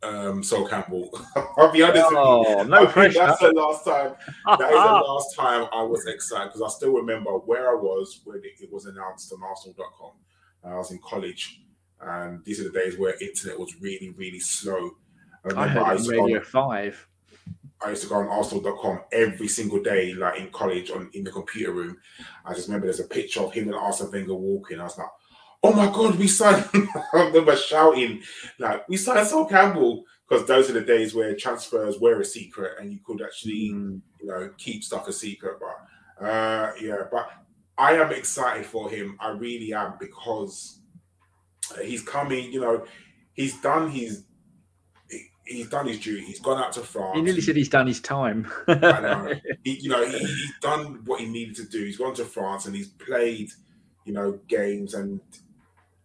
um, 0.04 0.42
Sol 0.42 0.66
Campbell. 0.66 1.10
I'll 1.56 1.72
be 1.72 1.82
honest 1.82 2.04
oh, 2.10 2.40
with 2.40 2.66
you. 2.66 2.70
No 2.70 2.86
pressure. 2.86 3.18
That's 3.18 3.40
the 3.40 3.52
last 3.52 3.84
time. 3.84 4.14
That 4.46 4.60
is 4.60 4.76
the 4.76 5.04
last 5.08 5.36
time 5.36 5.68
I 5.72 5.82
was 5.82 6.06
excited 6.06 6.52
because 6.52 6.62
I 6.62 6.68
still 6.76 6.92
remember 6.92 7.30
where 7.30 7.70
I 7.70 7.74
was 7.74 8.20
when 8.24 8.38
it, 8.38 8.44
it 8.60 8.72
was 8.72 8.86
announced 8.86 9.32
on 9.32 9.42
Arsenal.com. 9.42 10.12
I 10.64 10.76
was 10.76 10.90
in 10.92 10.98
college, 10.98 11.60
and 12.00 12.44
these 12.44 12.60
are 12.60 12.64
the 12.64 12.78
days 12.78 12.98
where 12.98 13.14
internet 13.20 13.58
was 13.58 13.74
really, 13.80 14.10
really 14.16 14.40
slow. 14.40 14.92
I, 15.44 15.64
I 15.64 15.68
heard 15.68 15.82
I 15.82 15.94
on 15.96 16.06
Radio 16.06 16.38
on, 16.38 16.44
Five. 16.44 17.08
I 17.84 17.90
used 17.90 18.02
to 18.02 18.08
go 18.08 18.16
on 18.16 18.28
Arsenal.com 18.28 19.00
every 19.12 19.48
single 19.48 19.82
day, 19.82 20.14
like 20.14 20.40
in 20.40 20.50
college, 20.50 20.90
on 20.90 21.10
in 21.12 21.24
the 21.24 21.30
computer 21.30 21.72
room. 21.72 21.98
I 22.44 22.54
just 22.54 22.68
remember 22.68 22.86
there's 22.86 23.00
a 23.00 23.04
picture 23.04 23.40
of 23.40 23.52
him 23.52 23.66
and 23.66 23.74
Arsene 23.74 24.10
Wenger 24.10 24.34
walking. 24.34 24.80
I 24.80 24.84
was 24.84 24.96
like, 24.96 25.08
oh 25.64 25.72
my 25.72 25.86
god, 25.86 26.16
we 26.16 26.28
signed. 26.28 26.68
I 27.12 27.24
remember 27.24 27.56
shouting 27.56 28.22
like 28.58 28.88
we 28.88 28.96
signed 28.96 29.26
Sol 29.26 29.46
Campbell 29.46 30.04
because 30.28 30.46
those 30.46 30.70
are 30.70 30.74
the 30.74 30.82
days 30.82 31.14
where 31.14 31.34
transfers 31.34 31.98
were 31.98 32.20
a 32.20 32.24
secret 32.24 32.74
and 32.78 32.92
you 32.92 33.00
could 33.04 33.22
actually 33.22 33.70
mm. 33.72 34.00
you 34.20 34.26
know 34.26 34.50
keep 34.58 34.84
stuff 34.84 35.08
a 35.08 35.12
secret. 35.12 35.58
But 35.58 36.24
uh, 36.26 36.72
yeah, 36.80 37.04
but 37.10 37.30
I 37.78 37.94
am 37.94 38.12
excited 38.12 38.66
for 38.66 38.90
him. 38.90 39.16
I 39.18 39.30
really 39.30 39.72
am 39.72 39.94
because 39.98 40.80
he's 41.82 42.02
coming. 42.02 42.52
You 42.52 42.60
know, 42.60 42.84
he's 43.32 43.60
done 43.60 43.90
his 43.90 44.24
he's 45.46 45.68
done 45.68 45.86
his 45.86 45.98
duty. 45.98 46.24
He's 46.24 46.40
gone 46.40 46.62
out 46.62 46.72
to 46.72 46.80
France. 46.80 47.16
He 47.16 47.22
nearly 47.22 47.40
said 47.40 47.56
he's 47.56 47.68
done 47.68 47.86
his 47.86 48.00
time. 48.00 48.50
I 48.68 48.74
know. 48.74 49.34
He, 49.64 49.78
you 49.80 49.88
know, 49.88 50.06
he, 50.06 50.18
he's 50.18 50.52
done 50.60 51.00
what 51.06 51.20
he 51.20 51.26
needed 51.26 51.56
to 51.56 51.64
do. 51.64 51.82
He's 51.84 51.96
gone 51.96 52.14
to 52.14 52.24
France 52.26 52.66
and 52.66 52.76
he's 52.76 52.88
played, 52.88 53.50
you 54.04 54.12
know, 54.12 54.38
games 54.46 54.92
and 54.92 55.20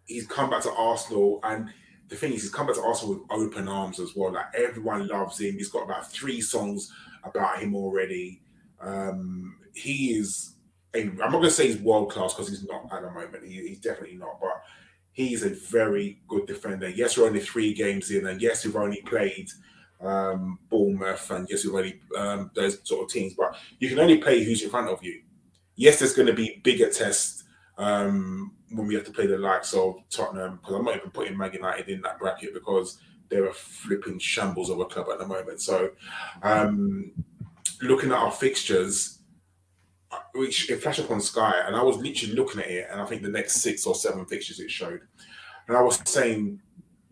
he's 0.09 0.27
come 0.27 0.49
back 0.49 0.63
to 0.63 0.73
Arsenal. 0.73 1.39
And 1.43 1.69
the 2.09 2.15
thing 2.15 2.33
is, 2.33 2.41
he's 2.41 2.51
come 2.51 2.67
back 2.67 2.75
to 2.75 2.83
Arsenal 2.83 3.15
with 3.15 3.23
open 3.29 3.69
arms 3.69 3.99
as 3.99 4.15
well. 4.15 4.33
Like 4.33 4.47
everyone 4.57 5.07
loves 5.07 5.39
him. 5.39 5.55
He's 5.55 5.69
got 5.69 5.83
about 5.83 6.11
three 6.11 6.41
songs 6.41 6.91
about 7.23 7.59
him 7.59 7.75
already. 7.75 8.41
Um, 8.81 9.57
he 9.73 10.17
is. 10.17 10.55
A, 10.95 11.03
I'm 11.03 11.17
not 11.17 11.31
going 11.31 11.43
to 11.43 11.51
say 11.51 11.67
he's 11.67 11.77
world 11.77 12.11
class 12.11 12.33
because 12.33 12.49
he's 12.49 12.65
not 12.67 12.91
at 12.91 13.03
the 13.03 13.11
moment. 13.11 13.45
He, 13.45 13.67
he's 13.67 13.79
definitely 13.79 14.17
not. 14.17 14.39
But 14.41 14.63
he's 15.11 15.43
a 15.43 15.49
very 15.49 16.19
good 16.27 16.47
defender. 16.47 16.89
Yes, 16.89 17.17
we're 17.17 17.27
only 17.27 17.41
three 17.41 17.73
games 17.73 18.09
in, 18.09 18.25
and 18.25 18.41
yes, 18.41 18.65
we've 18.65 18.75
only 18.75 19.01
played 19.03 19.49
um, 20.01 20.57
Bournemouth, 20.69 21.29
and 21.29 21.47
yes, 21.49 21.63
we've 21.63 21.75
only 21.75 22.01
um, 22.17 22.49
those 22.55 22.79
sort 22.87 23.03
of 23.03 23.11
teams. 23.11 23.35
But 23.35 23.55
you 23.77 23.87
can 23.87 23.99
only 23.99 24.17
play 24.17 24.43
who's 24.43 24.63
in 24.63 24.71
front 24.71 24.89
of 24.89 25.03
you. 25.03 25.21
Yes, 25.75 25.99
there's 25.99 26.15
going 26.15 26.27
to 26.27 26.33
be 26.33 26.59
bigger 26.63 26.89
tests 26.89 27.43
um, 27.77 28.53
when 28.71 28.87
we 28.87 28.95
have 28.95 29.05
to 29.05 29.11
play 29.11 29.27
the 29.27 29.37
likes 29.37 29.73
of 29.73 29.95
Tottenham, 30.09 30.57
because 30.57 30.75
I'm 30.75 30.85
not 30.85 30.97
even 30.97 31.11
putting 31.11 31.37
Man 31.37 31.53
United 31.53 31.89
in 31.89 32.01
that 32.01 32.19
bracket 32.19 32.53
because 32.53 32.99
they're 33.29 33.49
a 33.49 33.53
flipping 33.53 34.19
shambles 34.19 34.69
of 34.69 34.79
a 34.79 34.85
club 34.85 35.07
at 35.11 35.19
the 35.19 35.27
moment. 35.27 35.61
So, 35.61 35.91
um, 36.43 37.11
looking 37.81 38.11
at 38.11 38.17
our 38.17 38.31
fixtures 38.31 39.19
which 40.33 40.69
it 40.69 40.81
flashed 40.81 40.99
up 40.99 41.11
on 41.11 41.21
Sky, 41.21 41.53
and 41.65 41.75
I 41.75 41.83
was 41.83 41.97
literally 41.97 42.33
looking 42.33 42.61
at 42.61 42.69
it, 42.69 42.87
and 42.91 43.01
I 43.01 43.05
think 43.05 43.21
the 43.21 43.29
next 43.29 43.61
six 43.61 43.85
or 43.85 43.95
seven 43.95 44.25
fixtures 44.25 44.59
it 44.59 44.71
showed, 44.71 45.01
and 45.67 45.77
I 45.77 45.81
was 45.81 46.01
saying, 46.05 46.61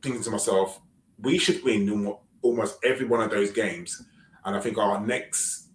thinking 0.01 0.23
to 0.23 0.31
myself, 0.31 0.81
we 1.19 1.37
should 1.37 1.63
win 1.63 2.15
almost 2.41 2.77
every 2.83 3.05
one 3.05 3.21
of 3.21 3.29
those 3.29 3.51
games, 3.51 4.03
and 4.45 4.55
I 4.55 4.59
think 4.59 4.77
our 4.77 5.05
next 5.05 5.69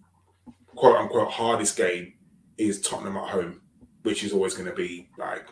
quote 0.75 0.97
unquote 0.97 1.31
hardest 1.31 1.77
game 1.77 2.13
is 2.57 2.81
Tottenham 2.81 3.17
at 3.17 3.29
home, 3.29 3.61
which 4.03 4.23
is 4.23 4.33
always 4.33 4.53
going 4.53 4.69
to 4.69 4.75
be 4.75 5.09
like 5.17 5.45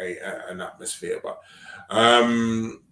a, 0.00 0.18
a, 0.18 0.50
an 0.50 0.60
atmosphere, 0.60 1.20
but 1.22 1.40
um, 1.90 2.82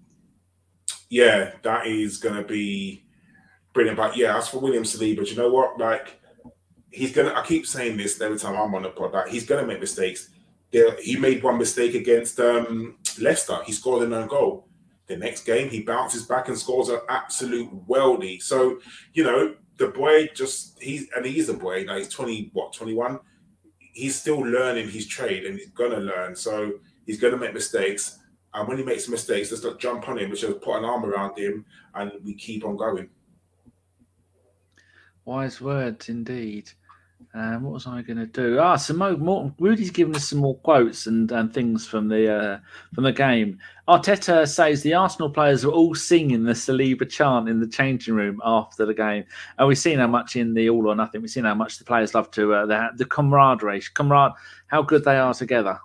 yeah, 1.09 1.53
that 1.63 1.87
is 1.87 2.19
going 2.19 2.37
to 2.37 2.45
be 2.45 3.05
brilliant. 3.73 3.97
But 3.97 4.17
yeah, 4.17 4.37
as 4.37 4.49
for 4.49 4.59
William 4.59 4.85
Saliba, 4.85 5.29
you 5.29 5.37
know 5.37 5.51
what, 5.51 5.79
like 5.79 6.21
he's 6.91 7.13
gonna. 7.13 7.35
I 7.35 7.45
keep 7.45 7.67
saying 7.67 7.97
this 7.97 8.21
every 8.21 8.39
time 8.39 8.57
I'm 8.57 8.75
on 8.75 8.83
the 8.83 8.91
pod. 8.91 9.13
Like 9.13 9.29
he's 9.29 9.47
gonna 9.47 9.67
make 9.67 9.81
mistakes. 9.81 10.31
He 11.03 11.17
made 11.17 11.43
one 11.43 11.59
mistake 11.59 11.95
against 11.95 12.41
um, 12.41 12.97
Leicester. 13.21 13.59
He 13.65 13.73
scored 13.73 14.05
an 14.05 14.15
own 14.15 14.27
goal. 14.29 14.69
The 15.07 15.17
next 15.17 15.45
game, 15.45 15.69
he 15.69 15.83
bounces 15.83 16.25
back 16.25 16.49
and 16.49 16.57
scores 16.57 16.89
an 16.89 17.01
absolute 17.09 17.87
weldy. 17.87 18.41
So 18.41 18.79
you 19.13 19.25
know 19.25 19.55
the 19.77 19.89
boy 19.89 20.29
just 20.35 20.81
he's 20.81 21.09
and 21.15 21.27
he's 21.27 21.49
a 21.49 21.55
boy. 21.55 21.85
Now 21.85 21.97
he's 21.97 22.09
twenty 22.09 22.51
what 22.53 22.73
twenty 22.73 22.95
one. 22.95 23.19
He's 23.93 24.17
still 24.21 24.41
learning 24.41 24.89
his 24.89 25.07
trade 25.07 25.45
and 25.45 25.59
he's 25.59 25.71
gonna 25.71 25.99
learn. 25.99 26.35
So 26.35 26.81
he's 27.07 27.21
gonna 27.21 27.37
make 27.37 27.55
mistakes. 27.55 28.19
And 28.55 28.69
when 28.69 28.79
he 28.79 28.85
makes 28.85 29.09
mistakes, 29.09 29.51
let's 29.51 29.65
not 29.65 29.79
jump 29.79 30.09
on 30.09 30.19
him. 30.19 30.31
We 30.31 30.37
just 30.37 30.61
put 30.61 30.79
an 30.79 30.85
arm 30.85 31.05
around 31.05 31.39
him 31.39 31.65
and 31.95 32.13
we 32.25 32.35
keep 32.35 32.65
on 32.65 32.77
going. 32.77 33.09
Wise 35.25 35.61
words 35.61 36.09
indeed. 36.09 36.71
Um, 37.35 37.63
what 37.63 37.73
was 37.73 37.87
I 37.87 38.03
going 38.03 38.19
to 38.19 38.27
do? 38.27 38.59
Ah, 38.59 38.77
some 38.77 38.99
more, 38.99 39.17
more. 39.17 39.55
Rudy's 39.59 39.91
given 39.91 40.15
us 40.15 40.29
some 40.29 40.41
more 40.41 40.57
quotes 40.59 41.07
and, 41.07 41.31
and 41.33 41.53
things 41.53 41.87
from 41.87 42.09
the 42.09 42.33
uh, 42.33 42.59
from 42.95 43.05
the 43.05 43.13
game. 43.13 43.59
Arteta 43.89 44.47
says 44.49 44.83
the 44.83 44.95
Arsenal 44.95 45.31
players 45.31 45.65
were 45.65 45.73
all 45.73 45.95
singing 45.95 46.45
the 46.45 46.53
Saliba 46.53 47.09
chant 47.09 47.49
in 47.49 47.61
the 47.61 47.67
changing 47.67 48.15
room 48.15 48.41
after 48.45 48.87
the 48.87 48.95
game, 48.95 49.25
and 49.59 49.69
we've 49.69 49.79
seen 49.79 49.99
how 49.99 50.07
much 50.07 50.37
in 50.37 50.55
the 50.55 50.69
All 50.69 50.89
or 50.89 50.95
Nothing. 50.95 51.23
We've 51.23 51.31
seen 51.31 51.45
how 51.45 51.55
much 51.55 51.79
the 51.79 51.85
players 51.85 52.15
love 52.15 52.31
to 52.33 52.55
uh, 52.55 52.67
the, 52.67 52.91
the 52.97 53.05
camaraderie, 53.05 53.83
comrade, 53.95 54.33
how 54.67 54.83
good 54.83 55.05
they 55.05 55.17
are 55.17 55.35
together. 55.35 55.79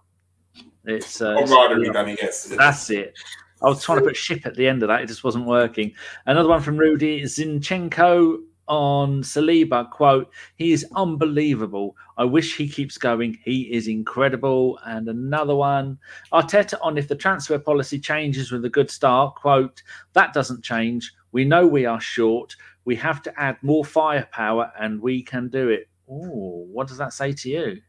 It's 0.86 1.22
uh, 1.22 1.36
camaraderie, 1.38 1.92
Danny. 1.92 2.18
Yes, 2.22 2.44
that's 2.46 2.90
it. 2.90 3.14
I 3.62 3.66
was 3.66 3.84
trying 3.84 4.00
to 4.00 4.06
put 4.06 4.16
ship 4.16 4.46
at 4.46 4.56
the 4.56 4.68
end 4.68 4.84
of 4.84 4.90
that; 4.90 5.02
it 5.02 5.08
just 5.08 5.24
wasn't 5.24 5.46
working. 5.46 5.94
Another 6.26 6.50
one 6.50 6.62
from 6.62 6.78
Rudy 6.78 7.24
Zinchenko 7.24 8.44
on 8.68 9.22
Saliba, 9.22 9.90
quote, 9.90 10.32
he 10.56 10.72
is 10.72 10.86
unbelievable. 10.96 11.96
I 12.18 12.26
wish 12.26 12.58
he 12.58 12.68
keeps 12.68 12.98
going. 12.98 13.38
He 13.44 13.62
is 13.74 13.88
incredible. 13.88 14.80
And 14.86 15.08
another 15.08 15.56
one, 15.56 15.98
Arteta 16.34 16.76
on 16.82 16.98
if 16.98 17.08
the 17.08 17.16
transfer 17.16 17.60
policy 17.60 18.00
changes 18.00 18.52
with 18.52 18.66
a 18.66 18.70
good 18.70 18.92
start, 18.92 19.36
quote, 19.36 19.84
that 20.14 20.34
doesn't 20.34 20.64
change. 20.64 21.14
We 21.32 21.46
know 21.46 21.68
we 21.68 21.86
are 21.86 22.02
short. 22.02 22.56
We 22.86 22.96
have 22.98 23.22
to 23.24 23.40
add 23.40 23.58
more 23.62 23.86
firepower 23.86 24.72
and 24.80 25.02
we 25.02 25.22
can 25.22 25.50
do 25.50 25.70
it. 25.70 25.90
Oh, 26.10 26.66
what 26.72 26.88
does 26.88 26.98
that 26.98 27.14
say 27.14 27.34
to 27.34 27.50
you? 27.50 27.82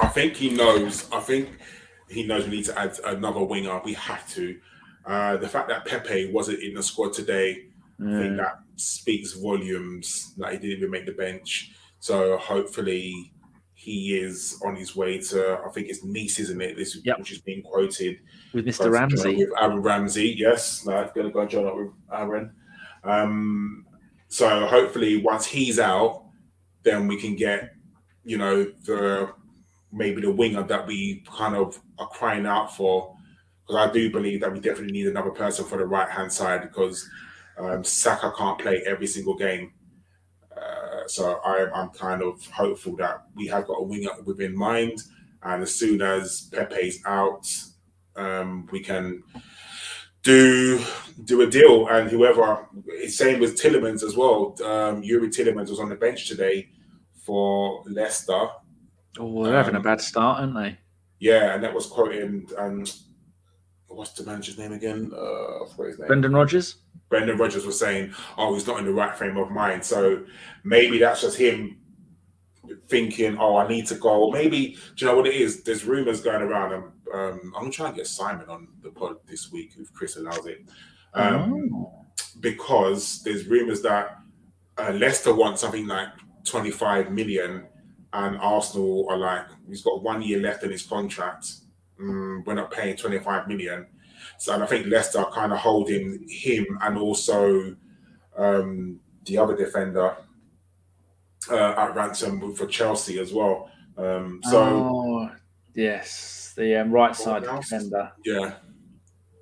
I 0.00 0.08
think 0.08 0.36
he 0.36 0.50
knows. 0.50 1.10
I 1.10 1.20
think 1.20 1.48
he 2.08 2.26
knows 2.26 2.44
we 2.44 2.56
need 2.56 2.66
to 2.66 2.78
add 2.78 2.98
another 3.04 3.42
winger. 3.42 3.80
We 3.84 3.94
have 3.94 4.28
to. 4.34 4.58
Uh, 5.06 5.38
the 5.38 5.48
fact 5.48 5.68
that 5.68 5.86
Pepe 5.86 6.30
wasn't 6.32 6.62
in 6.62 6.74
the 6.74 6.82
squad 6.82 7.14
today. 7.14 7.67
I 8.00 8.18
think 8.18 8.36
that 8.36 8.60
speaks 8.76 9.32
volumes 9.32 10.34
that 10.38 10.52
he 10.52 10.58
didn't 10.58 10.78
even 10.78 10.90
make 10.90 11.06
the 11.06 11.12
bench. 11.12 11.72
So 11.98 12.36
hopefully 12.38 13.32
he 13.74 14.16
is 14.16 14.60
on 14.64 14.76
his 14.76 14.94
way 14.94 15.18
to 15.18 15.60
I 15.64 15.70
think 15.70 15.88
it's 15.88 16.04
Nice, 16.04 16.38
isn't 16.38 16.60
it? 16.60 16.76
This 16.76 16.98
yep. 17.04 17.18
which 17.18 17.32
is 17.32 17.40
being 17.40 17.62
quoted 17.62 18.18
with 18.52 18.66
Mr. 18.66 18.90
Ramsey. 18.90 19.36
With 19.36 19.50
Aaron 19.60 19.82
Ramsey, 19.82 20.34
yes. 20.36 20.84
No, 20.86 21.10
gonna 21.14 21.30
go 21.30 21.40
and 21.40 21.50
join 21.50 21.66
up 21.66 21.76
with 21.76 21.90
Aaron. 22.12 22.52
Um, 23.04 23.86
so 24.28 24.66
hopefully 24.66 25.22
once 25.22 25.46
he's 25.46 25.78
out, 25.78 26.24
then 26.82 27.08
we 27.08 27.20
can 27.20 27.34
get, 27.34 27.70
you 28.24 28.38
know, 28.38 28.64
the 28.84 29.32
maybe 29.92 30.20
the 30.20 30.30
winger 30.30 30.62
that 30.62 30.86
we 30.86 31.24
kind 31.30 31.56
of 31.56 31.80
are 31.98 32.08
crying 32.08 32.46
out 32.46 32.76
for. 32.76 33.16
Because 33.66 33.88
I 33.88 33.92
do 33.92 34.10
believe 34.10 34.40
that 34.40 34.52
we 34.52 34.60
definitely 34.60 34.92
need 34.92 35.06
another 35.06 35.30
person 35.30 35.64
for 35.64 35.78
the 35.78 35.86
right 35.86 36.08
hand 36.08 36.32
side 36.32 36.62
because 36.62 37.08
um, 37.58 37.84
Saka 37.84 38.32
can't 38.36 38.58
play 38.58 38.82
every 38.86 39.06
single 39.06 39.36
game. 39.36 39.72
Uh, 40.56 41.06
so 41.06 41.40
I, 41.44 41.68
am 41.80 41.90
kind 41.90 42.22
of 42.22 42.44
hopeful 42.46 42.96
that 42.96 43.24
we 43.34 43.46
have 43.48 43.66
got 43.66 43.80
a 43.80 43.82
winger 43.82 44.10
within 44.24 44.56
mind. 44.56 45.02
And 45.42 45.62
as 45.62 45.74
soon 45.74 46.02
as 46.02 46.50
Pepe's 46.52 46.98
out, 47.06 47.46
um, 48.16 48.68
we 48.72 48.80
can 48.80 49.22
do 50.22 50.80
do 51.24 51.42
a 51.42 51.46
deal. 51.46 51.88
And 51.88 52.10
whoever, 52.10 52.68
same 53.06 53.40
with 53.40 53.60
Tielemans 53.60 54.02
as 54.02 54.16
well. 54.16 54.56
Um, 54.64 55.02
Youri 55.02 55.28
Tielemans 55.28 55.70
was 55.70 55.80
on 55.80 55.88
the 55.88 55.96
bench 55.96 56.28
today 56.28 56.68
for 57.24 57.84
Leicester. 57.86 58.48
Oh, 59.18 59.44
they're 59.44 59.56
um, 59.56 59.64
having 59.64 59.74
a 59.74 59.78
um, 59.78 59.84
bad 59.84 60.00
start, 60.00 60.40
aren't 60.40 60.54
they? 60.54 60.78
Yeah, 61.20 61.54
and 61.54 61.62
that 61.62 61.74
was 61.74 61.86
quoting. 61.86 62.48
Um, 62.56 62.84
what's 63.88 64.12
the 64.12 64.24
manager's 64.24 64.58
name 64.58 64.72
again? 64.72 65.12
Uh, 65.14 65.64
his 65.84 65.98
name? 65.98 66.08
Brendan 66.08 66.32
Rodgers. 66.32 66.76
Brendan 67.08 67.38
Rodgers 67.38 67.64
was 67.64 67.78
saying, 67.78 68.12
"Oh, 68.36 68.54
he's 68.54 68.66
not 68.66 68.78
in 68.78 68.84
the 68.84 68.92
right 68.92 69.16
frame 69.16 69.36
of 69.36 69.50
mind." 69.50 69.84
So 69.84 70.24
maybe 70.64 70.98
that's 70.98 71.22
just 71.22 71.38
him 71.38 71.78
thinking, 72.88 73.38
"Oh, 73.38 73.56
I 73.56 73.66
need 73.66 73.86
to 73.86 73.94
go." 73.94 74.30
Maybe 74.30 74.76
do 74.96 75.04
you 75.04 75.06
know 75.06 75.16
what 75.16 75.26
it 75.26 75.34
is? 75.34 75.62
There's 75.62 75.84
rumors 75.84 76.20
going 76.20 76.42
around, 76.42 76.72
and 76.72 76.84
um, 77.14 77.52
I'm 77.56 77.62
gonna 77.62 77.70
try 77.70 77.86
and 77.88 77.96
get 77.96 78.06
Simon 78.06 78.48
on 78.48 78.68
the 78.82 78.90
pod 78.90 79.16
this 79.26 79.50
week 79.50 79.72
if 79.78 79.92
Chris 79.92 80.16
allows 80.16 80.46
it, 80.46 80.68
um, 81.14 81.70
oh. 81.74 82.06
because 82.40 83.22
there's 83.22 83.46
rumors 83.46 83.80
that 83.82 84.18
uh, 84.76 84.92
Leicester 84.92 85.34
want 85.34 85.58
something 85.58 85.86
like 85.86 86.08
25 86.44 87.10
million, 87.10 87.66
and 88.12 88.36
Arsenal 88.38 89.06
are 89.08 89.18
like, 89.18 89.46
he's 89.66 89.82
got 89.82 90.02
one 90.02 90.22
year 90.22 90.40
left 90.40 90.62
in 90.62 90.70
his 90.70 90.82
contract. 90.82 91.46
Mm, 92.00 92.46
we're 92.46 92.54
not 92.54 92.70
paying 92.70 92.96
25 92.96 93.48
million 93.48 93.86
so 94.38 94.54
and 94.54 94.62
I 94.62 94.66
think 94.66 94.86
Leicester 94.86 95.18
are 95.18 95.30
kind 95.30 95.52
of 95.52 95.58
holding 95.58 96.24
him 96.28 96.78
and 96.82 96.96
also 96.96 97.76
um, 98.36 99.00
the 99.24 99.38
other 99.38 99.56
defender 99.56 100.16
uh, 101.50 101.74
at 101.76 101.94
ransom 101.94 102.54
for 102.54 102.66
Chelsea 102.66 103.18
as 103.18 103.32
well. 103.32 103.70
Um, 103.96 104.40
so 104.44 104.60
oh, 104.62 105.30
yes, 105.74 106.52
the 106.56 106.80
um, 106.80 106.92
right 106.92 107.16
side 107.16 107.42
defender. 107.42 108.12
Yeah. 108.24 108.54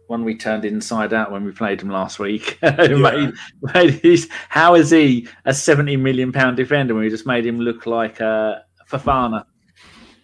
One 0.07 0.25
we 0.25 0.37
turned 0.37 0.65
inside 0.65 1.13
out 1.13 1.33
when 1.33 1.45
we 1.45 1.51
played 1.51 1.83
him 1.83 1.91
last 1.91 2.21
week. 2.21 2.59
made, 2.63 3.33
made 3.75 3.91
his, 4.03 4.29
how 4.49 4.77
is 4.77 4.91
he 4.91 5.29
a 5.45 5.53
seventy 5.53 5.97
million 5.97 6.33
pound 6.33 6.57
defender 6.57 6.95
when 6.95 7.03
we 7.03 7.11
just 7.11 7.27
made 7.27 7.45
him 7.45 7.59
look 7.59 7.87
like 7.87 8.21
uh, 8.21 8.61
Fofana? 8.89 9.45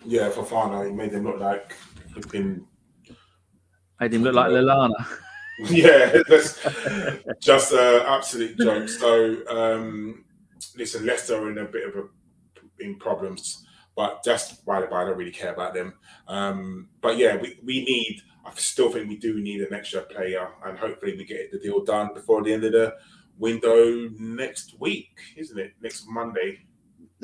Yeah, 0.06 0.30
Fafana. 0.30 0.86
He 0.86 0.92
made 0.92 1.12
him 1.12 1.24
look 1.24 1.40
like 1.40 1.74
flipping 2.12 2.66
Made 4.02 4.14
him 4.14 4.24
look 4.24 4.34
like 4.34 4.50
Lilana. 4.50 5.06
yeah, 5.70 6.22
that's 6.28 6.58
just 7.38 7.72
an 7.72 8.02
absolute 8.04 8.58
joke. 8.58 8.88
So, 8.88 9.46
um, 9.48 10.24
listen, 10.76 11.06
Leicester 11.06 11.36
are 11.36 11.50
in 11.52 11.58
a 11.58 11.66
bit 11.66 11.86
of 11.86 11.94
a, 11.94 12.84
in 12.84 12.98
problems. 12.98 13.64
But 13.94 14.24
just 14.24 14.66
by 14.66 14.80
the 14.80 14.88
by, 14.88 15.02
I 15.02 15.04
don't 15.04 15.16
really 15.16 15.30
care 15.30 15.52
about 15.52 15.72
them. 15.72 15.94
Um, 16.26 16.88
but 17.00 17.16
yeah, 17.16 17.36
we, 17.36 17.60
we 17.62 17.84
need. 17.84 18.22
I 18.44 18.50
still 18.56 18.90
think 18.90 19.08
we 19.08 19.18
do 19.18 19.40
need 19.40 19.60
an 19.60 19.72
extra 19.72 20.02
player, 20.02 20.48
and 20.66 20.76
hopefully 20.76 21.16
we 21.16 21.24
get 21.24 21.52
the 21.52 21.60
deal 21.60 21.84
done 21.84 22.12
before 22.12 22.42
the 22.42 22.52
end 22.52 22.64
of 22.64 22.72
the 22.72 22.96
window 23.38 24.08
next 24.18 24.80
week, 24.80 25.16
isn't 25.36 25.60
it? 25.60 25.74
Next 25.80 26.08
Monday. 26.08 26.58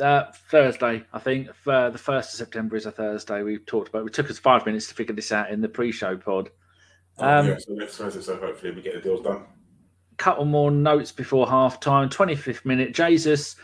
Uh, 0.01 0.31
Thursday, 0.51 1.05
I 1.13 1.19
think. 1.19 1.49
Uh, 1.67 1.91
the 1.91 1.99
first 1.99 2.33
of 2.33 2.39
September 2.39 2.77
is 2.77 2.87
a 2.87 2.91
Thursday. 2.91 3.43
We 3.43 3.59
talked 3.59 3.89
about. 3.89 4.07
It 4.07 4.13
took 4.13 4.31
us 4.31 4.39
five 4.39 4.65
minutes 4.65 4.87
to 4.89 4.95
figure 4.95 5.15
this 5.15 5.33
out 5.33 5.51
in 5.51 5.61
the 5.61 5.69
pre-show 5.69 6.17
pod. 6.17 6.51
Um, 7.19 7.47
oh, 7.47 7.49
yeah, 7.49 7.59
so 7.59 7.73
next 7.75 7.97
Thursday. 7.97 8.21
So 8.21 8.37
hopefully 8.37 8.73
we 8.73 8.83
get 8.83 8.95
the 8.95 9.01
deals 9.01 9.23
done. 9.23 9.45
Couple 10.17 10.45
more 10.45 10.71
notes 10.71 11.13
before 11.13 11.49
half 11.49 11.81
time. 11.81 12.09
Twenty 12.09 12.37
fifth 12.37 12.65
minute. 12.65 12.95
Jesus 12.95 13.57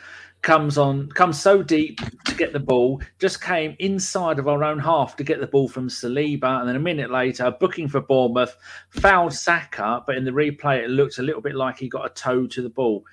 comes 0.44 0.76
on, 0.76 1.08
comes 1.08 1.40
so 1.40 1.62
deep 1.62 1.98
to 2.26 2.34
get 2.34 2.52
the 2.52 2.60
ball, 2.60 3.00
just 3.18 3.42
came 3.42 3.74
inside 3.78 4.38
of 4.38 4.46
our 4.46 4.62
own 4.62 4.78
half 4.78 5.16
to 5.16 5.24
get 5.24 5.40
the 5.40 5.46
ball 5.46 5.66
from 5.66 5.88
Saliba, 5.88 6.60
and 6.60 6.68
then 6.68 6.76
a 6.76 6.80
minute 6.80 7.10
later, 7.10 7.50
booking 7.58 7.88
for 7.88 8.02
Bournemouth, 8.02 8.54
fouled 8.90 9.32
Saka, 9.32 10.02
but 10.06 10.16
in 10.16 10.24
the 10.24 10.30
replay, 10.30 10.84
it 10.84 10.90
looked 10.90 11.18
a 11.18 11.22
little 11.22 11.40
bit 11.40 11.54
like 11.54 11.78
he 11.78 11.88
got 11.88 12.04
a 12.04 12.10
toe 12.10 12.46
to 12.46 12.60
the 12.60 12.68
ball. 12.68 13.04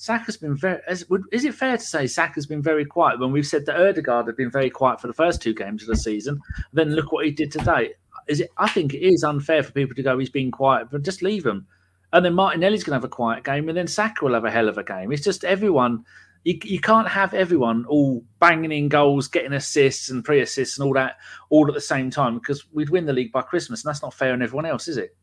Saka's 0.00 0.38
been 0.38 0.56
very. 0.56 0.80
Is, 0.88 1.04
is 1.30 1.44
it 1.44 1.54
fair 1.54 1.76
to 1.76 1.84
say 1.84 2.06
Saka's 2.06 2.46
been 2.46 2.62
very 2.62 2.86
quiet 2.86 3.20
when 3.20 3.32
we've 3.32 3.46
said 3.46 3.66
that 3.66 3.78
Odegaard 3.78 4.28
had 4.28 4.36
been 4.36 4.50
very 4.50 4.70
quiet 4.70 4.98
for 4.98 5.08
the 5.08 5.12
first 5.12 5.42
two 5.42 5.52
games 5.52 5.82
of 5.82 5.88
the 5.88 5.96
season? 5.96 6.40
Then 6.72 6.94
look 6.94 7.12
what 7.12 7.26
he 7.26 7.30
did 7.30 7.52
today. 7.52 7.90
Is 8.26 8.40
it? 8.40 8.48
I 8.56 8.66
think 8.66 8.94
it 8.94 9.06
is 9.06 9.22
unfair 9.22 9.62
for 9.62 9.72
people 9.72 9.94
to 9.94 10.02
go. 10.02 10.18
He's 10.18 10.30
been 10.30 10.50
quiet, 10.50 10.88
but 10.90 11.02
just 11.02 11.20
leave 11.20 11.44
him. 11.44 11.66
And 12.14 12.24
then 12.24 12.32
Martinelli's 12.32 12.82
going 12.82 12.92
to 12.92 12.96
have 12.96 13.04
a 13.04 13.14
quiet 13.14 13.44
game, 13.44 13.68
and 13.68 13.76
then 13.76 13.86
Saka 13.86 14.24
will 14.24 14.32
have 14.32 14.46
a 14.46 14.50
hell 14.50 14.70
of 14.70 14.78
a 14.78 14.82
game. 14.82 15.12
It's 15.12 15.22
just 15.22 15.44
everyone 15.44 16.06
you, 16.44 16.58
you 16.64 16.80
can't 16.80 17.08
have 17.08 17.34
everyone 17.34 17.84
all 17.84 18.24
banging 18.38 18.72
in 18.72 18.88
goals, 18.88 19.28
getting 19.28 19.52
assists 19.52 20.08
and 20.08 20.24
pre 20.24 20.40
assists 20.40 20.78
and 20.78 20.86
all 20.86 20.94
that 20.94 21.18
all 21.50 21.68
at 21.68 21.74
the 21.74 21.80
same 21.80 22.10
time 22.10 22.38
because 22.38 22.64
we'd 22.72 22.88
win 22.88 23.04
the 23.04 23.12
league 23.12 23.32
by 23.32 23.42
Christmas, 23.42 23.84
and 23.84 23.90
that's 23.90 24.02
not 24.02 24.14
fair 24.14 24.32
on 24.32 24.40
everyone 24.40 24.64
else, 24.64 24.88
is 24.88 24.96
it? 24.96 25.14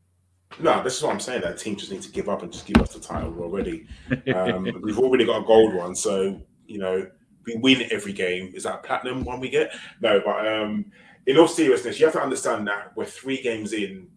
No, 0.60 0.83
this 0.83 0.97
is 0.97 1.03
what 1.03 1.13
I'm 1.13 1.19
saying. 1.19 1.41
That 1.41 1.57
team 1.57 1.75
just 1.75 1.91
need 1.91 2.01
to 2.01 2.12
give 2.12 2.29
up 2.29 2.41
and 2.41 2.51
just 2.51 2.65
give 2.65 2.77
us 2.77 2.93
the 2.93 2.99
title 2.99 3.38
already. 3.39 3.86
Um, 4.33 4.67
we've 4.81 4.99
already 4.99 5.25
got 5.25 5.43
a 5.43 5.45
gold 5.45 5.73
one, 5.73 5.95
so 5.95 6.41
you 6.65 6.79
know 6.79 7.07
we 7.45 7.55
win 7.57 7.88
every 7.91 8.13
game. 8.13 8.51
Is 8.55 8.63
that 8.63 8.75
a 8.75 8.77
platinum 8.79 9.23
one 9.23 9.39
we 9.39 9.49
get? 9.49 9.73
No, 10.01 10.21
but 10.23 10.47
um, 10.47 10.86
in 11.25 11.38
all 11.38 11.47
seriousness, 11.47 11.99
you 11.99 12.05
have 12.05 12.13
to 12.13 12.21
understand 12.21 12.67
that 12.67 12.95
we're 12.95 13.05
three 13.05 13.41
games 13.41 13.73
in 13.73 14.07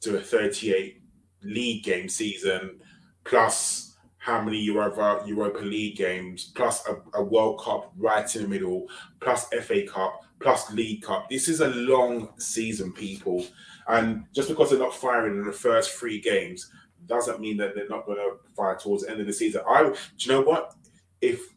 to 0.00 0.16
a 0.16 0.20
38 0.20 1.00
league 1.42 1.84
game 1.84 2.08
season, 2.08 2.80
plus 3.24 3.96
how 4.18 4.40
many 4.40 4.58
Europa, 4.58 5.22
Europa 5.26 5.60
League 5.60 5.96
games, 5.96 6.52
plus 6.54 6.86
a, 6.88 6.96
a, 7.18 7.22
World 7.22 7.60
Cup 7.62 7.92
right 7.98 8.34
in 8.34 8.42
the 8.42 8.48
middle, 8.48 8.86
plus 9.20 9.46
FA 9.48 9.82
Cup, 9.86 10.20
plus 10.40 10.72
League 10.72 11.02
Cup. 11.02 11.28
This 11.28 11.46
is 11.46 11.60
a 11.60 11.68
long 11.68 12.30
season, 12.38 12.92
people. 12.92 13.44
And 13.88 14.24
just 14.34 14.48
because 14.48 14.70
they're 14.70 14.78
not 14.78 14.94
firing 14.94 15.38
in 15.38 15.44
the 15.44 15.52
first 15.52 15.92
three 15.92 16.20
games 16.20 16.70
doesn't 17.06 17.40
mean 17.40 17.56
that 17.58 17.74
they're 17.74 17.88
not 17.88 18.06
going 18.06 18.18
to 18.18 18.36
fire 18.54 18.76
towards 18.76 19.04
the 19.04 19.10
end 19.10 19.20
of 19.20 19.26
the 19.26 19.32
season. 19.32 19.62
I, 19.68 19.82
do 19.82 19.94
you 20.18 20.32
know 20.32 20.40
what? 20.40 20.74
If 21.20 21.54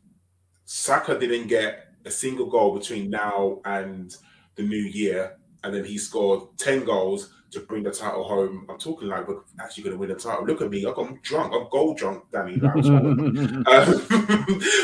Saka 0.65 1.17
didn't 1.17 1.47
get 1.47 1.87
a 2.05 2.11
single 2.11 2.47
goal 2.47 2.77
between 2.77 3.09
now 3.09 3.61
and 3.65 4.15
the 4.55 4.63
new 4.63 4.75
year, 4.75 5.37
and 5.63 5.73
then 5.73 5.85
he 5.85 5.97
scored 5.97 6.57
10 6.57 6.83
goals, 6.83 7.33
to 7.51 7.61
bring 7.61 7.83
the 7.83 7.91
title 7.91 8.23
home. 8.23 8.65
I'm 8.69 8.77
talking 8.77 9.07
like 9.07 9.27
we're 9.27 9.41
actually 9.59 9.83
going 9.83 9.95
to 9.95 9.99
win 9.99 10.09
the 10.09 10.15
title. 10.15 10.45
Look 10.45 10.61
at 10.61 10.69
me, 10.69 10.85
I'm 10.85 11.19
drunk. 11.23 11.53
I'm 11.53 11.67
gold 11.71 11.97
drunk, 11.97 12.23
Danny. 12.31 12.59
um, 12.61 13.63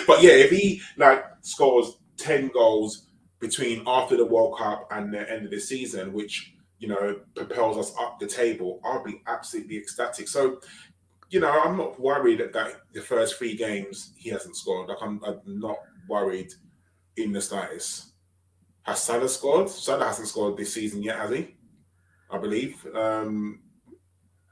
but 0.07 0.21
yeah, 0.21 0.33
if 0.33 0.51
he 0.51 0.81
like 0.97 1.25
scores 1.41 1.97
ten 2.17 2.49
goals 2.49 3.07
between 3.39 3.83
after 3.85 4.15
the 4.15 4.25
World 4.25 4.57
Cup 4.57 4.87
and 4.91 5.13
the 5.13 5.29
end 5.29 5.45
of 5.45 5.51
the 5.51 5.59
season, 5.59 6.13
which 6.13 6.52
you 6.83 6.89
know 6.91 7.05
propels 7.35 7.75
us 7.83 7.91
up 8.03 8.19
the 8.19 8.27
table, 8.27 8.69
I'll 8.83 9.05
be 9.11 9.21
absolutely 9.25 9.77
ecstatic. 9.77 10.27
So. 10.27 10.43
You 11.29 11.39
know, 11.39 11.63
I'm 11.63 11.77
not 11.77 11.99
worried 11.99 12.39
that, 12.41 12.53
that 12.53 12.69
the 12.93 13.01
first 13.01 13.39
three 13.39 13.55
games 13.55 14.13
he 14.15 14.29
hasn't 14.29 14.55
scored. 14.55 14.87
Like, 14.89 15.01
I'm, 15.01 15.19
I'm 15.25 15.39
not 15.67 15.79
worried 16.07 16.53
in 17.17 17.31
the 17.31 17.41
slightest. 17.41 18.13
Has 18.83 19.01
Salah 19.01 19.27
scored? 19.27 19.67
Salah 19.67 20.05
hasn't 20.05 20.27
scored 20.27 20.57
this 20.57 20.73
season 20.75 21.01
yet, 21.01 21.17
has 21.17 21.31
he? 21.31 21.55
I 22.29 22.37
believe. 22.37 22.85
Um, 22.93 23.61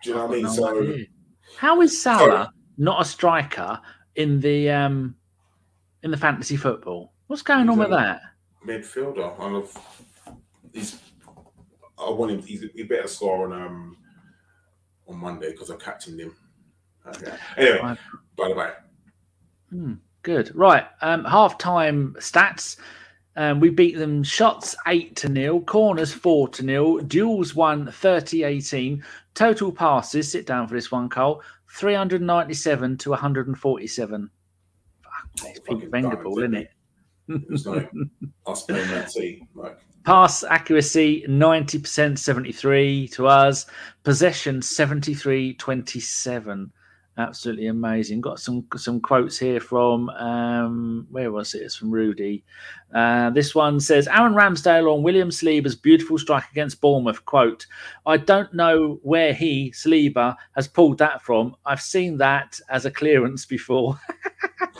do 0.02 0.10
you 0.10 0.16
know 0.16 0.26
what 0.26 0.32
I 0.32 0.34
mean? 0.34 0.44
No 0.46 0.52
so, 0.54 0.82
idea. 0.82 1.06
how 1.56 1.82
is 1.82 2.02
Salah 2.02 2.52
not 2.80 3.00
a 3.00 3.06
striker 3.06 3.80
in 4.16 4.40
the 4.40 4.72
um, 4.72 5.16
in 6.02 6.10
the 6.10 6.18
fantasy 6.18 6.58
football? 6.58 7.14
What's 7.28 7.44
going 7.44 7.70
on 7.70 7.78
with 7.78 7.92
that? 7.92 8.22
Midfielder. 8.66 9.40
I 9.40 9.50
love, 9.50 9.70
he's. 10.74 11.00
I 12.02 12.10
want 12.10 12.32
him. 12.32 12.42
He's, 12.42 12.66
he 12.74 12.84
better 12.84 13.08
score 13.08 13.46
on 13.46 13.54
um 13.54 13.98
on 15.08 15.18
Monday 15.18 15.52
because 15.52 15.70
I 15.72 15.76
captained 15.76 16.20
him. 16.20 16.36
Okay. 17.08 17.34
Anyway, 17.58 17.98
by 18.38 18.50
the 18.50 18.56
way. 18.56 18.72
Hmm, 19.70 19.94
good. 20.24 20.56
Right. 20.56 20.86
Um, 21.02 21.26
half 21.26 21.58
time 21.58 22.16
stats. 22.20 22.78
Um, 23.38 23.62
we 23.62 23.70
beat 23.70 23.98
them 23.98 24.24
shots 24.24 24.76
8 24.88 25.16
to 25.16 25.30
nil, 25.30 25.62
corners 25.62 26.12
4 26.12 26.50
to 26.50 26.64
nil, 26.64 26.98
duels 27.00 27.56
1 27.56 27.90
30 27.90 28.44
18, 28.44 29.02
total 29.34 29.72
passes, 29.72 30.30
sit 30.30 30.46
down 30.46 30.68
for 30.68 30.74
this 30.74 30.92
one, 30.92 31.08
Cole, 31.08 31.42
397 31.70 32.98
to 32.98 33.10
147. 33.12 34.30
Fuck, 35.02 35.50
it's 35.50 35.60
Pete 35.62 35.90
Wenger 35.92 36.18
ball, 36.18 36.40
isn't 36.40 36.56
it? 36.56 36.72
It's 37.50 37.66
like 37.66 37.90
us 38.46 38.64
playing 38.64 38.90
that 38.90 39.10
team. 39.10 39.48
Like. 39.56 39.80
Pass 40.04 40.44
accuracy 40.44 41.24
90%, 41.28 42.18
73 42.18 43.08
to 43.10 43.28
us. 43.28 43.68
Possession 44.04 44.62
73 44.62 45.54
27. 45.54 46.72
Absolutely 47.18 47.68
amazing. 47.68 48.22
Got 48.22 48.40
some 48.40 48.66
some 48.78 49.02
quotes 49.02 49.38
here 49.38 49.60
from 49.60 50.10
um, 50.12 51.06
where 51.12 51.32
was 51.32 51.54
it? 51.54 51.62
It's 51.62 51.76
from 51.76 51.92
Rudy. 51.92 52.44
Uh, 52.96 53.30
this 53.32 53.54
one 53.54 53.80
says 53.80 54.08
Aaron 54.08 54.34
Ramsdale 54.34 54.92
on 54.92 55.04
William 55.04 55.30
Saliba's 55.30 55.76
beautiful 55.76 56.18
strike 56.18 56.50
against 56.52 56.82
Bournemouth. 56.82 57.24
Quote: 57.26 57.68
I 58.06 58.18
don't 58.18 58.54
know 58.54 59.00
where 59.04 59.34
he 59.34 59.72
Saliba 59.72 60.36
has 60.56 60.70
pulled 60.70 60.98
that 61.00 61.22
from. 61.22 61.56
I've 61.66 61.82
seen 61.82 62.18
that 62.20 62.60
as 62.70 62.86
a 62.86 62.92
clearance 62.92 63.46
before. 63.46 64.00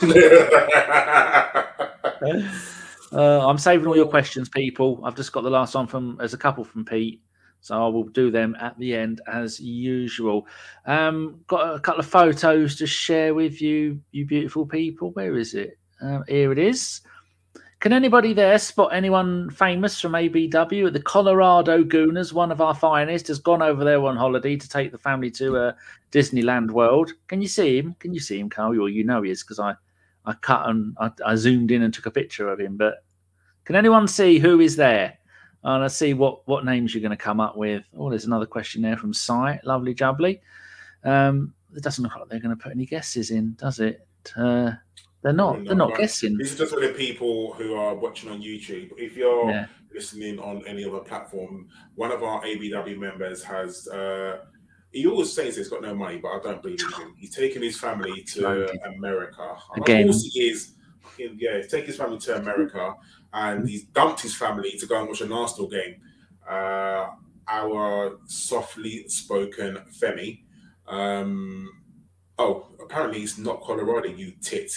Uh, 3.12 3.46
I'm 3.46 3.58
saving 3.58 3.86
all 3.86 3.96
your 3.96 4.08
questions, 4.08 4.48
people. 4.48 5.00
I've 5.04 5.16
just 5.16 5.32
got 5.32 5.42
the 5.42 5.50
last 5.50 5.74
one 5.74 5.86
from 5.86 6.18
as 6.20 6.32
a 6.32 6.38
couple 6.38 6.64
from 6.64 6.84
Pete. 6.84 7.22
So 7.60 7.76
I 7.76 7.88
will 7.88 8.04
do 8.04 8.30
them 8.30 8.56
at 8.58 8.76
the 8.78 8.94
end 8.94 9.20
as 9.28 9.60
usual. 9.60 10.46
Um, 10.84 11.40
got 11.46 11.76
a 11.76 11.80
couple 11.80 12.00
of 12.00 12.06
photos 12.06 12.74
to 12.76 12.86
share 12.86 13.34
with 13.34 13.62
you, 13.62 14.00
you 14.10 14.26
beautiful 14.26 14.66
people. 14.66 15.12
Where 15.12 15.36
is 15.36 15.54
it? 15.54 15.78
Uh, 16.02 16.22
here 16.26 16.50
it 16.50 16.58
is. 16.58 17.02
Can 17.78 17.92
anybody 17.92 18.32
there 18.32 18.58
spot 18.58 18.92
anyone 18.92 19.50
famous 19.50 20.00
from 20.00 20.12
ABW? 20.12 20.92
The 20.92 21.02
Colorado 21.02 21.84
Gooners, 21.84 22.32
one 22.32 22.52
of 22.52 22.60
our 22.60 22.74
finest, 22.74 23.28
has 23.28 23.38
gone 23.38 23.62
over 23.62 23.84
there 23.84 24.00
on 24.04 24.16
holiday 24.16 24.56
to 24.56 24.68
take 24.68 24.90
the 24.90 24.98
family 24.98 25.30
to 25.32 25.56
uh, 25.56 25.72
Disneyland 26.12 26.70
World. 26.70 27.12
Can 27.28 27.42
you 27.42 27.48
see 27.48 27.78
him? 27.78 27.94
Can 27.98 28.14
you 28.14 28.20
see 28.20 28.38
him, 28.38 28.48
Karl? 28.48 28.80
Or 28.80 28.88
you 28.88 29.04
know 29.04 29.22
he 29.22 29.30
is 29.30 29.42
because 29.42 29.58
I, 29.58 29.74
I 30.24 30.34
cut 30.34 30.68
and 30.68 30.96
I, 31.00 31.10
I 31.24 31.34
zoomed 31.34 31.70
in 31.70 31.82
and 31.82 31.92
took 31.92 32.06
a 32.06 32.10
picture 32.10 32.48
of 32.48 32.60
him. 32.60 32.76
But 32.76 33.04
can 33.64 33.76
anyone 33.76 34.08
see 34.08 34.38
who 34.38 34.60
is 34.60 34.76
there? 34.76 35.18
And 35.64 35.82
let's 35.82 35.96
see 35.96 36.14
what, 36.14 36.46
what 36.48 36.64
names 36.64 36.94
you're 36.94 37.02
going 37.02 37.10
to 37.10 37.16
come 37.16 37.40
up 37.40 37.56
with. 37.56 37.84
Oh, 37.96 38.10
there's 38.10 38.24
another 38.24 38.46
question 38.46 38.82
there 38.82 38.96
from 38.96 39.14
Cy. 39.14 39.60
Lovely 39.64 39.94
jubbly. 39.94 40.40
Um, 41.04 41.54
it 41.74 41.82
doesn't 41.82 42.02
look 42.02 42.16
like 42.16 42.28
they're 42.28 42.40
going 42.40 42.56
to 42.56 42.62
put 42.62 42.72
any 42.72 42.86
guesses 42.86 43.30
in, 43.30 43.54
does 43.54 43.78
it? 43.78 44.06
Uh, 44.36 44.72
they're 45.22 45.32
not. 45.32 45.64
they're 45.64 45.76
not 45.76 45.96
guessing. 45.96 46.36
This 46.36 46.52
is 46.52 46.58
just 46.58 46.74
for 46.74 46.80
the 46.80 46.92
people 46.92 47.54
who 47.54 47.74
are 47.74 47.94
watching 47.94 48.30
on 48.30 48.42
YouTube. 48.42 48.90
If 48.98 49.16
you're 49.16 49.50
yeah. 49.50 49.66
listening 49.94 50.40
on 50.40 50.66
any 50.66 50.84
other 50.84 50.98
platform, 50.98 51.68
one 51.94 52.10
of 52.10 52.22
our 52.22 52.42
ABW 52.42 52.98
members 52.98 53.42
has. 53.44 53.86
Uh, 53.88 54.38
he 54.92 55.06
always 55.06 55.32
says 55.32 55.56
he's 55.56 55.68
got 55.68 55.82
no 55.82 55.94
money, 55.94 56.18
but 56.18 56.28
I 56.28 56.40
don't 56.40 56.62
believe 56.62 56.80
him. 56.98 57.14
He's 57.18 57.34
taking 57.34 57.62
his 57.62 57.78
family 57.78 58.22
to 58.22 58.68
America. 58.96 59.56
Again, 59.76 60.08
of 60.08 60.14
course 60.14 60.30
he 60.32 60.48
is. 60.48 60.74
Yeah, 61.18 61.56
he's 61.56 61.68
taking 61.68 61.86
his 61.86 61.96
family 61.96 62.18
to 62.18 62.36
America 62.36 62.94
and 63.32 63.68
he's 63.68 63.84
dumped 63.84 64.20
his 64.20 64.34
family 64.34 64.72
to 64.78 64.86
go 64.86 64.98
and 64.98 65.08
watch 65.08 65.20
an 65.20 65.32
Arsenal 65.32 65.68
game. 65.68 65.96
Uh, 66.48 67.08
our 67.48 68.18
softly 68.26 69.08
spoken 69.08 69.78
Femi. 69.98 70.42
Um, 70.86 71.70
oh, 72.38 72.68
apparently 72.82 73.22
it's 73.22 73.38
not 73.38 73.62
Colorado, 73.62 74.08
you 74.08 74.32
tit. 74.42 74.72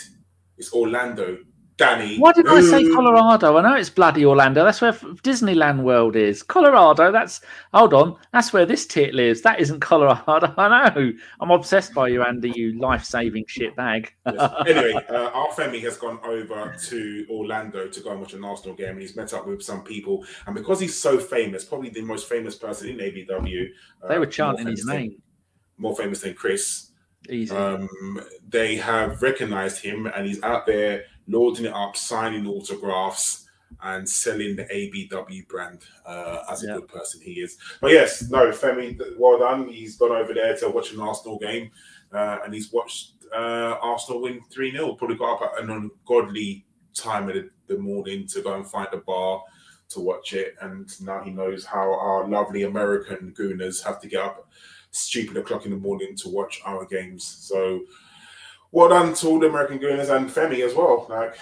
It's 0.57 0.73
Orlando. 0.73 1.39
Danny. 1.77 2.17
Why 2.17 2.31
did 2.31 2.47
I 2.47 2.61
say 2.61 2.89
Colorado? 2.93 3.57
I 3.57 3.61
know 3.61 3.75
it's 3.75 3.89
bloody 3.89 4.25
Orlando. 4.25 4.63
That's 4.63 4.79
where 4.79 4.93
Disneyland 4.93 5.83
World 5.83 6.15
is. 6.15 6.41
Colorado. 6.41 7.11
That's 7.11 7.41
hold 7.73 7.93
on. 7.93 8.15
That's 8.31 8.53
where 8.53 8.65
this 8.65 8.85
tit 8.85 9.13
lives. 9.13 9.41
That 9.41 9.59
isn't 9.59 9.81
Colorado. 9.81 10.53
I 10.57 10.89
know. 10.89 11.11
I'm 11.41 11.51
obsessed 11.51 11.93
by 11.93 12.07
you, 12.07 12.23
Andy. 12.23 12.53
You 12.55 12.79
life-saving 12.79 13.45
shit 13.47 13.75
bag. 13.75 14.13
yes. 14.25 14.53
Anyway, 14.75 14.93
uh, 15.09 15.29
our 15.29 15.51
family 15.51 15.79
has 15.81 15.97
gone 15.97 16.19
over 16.23 16.75
to 16.87 17.25
Orlando 17.29 17.87
to 17.87 17.99
go 17.99 18.11
and 18.11 18.21
watch 18.21 18.33
an 18.33 18.43
Arsenal 18.43 18.75
game, 18.75 18.91
and 18.91 19.01
he's 19.01 19.15
met 19.15 19.33
up 19.33 19.45
with 19.45 19.61
some 19.61 19.83
people. 19.83 20.25
And 20.45 20.55
because 20.55 20.79
he's 20.79 20.99
so 20.99 21.19
famous, 21.19 21.65
probably 21.65 21.89
the 21.89 22.01
most 22.01 22.27
famous 22.27 22.55
person 22.55 22.89
in 22.89 22.97
ABW, 22.97 23.67
uh, 24.03 24.07
they 24.07 24.17
were 24.17 24.25
chanting 24.25 24.67
his 24.67 24.85
name. 24.85 25.11
Than, 25.11 25.21
more 25.77 25.95
famous 25.95 26.21
than 26.21 26.33
Chris. 26.33 26.91
Easy. 27.29 27.55
Um, 27.55 27.89
they 28.47 28.75
have 28.77 29.21
recognized 29.21 29.83
him, 29.83 30.05
and 30.07 30.25
he's 30.25 30.41
out 30.43 30.65
there 30.65 31.05
loading 31.27 31.65
it 31.65 31.73
up, 31.73 31.95
signing 31.95 32.47
autographs, 32.47 33.45
and 33.83 34.07
selling 34.07 34.55
the 34.55 34.63
ABW 34.65 35.47
brand 35.47 35.81
uh, 36.05 36.43
as 36.49 36.63
a 36.63 36.67
good 36.67 36.87
person 36.87 37.21
he 37.21 37.33
is. 37.33 37.57
But 37.81 37.91
yes, 37.91 38.29
no, 38.29 38.49
Femi, 38.51 38.99
well 39.17 39.39
done. 39.39 39.69
He's 39.69 39.97
gone 39.97 40.11
over 40.11 40.33
there 40.33 40.55
to 40.57 40.69
watch 40.69 40.93
an 40.93 41.01
Arsenal 41.01 41.37
game, 41.37 41.71
uh, 42.11 42.39
and 42.43 42.53
he's 42.53 42.71
watched 42.71 43.13
uh, 43.33 43.77
Arsenal 43.81 44.21
win 44.21 44.41
3 44.51 44.71
0. 44.71 44.93
Probably 44.93 45.17
got 45.17 45.41
up 45.41 45.53
at 45.57 45.63
an 45.63 45.71
ungodly 45.71 46.65
time 46.93 47.27
of 47.27 47.35
the, 47.35 47.49
the 47.67 47.77
morning 47.77 48.27
to 48.27 48.41
go 48.41 48.55
and 48.55 48.67
find 48.67 48.87
a 48.93 48.97
bar 48.97 49.43
to 49.89 49.99
watch 49.99 50.33
it. 50.33 50.55
And 50.61 50.89
now 51.01 51.21
he 51.21 51.31
knows 51.31 51.65
how 51.65 51.93
our 51.93 52.27
lovely 52.27 52.63
American 52.63 53.33
gooners 53.37 53.83
have 53.83 53.99
to 54.01 54.07
get 54.07 54.23
up 54.23 54.49
stupid 54.91 55.35
o'clock 55.35 55.65
in 55.65 55.71
the 55.71 55.77
morning 55.77 56.15
to 56.15 56.29
watch 56.29 56.61
our 56.65 56.85
games. 56.85 57.25
So 57.25 57.81
well 58.75 58.89
done 58.89 59.13
to 59.13 59.27
all 59.27 59.39
the 59.39 59.47
American 59.47 59.79
Gooners 59.79 60.09
and 60.09 60.29
Femi 60.29 60.59
as 60.59 60.75
well. 60.75 61.07
Like 61.09 61.37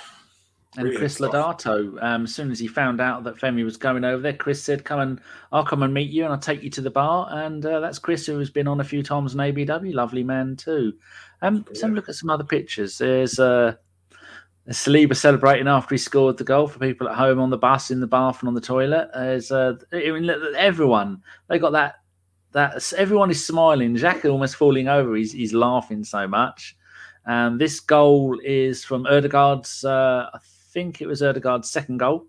and 0.77 0.95
Chris. 0.95 1.19
Lodato, 1.19 2.01
um, 2.01 2.23
as 2.23 2.33
soon 2.33 2.51
as 2.51 2.59
he 2.59 2.67
found 2.67 3.01
out 3.01 3.23
that 3.23 3.37
Femi 3.37 3.65
was 3.65 3.75
going 3.75 4.05
over 4.05 4.21
there, 4.21 4.33
Chris 4.33 4.63
said, 4.63 4.85
"Come 4.85 4.99
and 4.99 5.21
I'll 5.51 5.65
come 5.65 5.81
and 5.81 5.93
meet 5.93 6.11
you, 6.11 6.23
and 6.23 6.31
I'll 6.31 6.39
take 6.39 6.61
you 6.61 6.69
to 6.69 6.81
the 6.81 6.91
bar." 6.91 7.27
And 7.31 7.65
uh, 7.65 7.79
that's 7.79 7.97
Chris, 7.97 8.27
who 8.27 8.37
has 8.37 8.51
been 8.51 8.67
on 8.67 8.81
a 8.81 8.83
few 8.83 9.01
times 9.01 9.33
in 9.33 9.39
ABW. 9.39 9.93
Lovely 9.93 10.23
man 10.23 10.55
too. 10.55 10.93
Um, 11.41 11.65
yeah. 11.67 11.79
so 11.79 11.87
look 11.87 12.07
at 12.07 12.15
some 12.15 12.29
other 12.29 12.43
pictures. 12.43 12.99
There's 12.99 13.39
uh, 13.39 13.73
Saliba 14.69 15.15
celebrating 15.15 15.67
after 15.67 15.95
he 15.95 15.99
scored 15.99 16.37
the 16.37 16.43
goal 16.43 16.67
for 16.67 16.77
people 16.77 17.09
at 17.09 17.15
home 17.15 17.39
on 17.39 17.49
the 17.49 17.57
bus, 17.57 17.89
in 17.89 17.99
the 17.99 18.07
bath, 18.07 18.41
and 18.41 18.47
on 18.47 18.53
the 18.53 18.61
toilet. 18.61 19.09
There's 19.13 19.51
uh, 19.51 19.73
everyone 19.91 21.23
they 21.49 21.57
got 21.57 21.71
that. 21.71 21.95
That 22.51 22.93
everyone 22.95 23.31
is 23.31 23.43
smiling. 23.43 23.95
Jack 23.95 24.23
almost 24.25 24.55
falling 24.55 24.87
over. 24.87 25.15
He's 25.15 25.31
he's 25.31 25.53
laughing 25.53 26.03
so 26.03 26.27
much. 26.27 26.77
Um, 27.25 27.57
this 27.57 27.79
goal 27.79 28.39
is 28.43 28.83
from 28.83 29.05
Odegaard's, 29.05 29.85
uh, 29.85 30.29
I 30.33 30.39
think 30.71 31.01
it 31.01 31.07
was 31.07 31.23
Odegaard's 31.23 31.69
second 31.69 31.97
goal, 31.97 32.25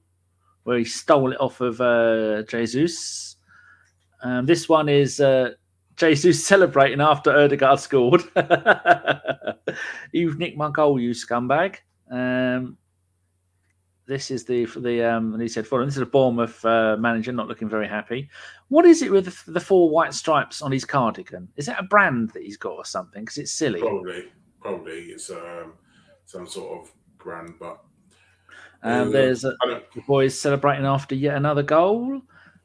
where 0.63 0.79
he 0.79 0.85
stole 0.85 1.33
it 1.33 1.41
off 1.41 1.61
of 1.61 1.81
uh, 1.81 2.43
Jesus. 2.43 3.37
Um, 4.23 4.47
this 4.47 4.69
one 4.69 4.89
is 4.89 5.21
uh, 5.21 5.51
Jesus 5.97 6.45
celebrating 6.47 7.01
after 7.01 7.37
Odegaard 7.37 7.81
scored. 7.81 8.23
You've 10.13 10.39
nicked 10.39 10.57
my 10.57 10.71
goal, 10.71 11.01
you 11.01 11.11
scumbag. 11.11 11.77
Um, 12.11 12.79
this 14.07 14.31
is 14.31 14.45
the 14.45 14.67
the 14.67 15.03
um, 15.03 15.33
and 15.33 15.43
he 15.43 15.49
said 15.49 15.67
for 15.67 15.83
this 15.83 15.97
is 15.97 16.03
a 16.03 16.07
Bournemouth 16.07 16.63
uh, 16.63 16.95
manager 16.99 17.33
not 17.33 17.49
looking 17.49 17.71
very 17.71 17.89
happy. 17.89 18.29
What 18.69 18.85
is 18.85 19.01
it 19.01 19.11
with 19.11 19.25
the, 19.25 19.53
the, 19.53 19.61
four 19.61 19.89
white 19.89 20.13
stripes 20.13 20.61
on 20.61 20.71
his 20.71 20.85
cardigan? 20.85 21.49
Is 21.57 21.65
that 21.67 21.81
a 21.81 21.85
brand 21.85 22.31
that 22.35 22.43
he's 22.43 22.59
got 22.59 22.73
or 22.73 22.85
something? 22.85 23.23
Because 23.23 23.39
it's 23.39 23.53
silly. 23.53 23.81
Probably 23.81 24.27
probably 24.65 25.11
it's 25.11 25.31
um, 25.31 25.75
some 26.25 26.47
sort 26.47 26.81
of 26.81 26.93
brand, 27.19 27.55
but. 27.61 27.81
And 28.83 29.03
um, 29.03 29.13
there's 29.13 29.45
a, 29.45 29.55
the 29.95 30.03
boys 30.07 30.39
celebrating 30.39 30.87
after 30.87 31.15
yet 31.15 31.37
another 31.37 31.63
goal. 31.63 32.21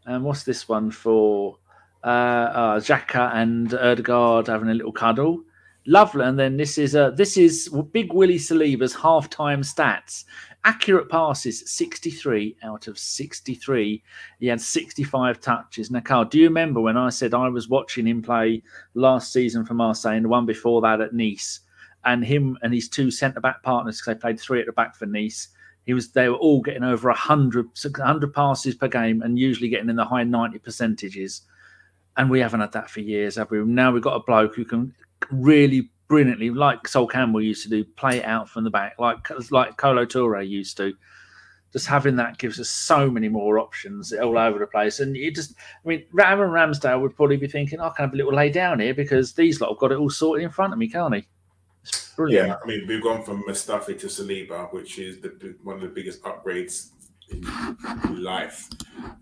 And 0.05 0.23
what's 0.23 0.43
this 0.43 0.67
one 0.67 0.91
for? 0.91 1.57
Uh, 2.01 2.07
uh, 2.07 2.79
Xhaka 2.79 3.35
and 3.35 3.73
Odegaard 3.73 4.47
having 4.47 4.69
a 4.69 4.73
little 4.73 4.93
cuddle. 4.93 5.43
Lovely. 5.85 6.23
And 6.23 6.39
then 6.39 6.55
this 6.55 6.77
is 6.77 6.95
uh, 6.95 7.09
this 7.09 7.35
is 7.35 7.69
Big 7.91 8.13
Willie 8.13 8.37
Saliba's 8.37 8.95
halftime 8.95 9.59
stats. 9.59 10.23
Accurate 10.63 11.09
passes, 11.09 11.69
63 11.69 12.55
out 12.63 12.87
of 12.87 12.97
63. 12.97 14.01
He 14.39 14.47
had 14.47 14.61
65 14.61 15.41
touches. 15.41 15.91
Now, 15.91 15.99
Karl, 15.99 16.25
do 16.25 16.37
you 16.37 16.45
remember 16.45 16.79
when 16.79 16.95
I 16.95 17.09
said 17.09 17.33
I 17.33 17.49
was 17.49 17.67
watching 17.67 18.07
him 18.07 18.21
play 18.21 18.61
last 18.93 19.33
season 19.33 19.65
for 19.65 19.73
Marseille 19.73 20.15
and 20.15 20.25
the 20.25 20.29
one 20.29 20.45
before 20.45 20.81
that 20.81 21.01
at 21.01 21.13
Nice? 21.13 21.61
And 22.05 22.23
him 22.23 22.57
and 22.61 22.73
his 22.73 22.89
two 22.89 23.11
centre 23.11 23.39
back 23.39 23.61
partners 23.63 23.99
because 23.99 24.15
they 24.15 24.19
played 24.19 24.39
three 24.39 24.59
at 24.59 24.65
the 24.65 24.71
back 24.71 24.95
for 24.95 25.05
Nice. 25.05 25.49
He 25.85 25.93
was 25.93 26.11
they 26.11 26.29
were 26.29 26.35
all 26.35 26.61
getting 26.61 26.83
over 26.83 27.09
100, 27.09 27.65
100 27.65 28.33
passes 28.33 28.75
per 28.75 28.87
game 28.87 29.21
and 29.21 29.39
usually 29.39 29.69
getting 29.69 29.89
in 29.89 29.95
the 29.95 30.05
high 30.05 30.23
90 30.23 30.59
percentages. 30.59 31.41
And 32.17 32.29
we 32.29 32.39
haven't 32.39 32.59
had 32.59 32.73
that 32.73 32.89
for 32.89 32.99
years, 32.99 33.35
have 33.35 33.49
we? 33.49 33.63
Now 33.63 33.91
we've 33.91 34.01
got 34.01 34.15
a 34.15 34.23
bloke 34.23 34.55
who 34.55 34.65
can 34.65 34.93
really 35.31 35.89
brilliantly, 36.07 36.49
like 36.49 36.87
Sol 36.87 37.07
Campbell 37.07 37.41
used 37.41 37.63
to 37.63 37.69
do, 37.69 37.83
play 37.83 38.17
it 38.17 38.25
out 38.25 38.49
from 38.49 38.65
the 38.65 38.69
back, 38.69 38.95
like 38.99 39.17
like 39.51 39.77
Kolo 39.77 40.05
Touré 40.05 40.47
used 40.47 40.77
to. 40.77 40.93
Just 41.71 41.85
having 41.85 42.15
that 42.15 42.39
gives 42.39 42.59
us 42.59 42.67
so 42.67 43.11
many 43.11 43.29
more 43.29 43.59
options 43.59 44.11
all 44.11 44.39
over 44.39 44.57
the 44.57 44.65
place. 44.65 44.99
And 44.99 45.15
you 45.15 45.31
just, 45.31 45.53
I 45.85 45.87
mean, 45.87 46.03
Aaron 46.19 46.49
Ramsdale 46.49 46.99
would 46.99 47.15
probably 47.15 47.37
be 47.37 47.47
thinking, 47.47 47.79
I 47.79 47.89
can 47.89 48.05
have 48.05 48.13
a 48.13 48.17
little 48.17 48.33
lay 48.33 48.49
down 48.49 48.79
here 48.79 48.95
because 48.95 49.33
these 49.33 49.61
lot 49.61 49.69
have 49.69 49.77
got 49.77 49.91
it 49.91 49.99
all 49.99 50.09
sorted 50.09 50.43
in 50.43 50.49
front 50.49 50.73
of 50.73 50.79
me, 50.79 50.89
can't 50.89 51.13
he? 51.13 51.27
Brilliant. 52.19 52.49
Yeah, 52.49 52.55
I 52.61 52.67
mean, 52.67 52.85
we've 52.85 53.01
gone 53.01 53.23
from 53.23 53.43
Mustafi 53.43 53.97
to 53.97 54.07
Saliba, 54.07 54.73
which 54.73 54.99
is 54.99 55.21
the 55.21 55.55
one 55.63 55.77
of 55.77 55.81
the 55.81 55.87
biggest 55.87 56.21
upgrades 56.23 56.89
in 57.31 58.21
life. 58.21 58.67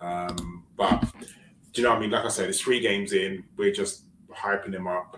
Um, 0.01 0.63
but 0.75 1.01
do 1.21 1.27
you 1.75 1.83
know 1.83 1.91
what 1.91 1.97
I 1.97 2.01
mean? 2.01 2.09
Like 2.09 2.25
I 2.25 2.29
said, 2.29 2.49
it's 2.49 2.59
three 2.59 2.79
games 2.79 3.13
in. 3.13 3.43
We're 3.55 3.71
just 3.71 4.05
hyping 4.31 4.73
him 4.73 4.87
up, 4.87 5.15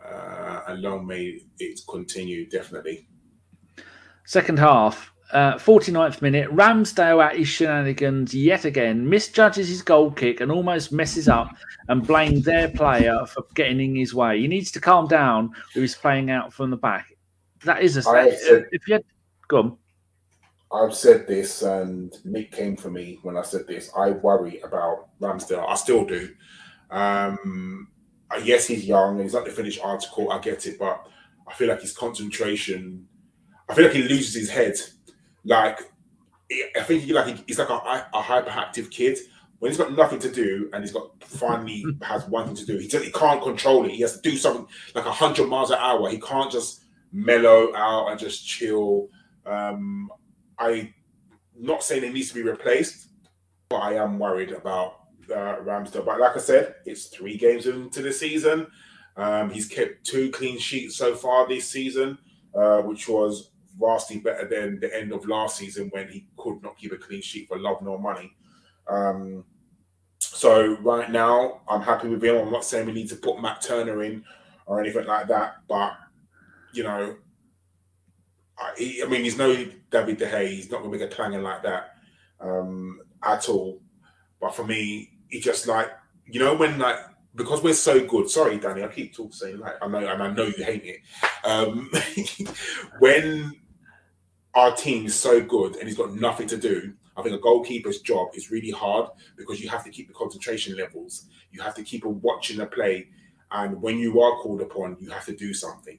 uh, 0.00 0.60
and 0.68 0.80
long 0.80 1.08
may 1.08 1.40
it 1.58 1.80
continue. 1.88 2.48
Definitely. 2.48 3.08
Second 4.24 4.60
half, 4.60 5.12
uh, 5.32 5.54
49th 5.54 6.22
minute, 6.22 6.50
Ramsdale 6.50 7.22
at 7.22 7.36
his 7.36 7.48
shenanigans 7.48 8.34
yet 8.34 8.64
again, 8.64 9.08
misjudges 9.08 9.68
his 9.68 9.82
goal 9.82 10.10
kick 10.10 10.40
and 10.40 10.50
almost 10.50 10.92
messes 10.92 11.28
up 11.28 11.54
and 11.88 12.06
blames 12.06 12.44
their 12.44 12.68
player 12.68 13.26
for 13.26 13.44
getting 13.54 13.80
in 13.80 13.96
his 13.96 14.14
way. 14.14 14.40
He 14.40 14.48
needs 14.48 14.70
to 14.72 14.80
calm 14.80 15.06
down 15.06 15.50
with 15.74 15.82
his 15.82 15.94
playing 15.94 16.30
out 16.30 16.52
from 16.52 16.70
the 16.70 16.76
back. 16.76 17.06
That 17.64 17.82
is 17.82 17.96
a 17.96 18.02
said, 18.02 18.66
if 18.72 18.86
you 18.86 18.94
had 18.94 19.04
go 19.48 19.58
on. 19.58 19.76
I've 20.70 20.94
said 20.94 21.26
this, 21.26 21.62
and 21.62 22.14
Nick 22.24 22.52
came 22.52 22.76
for 22.76 22.90
me 22.90 23.18
when 23.22 23.36
I 23.36 23.42
said 23.42 23.66
this. 23.66 23.90
I 23.96 24.10
worry 24.10 24.60
about 24.60 25.08
Ramsdale. 25.20 25.66
I 25.66 25.74
still 25.74 26.04
do. 26.04 26.28
Um, 26.90 27.88
yes, 28.44 28.66
he's 28.66 28.84
young. 28.84 29.20
He's 29.20 29.32
not 29.32 29.46
the 29.46 29.50
finished 29.50 29.80
article. 29.82 30.30
I 30.30 30.38
get 30.38 30.66
it, 30.66 30.78
but 30.78 31.06
I 31.46 31.54
feel 31.54 31.68
like 31.68 31.80
his 31.80 31.96
concentration. 31.96 33.08
I 33.68 33.74
feel 33.74 33.84
like 33.84 33.94
he 33.94 34.02
loses 34.02 34.34
his 34.34 34.50
head 34.50 34.74
like 35.48 35.80
I 36.76 36.82
think 36.82 37.02
he 37.02 37.12
like 37.12 37.46
he's 37.46 37.58
like 37.58 37.70
a, 37.70 38.06
a 38.14 38.22
hyperactive 38.22 38.90
kid. 38.90 39.18
When 39.58 39.72
he's 39.72 39.78
got 39.78 39.92
nothing 39.96 40.20
to 40.20 40.30
do 40.30 40.70
and 40.72 40.84
he's 40.84 40.92
got 40.92 41.10
finally 41.24 41.84
has 42.02 42.26
one 42.28 42.46
thing 42.46 42.54
to 42.56 42.66
do, 42.66 42.78
he 42.78 42.86
he 42.86 43.10
can't 43.10 43.42
control 43.42 43.84
it. 43.86 43.90
He 43.90 44.02
has 44.02 44.20
to 44.20 44.30
do 44.30 44.36
something 44.36 44.66
like 44.94 45.04
hundred 45.04 45.48
miles 45.48 45.70
an 45.70 45.78
hour. 45.80 46.08
He 46.10 46.20
can't 46.20 46.52
just 46.52 46.84
mellow 47.12 47.74
out 47.74 48.08
and 48.08 48.20
just 48.20 48.46
chill. 48.46 49.08
Um, 49.46 50.10
I 50.58 50.94
not 51.58 51.82
saying 51.82 52.04
it 52.04 52.12
needs 52.12 52.28
to 52.28 52.34
be 52.34 52.42
replaced, 52.42 53.08
but 53.68 53.78
I 53.78 53.94
am 53.94 54.18
worried 54.18 54.52
about 54.52 55.00
uh, 55.30 55.56
Ramsdale. 55.56 56.04
But 56.04 56.20
like 56.20 56.36
I 56.36 56.40
said, 56.40 56.76
it's 56.84 57.06
three 57.06 57.36
games 57.36 57.66
into 57.66 58.02
the 58.02 58.12
season. 58.12 58.68
Um, 59.16 59.50
he's 59.50 59.66
kept 59.66 60.04
two 60.04 60.30
clean 60.30 60.58
sheets 60.58 60.96
so 60.96 61.16
far 61.16 61.48
this 61.48 61.68
season, 61.68 62.18
uh, 62.54 62.82
which 62.82 63.08
was 63.08 63.50
vastly 63.80 64.18
better 64.18 64.46
than 64.48 64.80
the 64.80 64.94
end 64.96 65.12
of 65.12 65.26
last 65.26 65.56
season 65.56 65.88
when 65.90 66.08
he 66.08 66.26
could 66.36 66.62
not 66.62 66.76
keep 66.76 66.92
a 66.92 66.96
clean 66.96 67.22
sheet 67.22 67.48
for 67.48 67.58
love 67.58 67.82
nor 67.82 67.98
money. 67.98 68.32
Um, 68.88 69.44
so 70.18 70.76
right 70.78 71.10
now, 71.10 71.60
I'm 71.68 71.82
happy 71.82 72.08
with 72.08 72.22
him. 72.22 72.36
I'm 72.36 72.52
not 72.52 72.64
saying 72.64 72.86
we 72.86 72.92
need 72.92 73.08
to 73.10 73.16
put 73.16 73.40
Matt 73.40 73.62
Turner 73.62 74.02
in 74.02 74.24
or 74.66 74.80
anything 74.80 75.06
like 75.06 75.28
that, 75.28 75.56
but 75.68 75.96
you 76.72 76.82
know, 76.82 77.16
I, 78.58 79.00
I 79.04 79.06
mean, 79.08 79.24
he's 79.24 79.38
no 79.38 79.66
David 79.90 80.18
De 80.18 80.26
Gea. 80.26 80.48
He's 80.48 80.70
not 80.70 80.82
going 80.82 80.92
to 80.92 80.98
make 80.98 81.10
a 81.10 81.14
clanging 81.14 81.42
like 81.42 81.62
that 81.62 81.94
um, 82.40 83.00
at 83.22 83.48
all. 83.48 83.80
But 84.40 84.54
for 84.54 84.66
me, 84.66 85.10
he 85.28 85.40
just 85.40 85.66
like 85.66 85.88
you 86.26 86.40
know 86.40 86.54
when 86.54 86.78
like 86.78 86.96
because 87.34 87.62
we're 87.62 87.74
so 87.74 88.04
good. 88.06 88.28
Sorry, 88.28 88.58
Danny, 88.58 88.82
I 88.82 88.88
keep 88.88 89.14
talking 89.14 89.58
like 89.58 89.74
I 89.80 89.88
know 89.88 89.98
and 89.98 90.22
I 90.22 90.30
know 90.30 90.44
you 90.44 90.64
hate 90.64 90.84
it. 90.84 91.00
Um, 91.44 91.90
when 92.98 93.54
our 94.58 94.74
team 94.74 95.06
is 95.06 95.14
so 95.14 95.40
good 95.40 95.76
and 95.76 95.86
he's 95.86 95.96
got 95.96 96.12
nothing 96.14 96.48
to 96.48 96.56
do. 96.56 96.92
I 97.16 97.22
think 97.22 97.36
a 97.36 97.38
goalkeeper's 97.38 98.00
job 98.00 98.30
is 98.34 98.50
really 98.50 98.72
hard 98.72 99.08
because 99.36 99.60
you 99.60 99.68
have 99.68 99.84
to 99.84 99.90
keep 99.90 100.08
the 100.08 100.14
concentration 100.14 100.76
levels. 100.76 101.26
You 101.52 101.62
have 101.62 101.76
to 101.76 101.84
keep 101.84 102.04
on 102.04 102.20
watching 102.22 102.58
the 102.58 102.66
play. 102.66 103.06
And 103.52 103.80
when 103.80 103.98
you 103.98 104.20
are 104.20 104.36
called 104.38 104.60
upon, 104.60 104.96
you 104.98 105.10
have 105.10 105.26
to 105.26 105.36
do 105.36 105.54
something. 105.54 105.98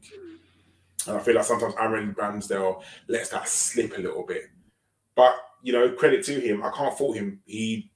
And 1.08 1.16
I 1.16 1.20
feel 1.20 1.36
like 1.36 1.46
sometimes 1.46 1.74
Aaron 1.80 2.14
Ramsdale 2.16 2.82
lets 3.08 3.30
that 3.30 3.48
slip 3.48 3.98
a 3.98 4.02
little 4.02 4.26
bit. 4.26 4.44
But 5.16 5.38
you 5.62 5.72
know, 5.72 5.92
credit 5.92 6.26
to 6.26 6.40
him. 6.40 6.62
I 6.62 6.72
can't 6.72 6.98
fault 6.98 7.16
him. 7.16 7.40
He 7.46 7.92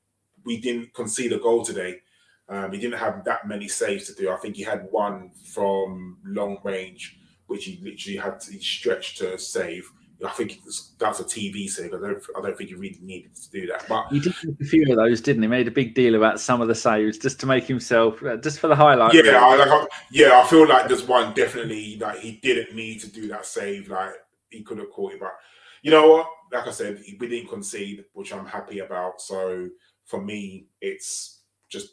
we 0.46 0.62
didn't 0.62 0.94
concede 0.94 1.34
a 1.34 1.40
goal 1.40 1.64
today. 1.66 2.00
Um, 2.48 2.72
he 2.72 2.80
didn't 2.80 3.00
have 3.00 3.26
that 3.26 3.48
many 3.48 3.68
saves 3.68 4.08
to 4.08 4.14
do. 4.14 4.32
I 4.32 4.38
think 4.38 4.56
he 4.56 4.64
had 4.64 4.88
one 4.92 5.32
from 5.54 6.20
long 6.26 6.58
range, 6.64 7.18
which 7.48 7.66
he 7.66 7.80
literally 7.82 8.18
had 8.18 8.40
to 8.42 8.62
stretch 8.62 9.18
to 9.18 9.38
save. 9.38 9.90
I 10.26 10.30
think 10.30 10.62
that's 10.98 11.20
a 11.20 11.24
TV 11.24 11.68
save. 11.68 11.94
I 11.94 11.98
don't, 11.98 12.24
I 12.38 12.42
don't 12.42 12.58
think 12.58 12.70
he 12.70 12.76
really 12.76 13.00
needed 13.02 13.36
to 13.36 13.50
do 13.52 13.68
that. 13.68 13.86
But 13.88 14.08
he 14.10 14.20
did 14.20 14.34
a 14.62 14.66
few 14.66 14.90
of 14.90 14.98
those, 14.98 15.22
didn't 15.22 15.42
he? 15.42 15.48
Made 15.48 15.68
a 15.68 15.72
big 15.72 15.96
deal 15.96 16.16
about 16.16 16.40
some 16.40 16.62
of 16.62 16.68
the 16.68 16.76
saves 16.76 17.18
just 17.18 17.40
to 17.42 17.46
make 17.46 17.66
himself, 17.66 18.24
uh, 18.24 18.38
just 18.38 18.60
for 18.60 18.68
the 18.68 18.76
highlight. 18.76 19.14
Yeah, 19.14 19.46
I, 19.46 19.56
like, 19.56 19.70
I, 19.70 19.88
yeah, 20.12 20.42
I 20.42 20.48
feel 20.48 20.68
like 20.68 20.88
there's 20.88 21.04
one 21.04 21.34
definitely 21.34 21.98
like 21.98 22.20
he 22.20 22.34
didn't 22.34 22.76
need 22.76 23.00
to 23.02 23.12
do 23.12 23.28
that 23.30 23.46
save. 23.46 23.90
Like 23.90 24.14
he 24.50 24.64
could 24.64 24.78
have 24.78 24.92
caught 24.92 25.14
it, 25.14 25.20
but 25.20 25.36
you 25.82 25.92
know 25.92 26.08
what? 26.10 26.28
Like 26.52 26.68
I 26.68 26.72
said, 26.72 27.02
we 27.20 27.28
didn't 27.28 27.50
concede, 27.50 28.06
which 28.14 28.34
I'm 28.34 28.46
happy 28.46 28.80
about. 28.80 29.22
So 29.22 29.70
for 30.06 30.22
me, 30.22 30.68
it's 30.82 31.42
just 31.70 31.90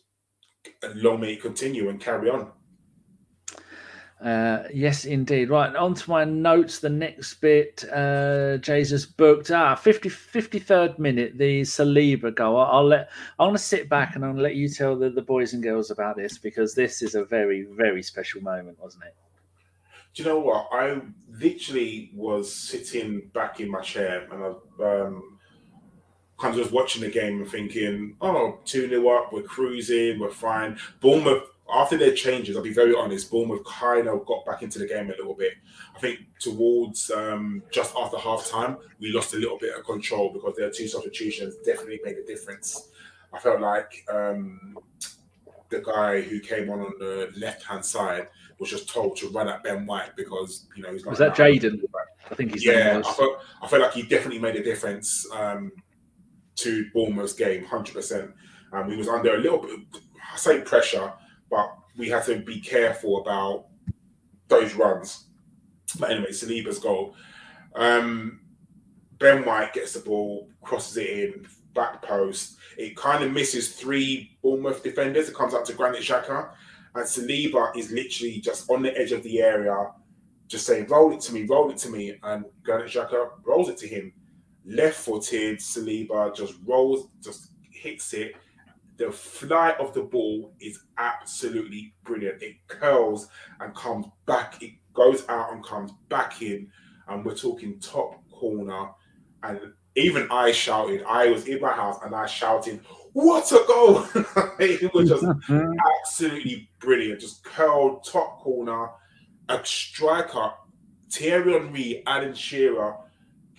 long 0.95 1.20
may 1.20 1.33
it 1.33 1.43
continue 1.43 1.89
and 1.89 2.01
carry 2.01 2.31
on. 2.31 2.53
Uh, 4.20 4.64
yes, 4.72 5.06
indeed. 5.06 5.48
Right, 5.48 5.74
on 5.74 5.94
to 5.94 6.10
my 6.10 6.24
notes. 6.24 6.80
The 6.80 6.90
next 6.90 7.34
bit, 7.40 7.84
uh, 7.90 8.58
Jesus 8.58 9.06
booked. 9.06 9.50
Ah, 9.50 9.74
50, 9.74 10.10
53rd 10.10 10.98
minute, 10.98 11.38
the 11.38 11.62
Saliba 11.62 12.34
goal. 12.34 12.58
I'll, 12.58 12.84
let. 12.84 13.08
I'm 13.38 13.48
going 13.48 13.56
to 13.56 13.62
sit 13.62 13.88
back 13.88 14.16
and 14.16 14.24
I'll 14.24 14.34
let 14.34 14.56
you 14.56 14.68
tell 14.68 14.94
the, 14.96 15.08
the 15.08 15.22
boys 15.22 15.54
and 15.54 15.62
girls 15.62 15.90
about 15.90 16.16
this 16.16 16.36
because 16.36 16.74
this 16.74 17.00
is 17.00 17.14
a 17.14 17.24
very, 17.24 17.66
very 17.70 18.02
special 18.02 18.42
moment, 18.42 18.78
wasn't 18.78 19.04
it? 19.04 19.14
Do 20.14 20.22
you 20.22 20.28
know 20.28 20.38
what? 20.40 20.68
I 20.70 21.00
literally 21.30 22.10
was 22.14 22.52
sitting 22.52 23.30
back 23.32 23.60
in 23.60 23.70
my 23.70 23.80
chair 23.80 24.26
and 24.30 24.42
I 24.80 25.02
um, 25.02 25.38
kind 26.38 26.54
of 26.54 26.60
just 26.60 26.72
watching 26.72 27.02
the 27.02 27.10
game 27.10 27.40
and 27.42 27.48
thinking, 27.48 28.16
"Oh, 28.20 28.58
two 28.64 28.88
0 28.88 29.08
up, 29.08 29.32
we're 29.32 29.42
cruising, 29.42 30.18
we're 30.18 30.30
fine." 30.30 30.78
Bournemouth 31.00 31.44
after 31.72 31.96
their 31.96 32.14
changes, 32.14 32.56
I'll 32.56 32.62
be 32.62 32.72
very 32.72 32.94
honest, 32.94 33.30
Bournemouth 33.30 33.64
kind 33.64 34.08
of 34.08 34.24
got 34.26 34.44
back 34.44 34.62
into 34.62 34.78
the 34.78 34.86
game 34.86 35.06
a 35.06 35.16
little 35.16 35.34
bit. 35.34 35.54
I 35.94 35.98
think 35.98 36.20
towards 36.38 37.10
um, 37.10 37.62
just 37.70 37.94
after 37.96 38.18
half 38.18 38.48
time, 38.48 38.76
we 39.00 39.12
lost 39.12 39.34
a 39.34 39.36
little 39.36 39.58
bit 39.58 39.76
of 39.76 39.84
control 39.84 40.32
because 40.32 40.56
their 40.56 40.70
two 40.70 40.88
substitutions 40.88 41.56
definitely 41.64 42.00
made 42.04 42.16
a 42.16 42.24
difference. 42.24 42.88
I 43.32 43.38
felt 43.38 43.60
like 43.60 44.04
um, 44.12 44.76
the 45.68 45.80
guy 45.80 46.20
who 46.20 46.40
came 46.40 46.70
on 46.70 46.80
on 46.80 46.92
the 46.98 47.32
left 47.36 47.62
hand 47.64 47.84
side 47.84 48.28
was 48.58 48.70
just 48.70 48.88
told 48.88 49.16
to 49.16 49.28
run 49.28 49.48
at 49.48 49.62
Ben 49.62 49.86
White 49.86 50.14
because 50.16 50.66
you 50.76 50.82
know 50.82 50.92
he's 50.92 51.04
like. 51.04 51.10
was 51.10 51.18
that 51.18 51.34
Jaden? 51.34 51.80
I 52.30 52.34
think 52.34 52.52
he's 52.52 52.64
yeah. 52.64 53.00
I 53.04 53.12
felt 53.12 53.38
I 53.62 53.66
felt 53.68 53.82
like 53.82 53.92
he 53.92 54.02
definitely 54.02 54.38
made 54.38 54.56
a 54.56 54.62
difference 54.62 55.26
um, 55.32 55.72
to 56.56 56.90
Bournemouth's 56.92 57.32
game, 57.32 57.64
hundred 57.64 57.94
percent. 57.94 58.30
Um, 58.72 58.90
he 58.90 58.96
was 58.96 59.08
under 59.08 59.34
a 59.34 59.38
little 59.38 59.58
bit, 59.58 59.80
I 60.32 60.36
say 60.36 60.60
pressure, 60.60 61.12
but 61.51 61.76
we 61.96 62.09
have 62.09 62.26
to 62.26 62.36
be 62.36 62.61
careful 62.61 63.20
about 63.20 63.66
those 64.48 64.74
runs. 64.74 65.26
But 65.98 66.12
anyway, 66.12 66.30
Saliba's 66.30 66.78
goal. 66.78 67.14
Um, 67.74 68.40
ben 69.18 69.44
White 69.44 69.72
gets 69.72 69.94
the 69.94 70.01
ball, 70.01 70.48
crosses 70.62 70.96
it 70.96 71.11
in, 71.11 71.46
back 71.74 72.03
post. 72.03 72.57
It 72.78 72.96
kind 72.96 73.24
of 73.24 73.32
misses 73.32 73.74
three 73.74 74.36
Bournemouth 74.42 74.82
defenders. 74.82 75.28
It 75.28 75.34
comes 75.34 75.55
up 75.55 75.64
to 75.66 75.72
Granit 75.72 76.03
Xhaka. 76.03 76.51
And 76.94 77.05
Saliba 77.05 77.76
is 77.76 77.92
literally 77.92 78.40
just 78.40 78.68
on 78.70 78.82
the 78.82 78.96
edge 78.98 79.12
of 79.12 79.22
the 79.22 79.40
area, 79.40 79.90
just 80.48 80.66
saying, 80.66 80.86
roll 80.88 81.12
it 81.12 81.20
to 81.20 81.34
me, 81.34 81.44
roll 81.44 81.70
it 81.70 81.76
to 81.78 81.88
me. 81.88 82.18
And 82.22 82.44
Granit 82.64 82.88
Xhaka 82.88 83.30
rolls 83.44 83.68
it 83.68 83.76
to 83.78 83.88
him. 83.88 84.12
Left 84.64 84.96
footed, 84.96 85.59
Saliba 85.59 86.34
just 86.34 86.55
rolls, 86.64 87.09
just 87.22 87.51
hits 87.70 88.12
it 88.14 88.34
the 89.01 89.11
flight 89.11 89.80
of 89.80 89.94
the 89.94 90.03
ball 90.03 90.53
is 90.61 90.78
absolutely 90.98 91.94
brilliant. 92.05 92.42
It 92.42 92.57
curls 92.68 93.28
and 93.59 93.74
comes 93.74 94.05
back. 94.26 94.62
It 94.62 94.74
goes 94.92 95.24
out 95.30 95.55
and 95.55 95.64
comes 95.64 95.90
back 96.11 96.42
in. 96.42 96.68
And 97.09 97.24
we're 97.24 97.34
talking 97.34 97.80
top 97.80 98.22
corner. 98.30 98.90
And 99.42 99.59
even 99.96 100.28
I 100.30 100.53
shouted. 100.53 101.03
I 101.09 101.30
was 101.30 101.48
in 101.48 101.62
my 101.62 101.72
house 101.72 101.98
and 102.05 102.14
I 102.14 102.26
shouted, 102.26 102.80
"What 103.14 103.51
a 103.53 103.64
goal!" 103.66 104.05
it 104.61 104.92
was 104.92 105.09
just 105.09 105.24
absolutely 106.03 106.70
brilliant. 106.78 107.20
Just 107.20 107.42
curled 107.42 108.05
top 108.05 108.40
corner, 108.40 108.90
a 109.48 109.64
striker. 109.64 110.53
Thierry 111.11 111.55
Henry, 111.55 112.03
Alan 112.07 112.34
Shearer, 112.34 112.96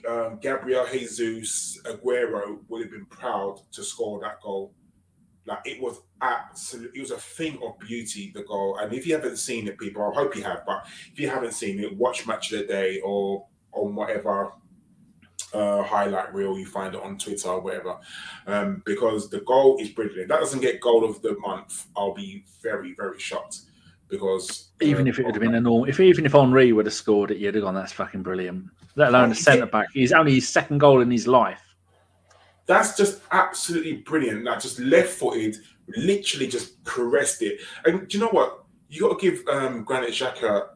um, 0.08 0.38
Gabriel 0.40 0.86
Jesus, 0.90 1.82
Aguero 1.84 2.60
would 2.70 2.84
have 2.84 2.92
been 2.92 3.08
proud 3.08 3.60
to 3.74 3.84
score 3.84 4.22
that 4.22 4.40
goal. 4.42 4.74
Like 5.46 5.60
it 5.66 5.82
was 5.82 6.02
absolutely, 6.22 7.00
it 7.00 7.02
was 7.02 7.12
a 7.12 7.18
thing 7.18 7.60
of 7.64 7.80
beauty. 7.80 8.32
The 8.34 8.44
goal, 8.44 8.78
and 8.80 8.94
if 8.94 9.08
you 9.08 9.16
haven't 9.16 9.38
seen 9.38 9.68
it, 9.68 9.78
people, 9.78 10.04
I 10.04 10.14
hope 10.14 10.36
you 10.36 10.44
have. 10.44 10.64
But 10.66 10.86
if 11.12 11.20
you 11.20 11.30
haven't 11.30 11.54
seen 11.54 11.80
it, 11.80 11.96
watch 11.98 12.28
Match 12.28 12.52
of 12.52 12.60
the 12.60 12.66
Day 12.66 13.00
or 13.04 13.46
on 13.72 13.96
whatever 13.96 14.54
uh, 15.54 15.84
highlight 15.84 16.34
reel 16.34 16.58
you 16.58 16.66
find 16.66 16.94
it 16.96 17.02
on 17.02 17.18
Twitter 17.18 17.50
or 17.50 17.62
whatever, 17.62 17.98
um, 18.48 18.82
because 18.86 19.30
the 19.30 19.42
goal 19.42 19.78
is 19.80 19.90
brilliant. 19.90 20.22
If 20.22 20.28
that 20.30 20.40
doesn't 20.40 20.62
get 20.62 20.80
goal 20.80 21.04
of 21.04 21.22
the 21.22 21.38
month, 21.40 21.88
I'll 21.96 22.14
be 22.14 22.46
very 22.62 22.94
very 22.94 23.20
shocked. 23.20 23.62
Because 24.10 24.72
even 24.82 25.08
uh, 25.08 25.10
if 25.10 25.20
it 25.20 25.26
would 25.26 25.36
have 25.36 25.42
been 25.42 25.56
a 25.56 25.62
normal, 25.62 25.90
if 25.90 26.00
even 26.00 26.26
if 26.26 26.34
Henry 26.34 26.74
would 26.74 26.86
have 26.86 26.94
scored 26.94 27.32
it, 27.32 27.38
you'd 27.38 27.56
have 27.56 27.64
gone, 27.64 27.74
"That's 27.76 27.94
fucking 27.94 28.24
brilliant." 28.24 28.66
Let 28.96 29.10
alone 29.10 29.32
a 29.32 29.36
centre 29.36 29.66
back. 29.66 29.88
He's 29.94 30.12
only 30.12 30.36
his 30.36 30.50
second 30.50 30.80
goal 30.80 31.02
in 31.02 31.10
his 31.10 31.28
life. 31.28 31.62
That's 32.72 32.96
just 32.96 33.20
absolutely 33.32 33.98
brilliant. 33.98 34.46
That 34.46 34.62
just 34.62 34.80
left 34.80 35.10
footed, 35.10 35.58
literally 35.98 36.48
just 36.48 36.82
caressed 36.86 37.42
it. 37.42 37.60
And 37.84 38.08
do 38.08 38.18
you 38.18 38.24
know 38.24 38.30
what? 38.30 38.64
You 38.88 39.02
got 39.02 39.20
to 39.20 39.30
give 39.30 39.46
um, 39.50 39.84
Granit 39.84 40.12
Xhaka 40.12 40.70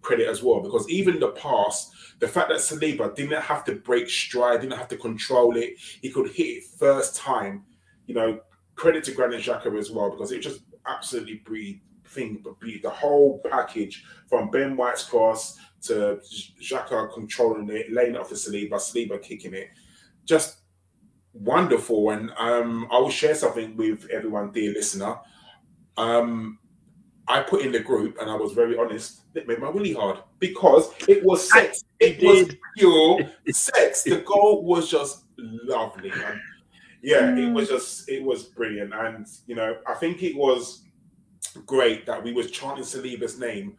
credit 0.00 0.28
as 0.28 0.42
well 0.42 0.62
because 0.62 0.88
even 0.88 1.20
the 1.20 1.28
pass, 1.32 1.90
the 2.20 2.26
fact 2.26 2.48
that 2.48 2.60
Saliba 2.60 3.14
didn't 3.14 3.38
have 3.42 3.66
to 3.66 3.74
break 3.74 4.08
stride, 4.08 4.62
didn't 4.62 4.78
have 4.78 4.88
to 4.88 4.96
control 4.96 5.58
it, 5.58 5.74
he 6.00 6.08
could 6.08 6.30
hit 6.30 6.42
it 6.42 6.64
first 6.78 7.16
time. 7.16 7.64
You 8.06 8.14
know, 8.14 8.40
credit 8.74 9.04
to 9.04 9.12
Granit 9.12 9.42
Xhaka 9.42 9.78
as 9.78 9.90
well 9.90 10.08
because 10.08 10.32
it 10.32 10.40
just 10.40 10.62
absolutely 10.86 11.42
breathed 11.44 11.82
thing, 12.06 12.40
but 12.42 12.54
the 12.60 12.88
whole 12.88 13.42
package 13.50 14.06
from 14.26 14.50
Ben 14.50 14.74
White's 14.74 15.04
cross 15.04 15.58
to 15.82 16.18
Xhaka 16.62 17.12
controlling 17.12 17.68
it, 17.68 17.92
laying 17.92 18.14
it 18.14 18.20
off 18.22 18.30
to 18.30 18.36
Saliba, 18.36 18.76
Saliba 18.76 19.20
kicking 19.20 19.52
it. 19.52 19.68
Just 20.24 20.61
wonderful. 21.32 22.10
And 22.10 22.30
um, 22.38 22.88
I 22.90 22.98
will 22.98 23.10
share 23.10 23.34
something 23.34 23.76
with 23.76 24.08
everyone, 24.10 24.52
dear 24.52 24.72
listener. 24.72 25.16
Um, 25.96 26.58
I 27.28 27.40
put 27.40 27.62
in 27.62 27.72
the 27.72 27.80
group, 27.80 28.18
and 28.20 28.30
I 28.30 28.34
was 28.34 28.52
very 28.52 28.76
honest. 28.76 29.22
It 29.34 29.46
made 29.46 29.60
my 29.60 29.70
willy 29.70 29.92
hard 29.92 30.18
because 30.38 30.90
it 31.08 31.24
was 31.24 31.48
sex. 31.48 31.84
It 32.00 32.22
was 32.22 32.54
pure 32.76 33.20
sex. 33.50 34.02
The 34.02 34.18
goal 34.18 34.64
was 34.64 34.90
just 34.90 35.24
lovely. 35.38 36.10
And 36.10 36.40
yeah, 37.02 37.34
it 37.36 37.52
was 37.52 37.68
just 37.68 38.08
it 38.08 38.22
was 38.22 38.44
brilliant. 38.44 38.92
And 38.92 39.26
you 39.46 39.54
know, 39.54 39.76
I 39.86 39.94
think 39.94 40.22
it 40.22 40.36
was 40.36 40.82
great 41.66 42.06
that 42.06 42.22
we 42.22 42.32
was 42.32 42.50
chanting 42.50 42.84
Saliba's 42.84 43.38
name 43.38 43.76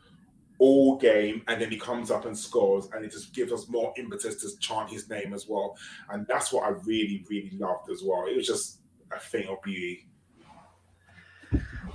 all 0.64 0.98
game, 0.98 1.44
and 1.50 1.62
then 1.62 1.70
he 1.70 1.78
comes 1.78 2.10
up 2.10 2.24
and 2.24 2.38
scores, 2.38 2.88
and 2.94 3.04
it 3.04 3.12
just 3.12 3.36
gives 3.36 3.52
us 3.52 3.68
more 3.68 3.94
impetus 3.98 4.36
to 4.42 4.58
chant 4.60 4.90
his 4.90 5.10
name 5.10 5.34
as 5.34 5.46
well. 5.46 5.76
And 6.10 6.26
that's 6.28 6.54
what 6.54 6.64
I 6.64 6.70
really, 6.86 7.26
really 7.30 7.52
loved 7.58 7.92
as 7.92 8.02
well. 8.02 8.26
It 8.28 8.38
was 8.38 8.48
just 8.48 8.80
a 9.12 9.20
thing 9.20 9.50
of 9.50 9.62
beauty. 9.62 10.08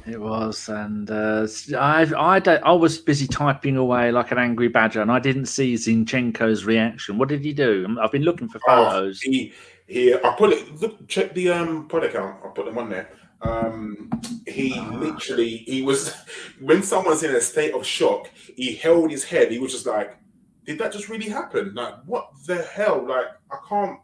It 0.07 0.21
was, 0.21 0.69
and 0.69 1.11
uh, 1.11 1.47
I, 1.79 2.03
I, 2.15 2.39
I 2.39 2.73
was 2.73 2.99
busy 2.99 3.27
typing 3.27 3.77
away 3.77 4.13
like 4.13 4.33
an 4.33 4.39
angry 4.39 4.69
badger, 4.69 5.01
and 5.01 5.11
I 5.11 5.19
didn't 5.19 5.47
see 5.47 5.73
Zinchenko's 5.75 6.67
reaction. 6.67 7.17
What 7.17 7.31
did 7.31 7.43
he 7.43 7.55
do? 7.55 7.97
I've 8.03 8.13
been 8.13 8.23
looking 8.23 8.51
for 8.51 8.61
oh, 8.69 8.91
photos. 8.91 9.23
Oh, 9.27 9.31
he, 9.31 9.55
he, 9.87 10.15
I 10.15 10.35
put 10.37 10.53
it. 10.53 10.81
Look, 10.83 11.09
check 11.09 11.33
the 11.33 11.49
um 11.49 11.89
pod 11.89 12.05
account. 12.05 12.45
I 12.45 12.49
put 12.49 12.67
them 12.67 12.77
on 12.77 12.91
there. 12.91 13.11
Um, 13.41 14.11
he 14.47 14.75
ah. 14.77 14.91
literally, 14.95 15.59
he 15.59 15.83
was, 15.83 16.15
when 16.61 16.83
someone's 16.83 17.23
in 17.23 17.35
a 17.35 17.41
state 17.41 17.75
of 17.75 17.87
shock, 17.87 18.31
he 18.57 18.75
held 18.75 19.11
his 19.11 19.25
head. 19.25 19.51
He 19.53 19.59
was 19.59 19.73
just 19.73 19.87
like, 19.87 20.17
did 20.65 20.79
that 20.79 20.93
just 20.93 21.09
really 21.09 21.29
happen? 21.29 21.75
Like, 21.75 21.95
what 22.05 22.31
the 22.47 22.63
hell? 22.63 23.07
Like, 23.07 23.27
I 23.51 23.57
can't 23.69 24.01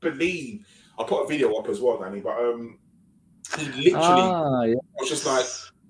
believe. 0.00 0.66
I 0.98 1.04
put 1.04 1.24
a 1.24 1.26
video 1.26 1.54
up 1.54 1.68
as 1.68 1.80
well, 1.80 1.98
Danny, 1.98 2.20
but 2.20 2.38
um, 2.38 2.78
he 3.58 3.64
literally 3.66 3.94
ah, 3.94 4.62
yes. 4.62 4.78
was 4.98 5.08
just 5.08 5.26
like, 5.26 5.46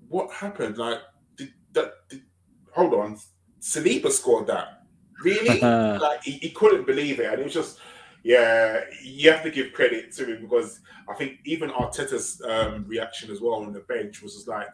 what 0.09 0.31
happened? 0.31 0.77
Like, 0.77 0.99
did 1.35 1.53
that, 1.73 1.93
did, 2.09 2.23
hold 2.71 2.93
on, 2.93 3.19
Saliba 3.59 4.11
scored 4.11 4.47
that. 4.47 4.83
Really? 5.23 5.59
like, 5.99 6.23
he, 6.23 6.31
he 6.33 6.49
couldn't 6.51 6.85
believe 6.85 7.19
it. 7.19 7.31
And 7.31 7.41
it 7.41 7.43
was 7.43 7.53
just, 7.53 7.79
yeah, 8.27 8.81
you 9.01 9.31
have 9.31 9.41
to 9.43 9.49
give 9.49 9.71
credit 9.71 10.11
to 10.17 10.25
him 10.25 10.41
because 10.41 10.81
I 11.07 11.13
think 11.13 11.39
even 11.45 11.69
Arteta's 11.69 12.41
um, 12.41 12.83
reaction 12.85 13.31
as 13.31 13.39
well 13.39 13.53
on 13.53 13.71
the 13.71 13.79
bench 13.79 14.21
was 14.21 14.33
just 14.33 14.49
like, 14.49 14.67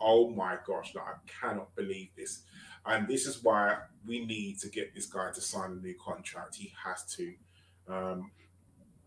"Oh 0.00 0.30
my 0.30 0.56
gosh, 0.66 0.92
like, 0.92 1.04
I 1.04 1.14
cannot 1.40 1.72
believe 1.76 2.08
this." 2.16 2.42
And 2.84 3.06
this 3.06 3.28
is 3.28 3.44
why 3.44 3.76
we 4.04 4.26
need 4.26 4.58
to 4.58 4.68
get 4.68 4.92
this 4.92 5.06
guy 5.06 5.30
to 5.30 5.40
sign 5.40 5.70
a 5.70 5.74
new 5.76 5.94
contract. 6.04 6.56
He 6.56 6.72
has 6.84 7.04
to. 7.14 7.32
Um, 7.86 8.32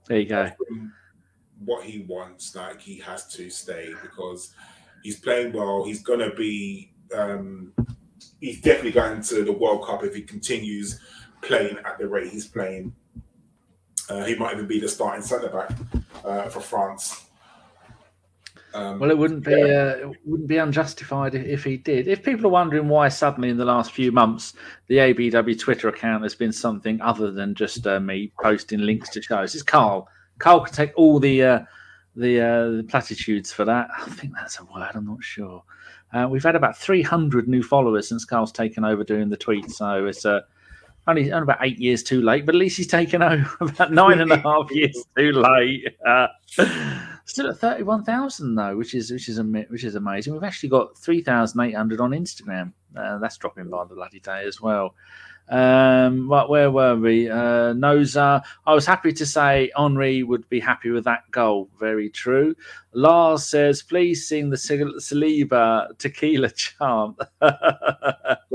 there 0.07 0.19
you 0.19 0.29
go. 0.29 0.49
What 1.65 1.83
he 1.83 2.05
wants, 2.07 2.55
like 2.55 2.79
he 2.79 2.99
has 2.99 3.27
to 3.33 3.49
stay 3.49 3.93
because 4.01 4.53
he's 5.03 5.19
playing 5.19 5.51
well. 5.51 5.83
He's 5.83 6.03
gonna 6.03 6.33
be. 6.33 6.93
Um, 7.13 7.73
he's 8.39 8.61
definitely 8.61 8.91
going 8.91 9.21
to 9.23 9.43
the 9.43 9.51
World 9.51 9.85
Cup 9.85 10.05
if 10.05 10.15
he 10.15 10.21
continues 10.21 11.01
playing 11.41 11.77
at 11.83 11.97
the 11.97 12.07
rate 12.07 12.31
he's 12.31 12.47
playing. 12.47 12.93
Uh, 14.09 14.25
he 14.25 14.35
might 14.35 14.53
even 14.53 14.67
be 14.67 14.79
the 14.79 14.89
starting 14.89 15.23
centre 15.23 15.49
back 15.49 15.71
uh, 16.25 16.49
for 16.49 16.59
France. 16.59 17.25
Um, 18.73 18.99
well, 18.99 19.09
it 19.09 19.17
wouldn't 19.17 19.43
be 19.43 19.51
yeah. 19.51 19.95
uh, 20.03 20.09
it 20.11 20.17
wouldn't 20.25 20.47
be 20.47 20.57
unjustified 20.57 21.33
if, 21.33 21.45
if, 21.45 21.63
he 21.63 21.77
did. 21.77 22.07
If 22.07 22.23
people 22.23 22.45
are 22.45 22.49
wondering 22.49 22.87
why 22.87 23.09
suddenly 23.09 23.49
in 23.49 23.57
the 23.57 23.65
last 23.65 23.91
few 23.91 24.11
months 24.11 24.53
the 24.87 24.97
ABW 24.97 25.57
Twitter 25.57 25.87
account 25.89 26.21
has 26.21 26.35
been 26.35 26.51
something 26.51 27.01
other 27.01 27.31
than 27.31 27.55
just 27.55 27.87
uh, 27.87 27.99
me 27.99 28.31
posting 28.41 28.79
links 28.79 29.09
to 29.09 29.21
shows, 29.21 29.55
it's 29.55 29.63
Karl. 29.63 30.07
Karl 30.37 30.61
could 30.61 30.73
take 30.73 30.91
all 30.95 31.19
the 31.19 31.43
uh, 31.43 31.59
the, 32.15 32.41
uh, 32.41 32.69
the 32.77 32.83
platitudes 32.83 33.51
for 33.51 33.65
that. 33.65 33.87
I 33.97 34.05
think 34.09 34.33
that's 34.33 34.59
a 34.59 34.65
word. 34.65 34.91
I'm 34.93 35.05
not 35.05 35.23
sure. 35.23 35.63
Uh, 36.11 36.27
we've 36.29 36.43
had 36.43 36.55
about 36.55 36.77
300 36.77 37.47
new 37.47 37.63
followers 37.63 38.09
since 38.09 38.25
Karl's 38.25 38.51
taken 38.51 38.83
over 38.83 39.03
doing 39.03 39.29
the 39.29 39.37
tweets, 39.37 39.73
so 39.73 40.05
it's 40.05 40.25
a 40.25 40.43
only, 41.07 41.31
only 41.31 41.43
about 41.43 41.59
eight 41.61 41.79
years 41.79 42.03
too 42.03 42.21
late, 42.21 42.45
but 42.45 42.55
at 42.55 42.59
least 42.59 42.77
he's 42.77 42.87
taken 42.87 43.21
over 43.23 43.57
about 43.61 43.91
nine 43.91 44.19
and 44.21 44.31
a 44.31 44.37
half 44.37 44.69
years 44.71 45.03
too 45.17 45.31
late. 45.31 45.85
Uh, 46.05 46.27
still 47.25 47.49
at 47.49 47.57
thirty-one 47.57 48.03
thousand 48.03 48.55
though, 48.55 48.75
which 48.75 48.93
is 48.93 49.11
which 49.11 49.29
is 49.29 49.39
which 49.69 49.83
is 49.83 49.95
amazing. 49.95 50.33
We've 50.33 50.43
actually 50.43 50.69
got 50.69 50.97
three 50.97 51.21
thousand 51.21 51.61
eight 51.61 51.75
hundred 51.75 51.99
on 51.99 52.11
Instagram. 52.11 52.73
Uh, 52.95 53.17
that's 53.19 53.37
dropping 53.37 53.69
by 53.69 53.85
the 53.85 53.95
bloody 53.95 54.19
day 54.19 54.43
as 54.45 54.61
well. 54.61 54.95
Um, 55.49 56.27
where 56.27 56.69
were 56.69 56.95
we? 56.95 57.29
Uh, 57.29 57.73
Noza. 57.73 58.43
I 58.67 58.73
was 58.73 58.85
happy 58.85 59.11
to 59.13 59.25
say 59.25 59.71
Henry 59.75 60.21
would 60.21 60.47
be 60.47 60.59
happy 60.59 60.91
with 60.91 61.05
that 61.05 61.29
goal. 61.31 61.69
Very 61.79 62.09
true. 62.09 62.55
Lars 62.93 63.47
says, 63.47 63.81
please 63.81 64.27
sing 64.27 64.51
the 64.51 64.57
Saliba 64.57 65.97
tequila 65.97 66.49
chant. 66.55 67.17
Go 67.41 67.47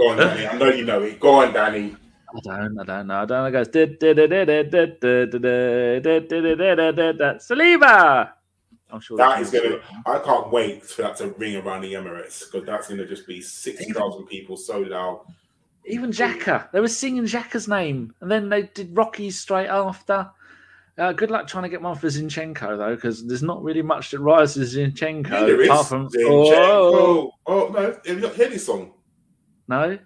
on, 0.08 0.16
Danny. 0.16 0.46
I 0.46 0.56
know 0.56 0.68
you 0.68 0.84
know 0.84 1.02
it. 1.02 1.18
Go 1.18 1.42
on, 1.42 1.52
Danny. 1.52 1.96
I 2.36 2.40
don't, 2.42 2.78
I 2.80 2.84
don't 2.84 3.06
know. 3.06 3.14
I 3.14 3.24
don't 3.24 3.28
know. 3.28 3.46
It 3.46 3.52
goes 3.52 3.68
Saliba. 7.40 8.30
I'm 8.90 9.00
sure 9.00 9.16
that 9.16 9.40
is 9.40 9.50
gonna. 9.50 9.80
I 10.06 10.18
can't 10.18 10.50
wait 10.50 10.84
for 10.84 11.02
that 11.02 11.16
to 11.16 11.28
ring 11.30 11.56
around 11.56 11.82
the 11.82 11.94
Emirates 11.94 12.50
because 12.50 12.66
that's 12.66 12.88
gonna 12.88 13.06
just 13.06 13.26
be 13.26 13.40
sixty 13.40 13.92
thousand 13.92 14.26
people 14.26 14.56
so 14.56 14.80
loud. 14.80 15.20
Even 15.86 16.10
Xhaka, 16.10 16.70
they 16.72 16.80
were 16.80 16.88
singing 16.88 17.24
Xhaka's 17.24 17.68
name, 17.68 18.14
and 18.20 18.30
then 18.30 18.48
they 18.48 18.62
did 18.62 18.96
Rocky's 18.96 19.38
straight 19.38 19.68
after. 19.68 20.30
Uh, 20.96 21.12
good 21.12 21.30
luck 21.30 21.48
trying 21.48 21.64
to 21.64 21.68
get 21.68 21.82
one 21.82 21.96
for 21.96 22.06
Zinchenko 22.06 22.78
though, 22.78 22.94
because 22.94 23.26
there's 23.26 23.42
not 23.42 23.62
really 23.64 23.82
much 23.82 24.12
that 24.12 24.20
rises 24.20 24.76
Zinchenko 24.76 25.58
yeah, 25.58 25.64
apart 25.64 25.86
from 25.86 26.08
Zinchenko. 26.08 26.52
Oh, 26.54 27.32
oh 27.46 27.68
no, 27.68 27.80
have 27.80 28.00
you 28.06 28.20
not 28.20 28.36
heard 28.36 28.52
this 28.52 28.66
song? 28.66 28.92
No. 29.66 29.98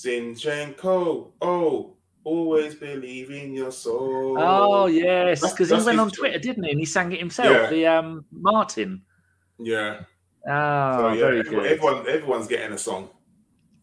Zinchenko, 0.00 1.32
oh, 1.42 1.96
always 2.24 2.74
believe 2.74 3.30
in 3.30 3.52
your 3.52 3.70
soul. 3.72 4.36
Oh 4.38 4.86
yes, 4.86 5.40
because 5.40 5.70
he 5.70 5.84
went 5.84 6.00
on 6.00 6.10
Twitter, 6.10 6.38
didn't 6.38 6.64
he? 6.64 6.70
And 6.70 6.80
he 6.80 6.86
sang 6.86 7.12
it 7.12 7.18
himself. 7.18 7.50
Yeah. 7.50 7.70
The 7.70 7.86
um 7.86 8.24
Martin. 8.32 9.02
Yeah. 9.58 10.00
Oh, 10.48 10.96
so, 10.96 11.12
yeah, 11.12 11.20
very 11.20 11.42
good. 11.42 11.66
Everyone, 11.66 12.08
everyone's 12.08 12.46
getting 12.46 12.72
a 12.72 12.78
song. 12.78 13.10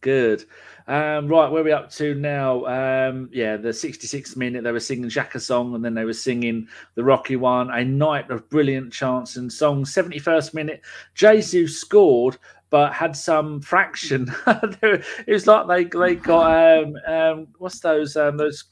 Good. 0.02 0.46
Um, 0.88 1.28
right, 1.28 1.52
where 1.52 1.62
are 1.62 1.66
we 1.66 1.72
up 1.74 1.92
to 1.92 2.16
now? 2.16 2.66
Um, 2.66 3.30
yeah, 3.34 3.58
the 3.58 3.70
66th 3.70 4.38
minute, 4.38 4.64
they 4.64 4.72
were 4.72 4.80
singing 4.80 5.10
Xhaka 5.10 5.42
song 5.42 5.76
and 5.76 5.84
then 5.84 5.94
they 5.94 6.06
were 6.06 6.14
singing 6.14 6.68
the 6.96 7.04
Rocky 7.04 7.36
one, 7.36 7.70
a 7.72 7.84
night 7.84 8.32
of 8.32 8.50
brilliant 8.50 8.94
chants 8.94 9.36
and 9.36 9.52
songs. 9.52 9.94
71st 9.94 10.54
minute, 10.54 10.82
Jesus 11.14 11.78
scored, 11.78 12.38
but 12.70 12.94
had 12.94 13.16
some 13.16 13.62
fraction. 13.62 14.34
it 14.48 15.04
was 15.28 15.48
like 15.48 15.68
they 15.68 15.84
they 15.98 16.16
got 16.16 16.84
um, 16.84 16.96
um, 17.08 17.48
what's 17.58 17.80
those 17.80 18.16
um, 18.16 18.38
those 18.38 18.66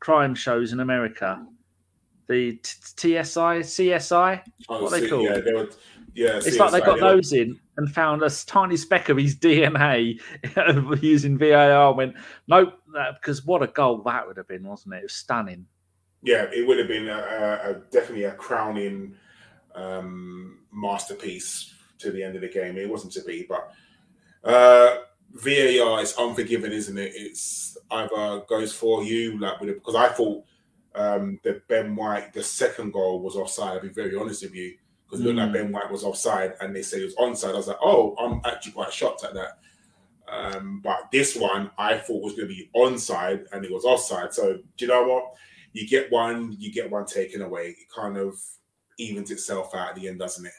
crime 0.00 0.34
shows 0.34 0.72
in 0.72 0.80
America, 0.80 1.44
the 2.28 2.58
TSI, 2.62 3.60
CSI, 3.60 4.42
oh, 4.68 4.82
what 4.82 4.92
they 4.92 5.08
called? 5.08 5.24
Yeah, 5.24 5.40
they 5.40 5.52
were, 5.52 5.68
yeah, 6.14 6.36
it's 6.36 6.48
CSI, 6.48 6.58
like 6.58 6.72
they 6.72 6.80
got 6.80 7.00
those 7.00 7.32
in 7.32 7.58
and 7.76 7.92
found 7.92 8.22
a 8.22 8.30
tiny 8.30 8.76
speck 8.76 9.08
of 9.08 9.18
his 9.18 9.36
DNA 9.38 10.20
using 11.02 11.38
VAR. 11.38 11.94
Went 11.94 12.14
nope, 12.46 12.74
because 13.20 13.44
what 13.44 13.62
a 13.62 13.66
goal 13.68 14.02
that 14.06 14.26
would 14.26 14.36
have 14.36 14.48
been, 14.48 14.66
wasn't 14.66 14.94
it? 14.94 14.98
It 14.98 15.02
was 15.04 15.14
stunning. 15.14 15.66
Yeah, 16.22 16.46
it 16.52 16.66
would 16.66 16.78
have 16.78 16.88
been 16.88 17.08
a, 17.08 17.12
a, 17.12 17.70
a 17.70 17.74
definitely 17.92 18.24
a 18.24 18.32
crowning 18.32 19.14
um, 19.76 20.58
masterpiece 20.72 21.74
to 21.98 22.10
the 22.10 22.22
end 22.22 22.36
of 22.36 22.42
the 22.42 22.48
game. 22.48 22.76
It 22.76 22.88
wasn't 22.88 23.12
to 23.14 23.22
be, 23.22 23.46
but 23.48 23.72
uh, 24.44 24.98
VAR 25.32 26.00
is 26.02 26.14
unforgiving, 26.18 26.72
isn't 26.72 26.98
it? 26.98 27.12
It's 27.14 27.76
either 27.90 28.42
goes 28.48 28.72
for 28.72 29.04
you, 29.04 29.38
like 29.38 29.60
with 29.60 29.74
because 29.74 29.94
I 29.94 30.08
thought 30.08 30.44
um, 30.94 31.38
that 31.44 31.66
Ben 31.68 31.94
White, 31.94 32.32
the 32.32 32.42
second 32.42 32.92
goal 32.92 33.20
was 33.20 33.36
offside. 33.36 33.76
I'll 33.76 33.82
be 33.82 33.88
very 33.88 34.16
honest 34.16 34.42
with 34.42 34.54
you 34.54 34.76
because 35.04 35.20
it 35.20 35.24
looked 35.24 35.38
mm. 35.38 35.44
like 35.44 35.52
Ben 35.52 35.72
White 35.72 35.90
was 35.90 36.04
offside, 36.04 36.54
and 36.60 36.74
they 36.74 36.82
said 36.82 37.00
it 37.00 37.04
was 37.04 37.16
onside. 37.16 37.52
I 37.52 37.56
was 37.56 37.68
like, 37.68 37.78
oh, 37.82 38.14
I'm 38.18 38.40
actually 38.44 38.72
quite 38.72 38.92
shocked 38.92 39.24
at 39.24 39.34
that. 39.34 39.58
Um, 40.30 40.80
but 40.82 41.08
this 41.10 41.36
one 41.36 41.70
I 41.78 41.96
thought 41.96 42.22
was 42.22 42.34
going 42.34 42.48
to 42.48 42.54
be 42.54 42.70
onside, 42.76 43.46
and 43.52 43.64
it 43.64 43.72
was 43.72 43.84
offside. 43.84 44.34
So 44.34 44.54
do 44.54 44.84
you 44.84 44.88
know 44.88 45.06
what? 45.06 45.34
You 45.72 45.86
get 45.86 46.10
one, 46.10 46.56
you 46.58 46.72
get 46.72 46.90
one 46.90 47.06
taken 47.06 47.42
away. 47.42 47.68
It 47.68 47.90
kind 47.94 48.16
of 48.16 48.34
evens 48.98 49.30
itself 49.30 49.74
out 49.74 49.90
at 49.90 49.94
the 49.94 50.08
end, 50.08 50.18
doesn't 50.18 50.44
it? 50.44 50.52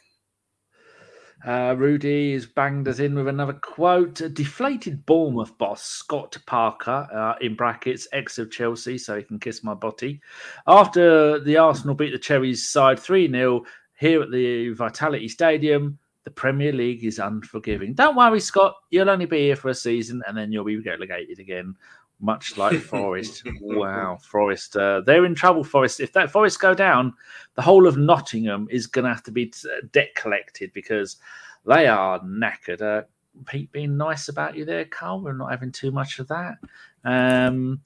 Uh, 1.45 1.73
Rudy 1.77 2.33
has 2.33 2.45
banged 2.45 2.87
us 2.87 2.99
in 2.99 3.15
with 3.15 3.27
another 3.27 3.53
quote. 3.53 4.19
A 4.21 4.29
deflated 4.29 5.05
Bournemouth 5.05 5.57
boss, 5.57 5.83
Scott 5.83 6.37
Parker, 6.45 7.07
uh, 7.13 7.35
in 7.41 7.55
brackets, 7.55 8.07
ex 8.11 8.37
of 8.37 8.51
Chelsea, 8.51 8.97
so 8.97 9.17
he 9.17 9.23
can 9.23 9.39
kiss 9.39 9.63
my 9.63 9.73
body. 9.73 10.21
After 10.67 11.39
the 11.39 11.57
Arsenal 11.57 11.95
beat 11.95 12.11
the 12.11 12.19
Cherries 12.19 12.67
side 12.67 12.99
3 12.99 13.31
0 13.31 13.63
here 13.97 14.21
at 14.21 14.31
the 14.31 14.69
Vitality 14.69 15.29
Stadium, 15.29 15.97
the 16.25 16.31
Premier 16.31 16.73
League 16.73 17.05
is 17.05 17.19
unforgiving. 17.19 17.93
Don't 17.93 18.15
worry, 18.15 18.39
Scott, 18.39 18.75
you'll 18.91 19.09
only 19.09 19.25
be 19.25 19.39
here 19.39 19.55
for 19.55 19.69
a 19.69 19.75
season 19.75 20.21
and 20.27 20.37
then 20.37 20.51
you'll 20.51 20.65
be 20.65 20.77
relegated 20.77 21.39
again 21.39 21.75
much 22.19 22.57
like 22.57 22.79
Forest. 22.79 23.43
wow, 23.61 24.17
Forest. 24.21 24.75
Uh, 24.75 25.01
they're 25.05 25.25
in 25.25 25.35
trouble, 25.35 25.63
Forest. 25.63 25.99
If 25.99 26.13
that 26.13 26.31
Forest 26.31 26.59
go 26.59 26.73
down, 26.73 27.13
the 27.55 27.61
whole 27.61 27.87
of 27.87 27.97
Nottingham 27.97 28.67
is 28.69 28.87
going 28.87 29.05
to 29.05 29.09
have 29.09 29.23
to 29.23 29.31
be 29.31 29.51
uh, 29.65 29.85
debt 29.91 30.13
collected 30.15 30.71
because 30.73 31.17
they 31.65 31.87
are 31.87 32.19
knackered. 32.21 32.81
Uh, 32.81 33.03
Pete 33.45 33.71
being 33.71 33.95
nice 33.97 34.27
about 34.27 34.55
you 34.55 34.65
there, 34.65 34.85
Karl. 34.85 35.21
We're 35.21 35.33
not 35.33 35.51
having 35.51 35.71
too 35.71 35.91
much 35.91 36.19
of 36.19 36.27
that. 36.27 36.57
Um, 37.05 37.81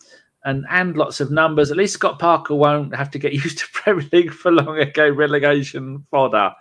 and 0.46 0.66
and 0.70 0.98
lots 0.98 1.20
of 1.20 1.32
numbers. 1.32 1.72
At 1.72 1.78
least 1.78 1.94
Scott 1.94 2.20
Parker 2.20 2.56
won't 2.56 2.96
have 2.96 3.10
to 3.12 3.20
get 3.20 3.34
used 3.44 3.60
to 3.60 3.68
Premier 3.72 4.08
League 4.12 4.32
for 4.32 4.52
long 4.52 4.78
ago 4.80 5.10
relegation 5.10 6.06
fodder. 6.12 6.54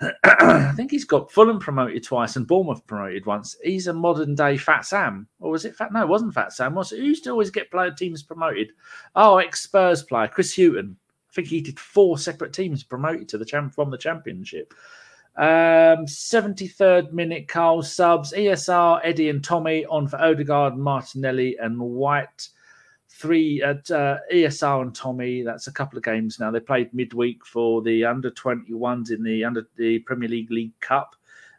I 0.24 0.72
think 0.74 0.90
he's 0.90 1.04
got 1.04 1.30
Fulham 1.30 1.58
promoted 1.58 2.04
twice 2.04 2.36
and 2.36 2.46
Bournemouth 2.46 2.86
promoted 2.86 3.26
once. 3.26 3.56
He's 3.62 3.86
a 3.86 3.92
modern 3.92 4.34
day 4.34 4.56
Fat 4.56 4.84
Sam, 4.84 5.26
or 5.40 5.50
was 5.50 5.64
it 5.64 5.76
Fat? 5.76 5.92
No, 5.92 6.02
it 6.02 6.08
wasn't 6.08 6.34
Fat 6.34 6.52
Sam. 6.52 6.74
Was? 6.74 6.90
Who 6.90 6.96
used 6.96 7.24
to 7.24 7.30
always 7.30 7.50
get 7.50 7.70
player 7.70 7.90
teams 7.90 8.22
promoted? 8.22 8.72
Oh, 9.14 9.38
ex 9.38 9.62
Spurs 9.62 10.02
player 10.02 10.28
Chris 10.28 10.54
Hughton. 10.54 10.96
I 11.30 11.34
think 11.34 11.48
he 11.48 11.60
did 11.60 11.78
four 11.78 12.18
separate 12.18 12.52
teams 12.52 12.82
promoted 12.82 13.28
to 13.28 13.38
the 13.38 13.44
champ 13.44 13.74
from 13.74 13.90
the 13.90 13.98
championship. 13.98 14.72
Um, 15.36 16.06
73rd 16.06 17.12
minute, 17.12 17.46
Karl 17.46 17.82
subs, 17.82 18.32
ESR, 18.32 19.00
Eddie 19.04 19.28
and 19.28 19.44
Tommy 19.44 19.86
on 19.86 20.08
for 20.08 20.16
Odegaard, 20.16 20.76
Martinelli, 20.76 21.56
and 21.60 21.78
White 21.78 22.48
three 23.18 23.60
at 23.62 23.90
uh, 23.90 24.18
ESR 24.32 24.82
and 24.82 24.94
Tommy. 24.94 25.42
That's 25.42 25.66
a 25.66 25.72
couple 25.72 25.98
of 25.98 26.04
games 26.04 26.38
now. 26.38 26.52
They 26.52 26.60
played 26.60 26.94
midweek 26.94 27.44
for 27.44 27.82
the 27.82 28.04
under 28.04 28.30
21s 28.30 29.10
in 29.10 29.24
the 29.24 29.44
under 29.44 29.66
the 29.76 29.98
Premier 30.00 30.28
League 30.28 30.50
League 30.50 30.78
Cup, 30.80 31.16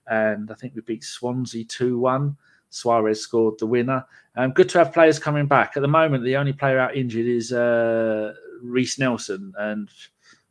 and 0.08 0.50
I 0.50 0.54
think 0.56 0.74
we 0.74 0.82
beat 0.82 1.04
Swansea 1.04 1.66
2 1.66 2.00
1. 2.00 2.38
Suarez 2.72 3.20
scored 3.20 3.60
the 3.60 3.66
winner. 3.66 4.06
Um, 4.36 4.52
good 4.52 4.70
to 4.70 4.78
have 4.78 4.94
players 4.94 5.20
coming 5.20 5.48
back. 5.48 5.74
At 5.76 5.82
the 5.82 5.88
moment, 5.88 6.24
the 6.24 6.38
only 6.38 6.54
player 6.54 6.80
out 6.80 6.96
injured 6.96 7.26
is 7.26 7.52
uh, 7.52 8.34
Reiss 8.62 8.98
Nelson, 8.98 9.54
and 9.58 9.90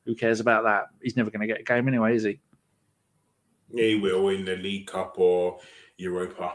who 0.05 0.15
cares 0.15 0.41
about 0.41 0.65
that? 0.65 0.87
He's 1.03 1.17
never 1.17 1.31
going 1.31 1.41
to 1.41 1.47
get 1.47 1.61
a 1.61 1.65
game 1.65 1.89
anyway, 1.89 2.17
is 2.17 2.25
he? 2.25 2.41
He 3.75 3.97
will 3.97 4.29
in 4.29 4.45
the 4.45 4.57
League 4.57 4.89
Cup 4.89 5.15
or 5.19 5.59
Europa. 5.97 6.55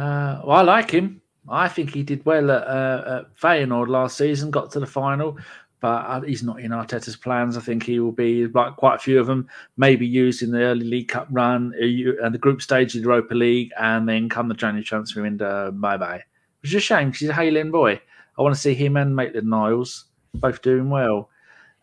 Uh, 0.00 0.40
well, 0.44 0.58
I 0.58 0.62
like 0.62 0.90
him. 0.90 1.20
I 1.48 1.68
think 1.68 1.92
he 1.92 2.02
did 2.02 2.24
well 2.24 2.50
at, 2.50 2.66
uh, 2.66 3.18
at 3.20 3.36
Feyenoord 3.36 3.88
last 3.88 4.16
season, 4.16 4.50
got 4.50 4.70
to 4.72 4.80
the 4.80 4.86
final. 4.86 5.36
but 5.80 6.06
uh, 6.06 6.20
he's 6.22 6.42
not 6.42 6.60
in 6.60 6.70
Arteta's 6.70 7.16
plans. 7.16 7.56
I 7.56 7.60
think 7.60 7.82
he 7.82 8.00
will 8.00 8.12
be 8.12 8.46
like 8.46 8.76
quite 8.76 8.96
a 8.96 8.98
few 8.98 9.20
of 9.20 9.26
them, 9.26 9.48
maybe 9.76 10.06
used 10.06 10.42
in 10.42 10.52
the 10.52 10.60
early 10.60 10.86
League 10.86 11.08
Cup 11.08 11.28
run 11.30 11.74
and 11.78 12.18
uh, 12.18 12.28
the 12.30 12.38
group 12.38 12.62
stage 12.62 12.94
of 12.94 13.02
the 13.02 13.08
Europa 13.08 13.34
League, 13.34 13.72
and 13.78 14.08
then 14.08 14.28
come 14.28 14.48
the 14.48 14.54
January 14.54 14.84
transfer 14.84 15.22
window, 15.22 15.70
bye 15.70 15.96
bye. 15.96 16.22
Which 16.62 16.70
is 16.70 16.76
a 16.76 16.80
shame. 16.80 17.12
He's 17.12 17.28
a 17.28 17.34
Hale 17.34 17.58
End 17.58 17.72
boy. 17.72 18.00
I 18.38 18.42
want 18.42 18.54
to 18.54 18.60
see 18.60 18.74
him 18.74 18.96
and 18.96 19.14
Maitland 19.16 19.48
Niles 19.48 20.06
both 20.34 20.62
doing 20.62 20.88
well. 20.88 21.28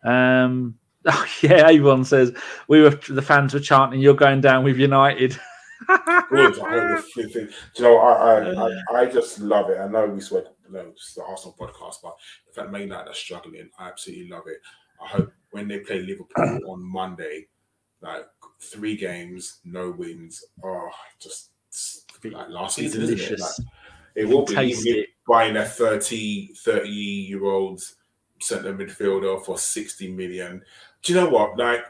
Um, 0.04 0.76
oh, 1.06 1.26
yeah, 1.42 1.68
everyone 1.68 2.04
says 2.04 2.32
we 2.66 2.82
were 2.82 2.98
the 3.08 3.22
fans 3.22 3.54
were 3.54 3.60
chanting, 3.60 4.00
"You're 4.00 4.14
going 4.14 4.40
down 4.40 4.64
with 4.64 4.76
United." 4.76 5.38
Good. 5.86 6.58
I 6.60 7.02
you 7.16 7.48
know, 7.80 7.98
I, 7.98 8.52
I, 8.52 9.00
I, 9.00 9.06
just 9.06 9.40
love 9.40 9.70
it. 9.70 9.78
I 9.78 9.86
know 9.88 10.06
we 10.06 10.20
sweat 10.20 10.46
you 10.68 10.74
know, 10.74 10.86
it's 10.88 11.14
the 11.14 11.24
Arsenal 11.24 11.56
podcast, 11.58 11.96
but 12.02 12.16
the 12.46 12.52
fact 12.52 12.70
Man 12.70 12.82
United 12.82 13.10
are 13.10 13.14
struggling, 13.14 13.70
I 13.78 13.88
absolutely 13.88 14.28
love 14.28 14.44
it. 14.46 14.60
I 15.02 15.06
hope 15.06 15.32
when 15.50 15.68
they 15.68 15.80
play 15.80 16.00
Liverpool 16.00 16.60
on 16.68 16.82
Monday, 16.82 17.46
like 18.00 18.26
three 18.60 18.96
games, 18.96 19.60
no 19.64 19.90
wins. 19.90 20.44
Oh, 20.64 20.90
just 21.20 21.50
I 22.14 22.18
think 22.20 22.34
like 22.34 22.48
last 22.48 22.76
season, 22.76 23.02
isn't 23.02 23.20
it? 23.20 23.40
Like, 23.40 23.50
it 24.14 24.24
will 24.24 24.44
be 24.44 24.56
it. 24.56 25.10
buying 25.26 25.56
a 25.56 25.64
30, 25.64 26.54
30 26.54 26.88
year 26.88 27.44
old 27.44 27.80
centre 28.40 28.74
midfielder 28.74 29.44
for 29.44 29.58
60 29.58 30.12
million. 30.12 30.62
Do 31.02 31.12
you 31.12 31.20
know 31.20 31.28
what? 31.28 31.56
Like, 31.56 31.84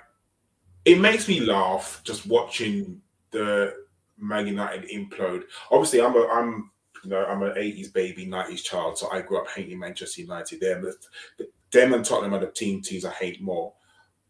it 0.84 0.98
makes 0.98 1.28
me 1.28 1.40
laugh 1.40 2.00
just 2.04 2.26
watching 2.26 3.00
the 3.30 3.74
Man 4.18 4.46
United 4.46 4.88
implode. 4.90 5.44
Obviously, 5.70 6.00
I'm 6.00 6.16
a 6.16 6.26
I'm 6.26 6.70
you 7.04 7.10
know 7.10 7.24
I'm 7.24 7.42
an 7.42 7.52
80s 7.52 7.92
baby, 7.92 8.26
90s 8.26 8.62
child, 8.62 8.98
so 8.98 9.10
I 9.10 9.22
grew 9.22 9.38
up 9.38 9.48
hating 9.48 9.78
Manchester 9.78 10.22
United. 10.22 10.60
Them, 10.60 10.92
them 11.70 11.94
and 11.94 12.04
Tottenham 12.04 12.34
are 12.34 12.40
the 12.40 12.50
team 12.50 12.82
teams 12.82 13.04
I 13.04 13.12
hate 13.12 13.40
more. 13.40 13.72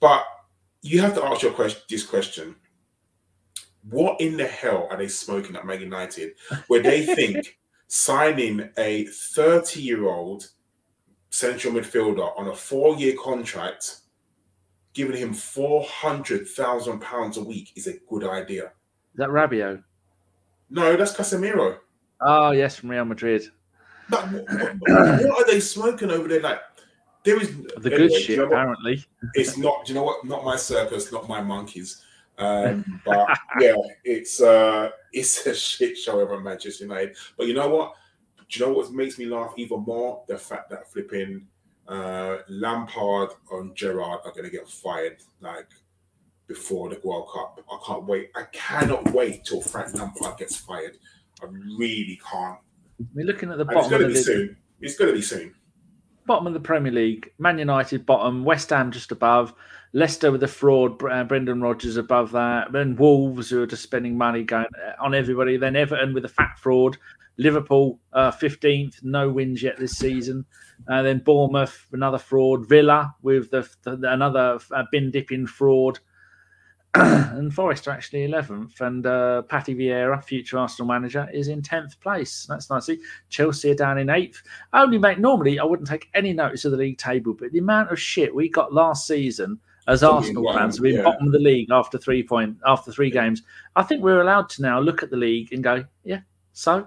But 0.00 0.24
you 0.82 1.00
have 1.00 1.14
to 1.14 1.24
ask 1.24 1.42
your 1.42 1.52
question 1.52 1.82
this 1.88 2.04
question: 2.04 2.56
What 3.88 4.20
in 4.20 4.36
the 4.36 4.46
hell 4.46 4.88
are 4.90 4.96
they 4.96 5.08
smoking 5.08 5.56
at 5.56 5.66
Man 5.66 5.80
United, 5.80 6.32
where 6.66 6.82
they 6.82 7.06
think 7.14 7.58
signing 7.88 8.68
a 8.76 9.06
30 9.06 9.80
year 9.80 10.08
old 10.08 10.48
central 11.30 11.72
midfielder 11.72 12.38
on 12.38 12.48
a 12.48 12.54
four 12.54 12.96
year 12.96 13.14
contract, 13.22 14.00
giving 14.92 15.16
him 15.16 15.32
four 15.32 15.84
hundred 15.84 16.46
thousand 16.48 17.00
pounds 17.00 17.38
a 17.38 17.42
week 17.42 17.72
is 17.76 17.86
a 17.86 17.94
good 18.08 18.24
idea? 18.24 18.72
That 19.16 19.28
Rabiot? 19.28 19.82
No, 20.70 20.96
that's 20.96 21.14
Casemiro. 21.14 21.78
Oh 22.20 22.50
yes, 22.50 22.76
from 22.76 22.90
Real 22.90 23.04
Madrid. 23.04 23.44
But 24.08 24.24
what, 24.30 24.74
what, 24.80 24.90
are 24.90 25.46
they 25.46 25.60
smoking 25.60 26.10
over 26.10 26.28
there? 26.28 26.40
Like 26.40 26.60
there 27.24 27.40
is 27.40 27.56
the 27.76 27.90
good 27.90 28.12
shit. 28.12 28.30
You 28.30 28.36
know 28.38 28.46
apparently, 28.46 29.04
it's 29.34 29.56
not. 29.56 29.84
Do 29.84 29.92
you 29.92 29.98
know 29.98 30.04
what? 30.04 30.24
Not 30.24 30.44
my 30.44 30.56
circus, 30.56 31.12
not 31.12 31.28
my 31.28 31.40
monkeys. 31.40 32.02
Um, 32.38 33.00
but 33.04 33.28
yeah, 33.60 33.74
it's 34.04 34.40
uh, 34.40 34.90
it's 35.12 35.46
a 35.46 35.54
shit 35.54 35.96
show 35.96 36.20
over 36.20 36.36
at 36.36 36.42
Manchester 36.42 36.84
United. 36.84 37.16
But 37.36 37.46
you 37.46 37.54
know 37.54 37.68
what? 37.68 37.94
Do 38.48 38.58
you 38.58 38.66
know 38.66 38.72
what 38.72 38.90
makes 38.92 39.18
me 39.18 39.26
laugh 39.26 39.52
even 39.56 39.80
more? 39.80 40.22
The 40.26 40.38
fact 40.38 40.70
that 40.70 40.90
flipping 40.90 41.46
uh, 41.86 42.38
Lampard 42.48 43.30
and 43.52 43.74
Gerrard 43.74 44.20
are 44.24 44.32
going 44.32 44.44
to 44.44 44.50
get 44.50 44.68
fired. 44.68 45.18
Like 45.40 45.68
before 46.48 46.88
the 46.88 47.00
World 47.04 47.28
Cup. 47.32 47.60
I 47.70 47.78
can't 47.86 48.04
wait. 48.04 48.30
I 48.34 48.44
cannot 48.52 49.12
wait 49.12 49.44
till 49.44 49.60
Frank 49.60 49.94
Lampard 49.94 50.38
gets 50.38 50.56
fired. 50.56 50.96
I 51.42 51.46
really 51.78 52.20
can't. 52.28 52.58
We're 53.14 53.26
looking 53.26 53.50
at 53.50 53.58
the 53.58 53.64
bottom. 53.64 53.80
it's 53.80 53.90
going 53.90 54.02
to 54.02 54.08
be 54.08 54.14
league. 54.14 54.24
soon. 54.24 54.56
It's 54.80 54.96
going 54.96 55.10
to 55.10 55.16
be 55.16 55.22
soon. 55.22 55.54
Bottom 56.26 56.46
of 56.46 56.54
the 56.54 56.60
Premier 56.60 56.92
League. 56.92 57.30
Man 57.38 57.58
United 57.58 58.04
bottom. 58.04 58.44
West 58.44 58.70
Ham 58.70 58.90
just 58.90 59.12
above. 59.12 59.54
Leicester 59.92 60.32
with 60.32 60.40
the 60.40 60.48
fraud. 60.48 61.02
Uh, 61.04 61.24
Brendan 61.24 61.60
Rodgers 61.60 61.96
above 61.96 62.32
that. 62.32 62.72
Then 62.72 62.96
Wolves 62.96 63.50
who 63.50 63.62
are 63.62 63.66
just 63.66 63.82
spending 63.82 64.18
money 64.18 64.42
going 64.42 64.66
uh, 64.84 65.02
on 65.02 65.14
everybody. 65.14 65.56
Then 65.56 65.76
Everton 65.76 66.12
with 66.12 66.24
a 66.24 66.28
fat 66.28 66.58
fraud. 66.58 66.98
Liverpool 67.38 68.00
uh, 68.12 68.32
15th, 68.32 69.04
no 69.04 69.30
wins 69.30 69.62
yet 69.62 69.78
this 69.78 69.92
season. 69.92 70.44
And 70.88 71.06
then 71.06 71.20
Bournemouth, 71.20 71.86
another 71.92 72.18
fraud. 72.18 72.68
Villa 72.68 73.14
with 73.22 73.50
the, 73.50 73.68
the 73.82 74.12
another 74.12 74.58
uh, 74.72 74.84
bin 74.90 75.10
dipping 75.10 75.46
fraud. 75.46 76.00
and 76.94 77.52
Forest 77.52 77.86
are 77.86 77.92
actually 77.92 78.26
11th. 78.26 78.80
And 78.80 79.06
uh, 79.06 79.42
Patty 79.42 79.74
Vieira, 79.74 80.22
future 80.24 80.58
Arsenal 80.58 80.88
manager, 80.88 81.28
is 81.32 81.48
in 81.48 81.60
10th 81.60 82.00
place. 82.00 82.46
That's 82.48 82.70
nice. 82.70 82.90
Chelsea 83.28 83.70
are 83.70 83.74
down 83.74 83.98
in 83.98 84.06
8th. 84.06 84.38
only 84.72 84.98
make 84.98 85.18
normally 85.18 85.58
I 85.58 85.64
wouldn't 85.64 85.88
take 85.88 86.08
any 86.14 86.32
notice 86.32 86.64
of 86.64 86.72
the 86.72 86.78
league 86.78 86.98
table, 86.98 87.34
but 87.34 87.52
the 87.52 87.58
amount 87.58 87.92
of 87.92 88.00
shit 88.00 88.34
we 88.34 88.48
got 88.48 88.72
last 88.72 89.06
season 89.06 89.58
as 89.86 90.02
Arsenal 90.02 90.52
fans, 90.52 90.80
we're 90.80 90.98
yeah. 90.98 91.02
bottom 91.02 91.26
of 91.26 91.32
the 91.32 91.38
league 91.38 91.70
after 91.70 91.96
three 91.96 92.22
point 92.22 92.56
after 92.66 92.92
three 92.92 93.10
games. 93.10 93.42
I 93.74 93.82
think 93.82 94.02
we're 94.02 94.20
allowed 94.20 94.50
to 94.50 94.62
now 94.62 94.80
look 94.80 95.02
at 95.02 95.10
the 95.10 95.16
league 95.16 95.52
and 95.52 95.64
go, 95.64 95.84
yeah, 96.04 96.20
so. 96.52 96.86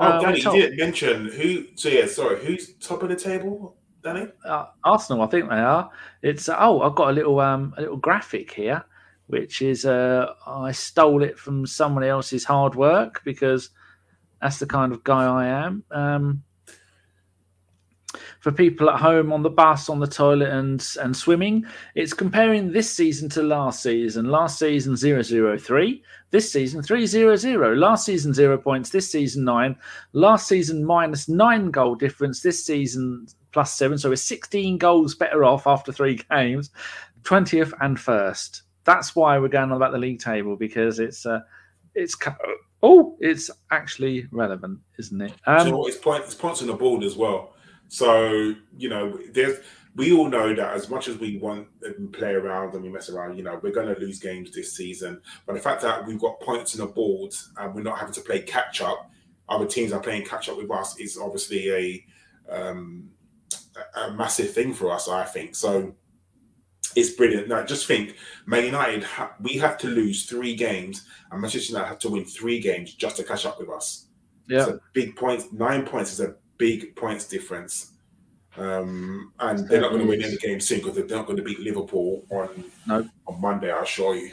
Oh, 0.00 0.04
uh, 0.04 0.20
Danny, 0.20 0.40
you 0.40 0.52
didn't 0.52 0.78
mention 0.78 1.26
who. 1.26 1.66
So 1.76 1.88
yeah, 1.88 2.06
sorry, 2.06 2.44
who's 2.44 2.74
top 2.74 3.02
of 3.04 3.08
the 3.08 3.16
table? 3.16 3.76
Danny? 4.02 4.28
Uh, 4.44 4.66
Arsenal, 4.82 5.22
I 5.22 5.26
think 5.26 5.48
they 5.48 5.56
are. 5.56 5.90
It's 6.22 6.48
oh, 6.48 6.80
I've 6.80 6.94
got 6.94 7.10
a 7.10 7.12
little 7.12 7.38
um 7.38 7.74
a 7.76 7.82
little 7.82 7.98
graphic 7.98 8.50
here 8.50 8.84
which 9.30 9.62
is 9.62 9.84
uh, 9.84 10.34
I 10.46 10.72
stole 10.72 11.22
it 11.22 11.38
from 11.38 11.66
someone 11.66 12.04
else's 12.04 12.44
hard 12.44 12.74
work 12.74 13.22
because 13.24 13.70
that's 14.40 14.58
the 14.58 14.66
kind 14.66 14.92
of 14.92 15.04
guy 15.04 15.24
I 15.24 15.46
am. 15.46 15.84
Um, 15.90 16.42
for 18.40 18.50
people 18.50 18.90
at 18.90 18.98
home 18.98 19.32
on 19.32 19.42
the 19.42 19.50
bus, 19.50 19.88
on 19.88 20.00
the 20.00 20.06
toilet, 20.06 20.48
and 20.48 20.84
and 21.00 21.16
swimming, 21.16 21.64
it's 21.94 22.12
comparing 22.12 22.72
this 22.72 22.90
season 22.90 23.28
to 23.30 23.42
last 23.42 23.82
season. 23.82 24.26
Last 24.26 24.58
season 24.58 24.96
003, 24.96 26.02
this 26.30 26.50
season 26.50 26.82
300. 26.82 27.78
Last 27.78 28.06
season 28.06 28.34
zero 28.34 28.58
points, 28.58 28.90
this 28.90 29.10
season 29.10 29.44
nine. 29.44 29.76
Last 30.12 30.48
season 30.48 30.84
minus 30.84 31.28
nine 31.28 31.70
goal 31.70 31.94
difference, 31.94 32.40
this 32.40 32.64
season 32.64 33.26
plus 33.52 33.74
seven. 33.74 33.98
So 33.98 34.08
we're 34.08 34.16
16 34.16 34.78
goals 34.78 35.14
better 35.14 35.44
off 35.44 35.66
after 35.66 35.92
three 35.92 36.20
games, 36.30 36.70
20th 37.22 37.72
and 37.80 38.00
first 38.00 38.62
that's 38.84 39.14
why 39.14 39.38
we're 39.38 39.48
going 39.48 39.70
on 39.70 39.76
about 39.76 39.92
the 39.92 39.98
league 39.98 40.20
table 40.20 40.56
because 40.56 40.98
it's 40.98 41.26
uh, 41.26 41.40
it's 41.94 42.16
oh, 42.82 43.16
it's 43.20 43.50
actually 43.70 44.26
relevant, 44.30 44.80
isn't 44.98 45.20
it? 45.20 45.32
Um, 45.46 45.74
it's 45.86 45.96
point 45.96 46.24
it's 46.24 46.34
points 46.34 46.62
on 46.62 46.68
the 46.68 46.74
board 46.74 47.04
as 47.04 47.16
well. 47.16 47.54
So 47.88 48.54
you 48.76 48.88
know, 48.88 49.18
there's 49.32 49.58
we 49.96 50.12
all 50.12 50.28
know 50.28 50.54
that 50.54 50.74
as 50.74 50.88
much 50.88 51.08
as 51.08 51.18
we 51.18 51.38
want 51.38 51.66
to 51.82 52.08
play 52.12 52.32
around 52.32 52.74
and 52.74 52.82
we 52.82 52.88
mess 52.88 53.10
around, 53.10 53.36
you 53.36 53.42
know, 53.42 53.58
we're 53.60 53.72
going 53.72 53.92
to 53.92 54.00
lose 54.00 54.20
games 54.20 54.52
this 54.52 54.76
season. 54.76 55.20
But 55.46 55.54
the 55.54 55.60
fact 55.60 55.82
that 55.82 56.06
we've 56.06 56.18
got 56.18 56.40
points 56.40 56.78
on 56.78 56.86
the 56.86 56.92
board 56.92 57.34
and 57.56 57.74
we're 57.74 57.82
not 57.82 57.98
having 57.98 58.14
to 58.14 58.20
play 58.20 58.40
catch 58.42 58.80
up, 58.80 59.10
other 59.48 59.66
teams 59.66 59.92
are 59.92 60.00
playing 60.00 60.26
catch 60.26 60.48
up 60.48 60.56
with 60.56 60.70
us 60.70 60.98
is 60.98 61.18
obviously 61.18 61.70
a 61.72 62.06
um, 62.48 63.10
a 63.96 64.12
massive 64.12 64.52
thing 64.52 64.72
for 64.72 64.92
us. 64.92 65.08
I 65.08 65.24
think 65.24 65.54
so 65.54 65.94
it's 66.96 67.10
brilliant. 67.10 67.48
Now, 67.48 67.62
just 67.64 67.86
think, 67.86 68.16
Man 68.46 68.64
United, 68.64 69.04
ha- 69.04 69.34
we 69.40 69.54
have 69.58 69.78
to 69.78 69.88
lose 69.88 70.26
three 70.26 70.54
games, 70.54 71.06
and 71.30 71.40
Manchester 71.40 71.72
United 71.72 71.88
have 71.88 71.98
to 72.00 72.10
win 72.10 72.24
three 72.24 72.60
games 72.60 72.94
just 72.94 73.16
to 73.16 73.24
catch 73.24 73.46
up 73.46 73.58
with 73.58 73.68
us. 73.70 74.06
Yeah, 74.48 74.64
so 74.64 74.80
big 74.92 75.16
points. 75.16 75.52
Nine 75.52 75.86
points 75.86 76.12
is 76.12 76.20
a 76.20 76.34
big 76.58 76.96
points 76.96 77.26
difference, 77.28 77.92
um, 78.56 79.32
and 79.38 79.68
they're 79.68 79.80
not 79.80 79.90
going 79.90 80.02
to 80.02 80.08
win 80.08 80.22
any 80.22 80.36
game 80.36 80.60
soon 80.60 80.78
because 80.78 80.96
they're 80.96 81.06
not 81.06 81.26
going 81.26 81.36
to 81.36 81.42
beat 81.42 81.60
Liverpool 81.60 82.24
on 82.30 82.64
no. 82.86 83.08
on 83.26 83.40
Monday. 83.40 83.70
I'll 83.70 83.84
show 83.84 84.12
you, 84.12 84.32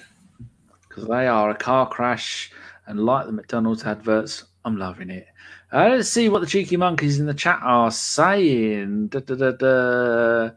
because 0.87 1.07
they 1.07 1.27
are 1.27 1.49
a 1.51 1.55
car 1.55 1.87
crash, 1.87 2.51
and 2.87 3.05
like 3.05 3.27
the 3.27 3.31
McDonald's 3.31 3.83
adverts, 3.83 4.45
I'm 4.65 4.77
loving 4.77 5.09
it. 5.09 5.27
Uh, 5.71 5.89
let's 5.89 6.09
see 6.09 6.29
what 6.29 6.39
the 6.39 6.47
cheeky 6.47 6.77
monkeys 6.77 7.19
in 7.19 7.25
the 7.25 7.33
chat 7.33 7.59
are 7.61 7.91
saying. 7.91 9.09
Da, 9.09 9.19
da, 9.19 9.35
da, 9.35 9.51
da. 9.51 10.49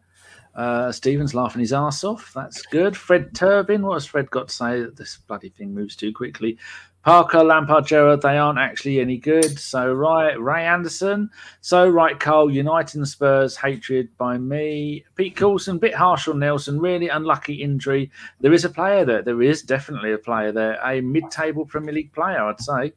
Uh, 0.54 0.90
Stephen's 0.90 1.34
laughing 1.34 1.60
his 1.60 1.72
ass 1.72 2.02
off. 2.04 2.32
That's 2.34 2.62
good. 2.62 2.96
Fred 2.96 3.34
Turbin, 3.34 3.82
what 3.82 3.94
has 3.94 4.06
Fred 4.06 4.30
got 4.30 4.48
to 4.48 4.54
say? 4.54 4.84
This 4.96 5.18
bloody 5.26 5.50
thing 5.50 5.74
moves 5.74 5.96
too 5.96 6.12
quickly. 6.12 6.58
Parker, 7.02 7.42
Lampard, 7.42 7.86
Gerrard, 7.86 8.20
they 8.20 8.36
aren't 8.36 8.58
actually 8.58 9.00
any 9.00 9.16
good. 9.16 9.58
So, 9.58 9.92
right. 9.92 10.38
Ray 10.38 10.66
Anderson. 10.66 11.30
So, 11.62 11.88
right, 11.88 12.18
Karl, 12.18 12.50
United 12.50 12.96
and 12.96 13.08
Spurs, 13.08 13.56
hatred 13.56 14.14
by 14.18 14.36
me. 14.36 15.04
Pete 15.14 15.34
Coulson, 15.34 15.78
bit 15.78 15.94
harsh 15.94 16.28
on 16.28 16.40
Nelson. 16.40 16.78
Really 16.78 17.08
unlucky 17.08 17.54
injury. 17.54 18.10
There 18.40 18.52
is 18.52 18.66
a 18.66 18.70
player 18.70 19.06
there. 19.06 19.22
There 19.22 19.42
is 19.42 19.62
definitely 19.62 20.12
a 20.12 20.18
player 20.18 20.52
there. 20.52 20.78
A 20.84 21.00
mid 21.00 21.30
table 21.30 21.64
Premier 21.64 21.94
League 21.94 22.12
player, 22.12 22.42
I'd 22.42 22.60
say. 22.60 22.92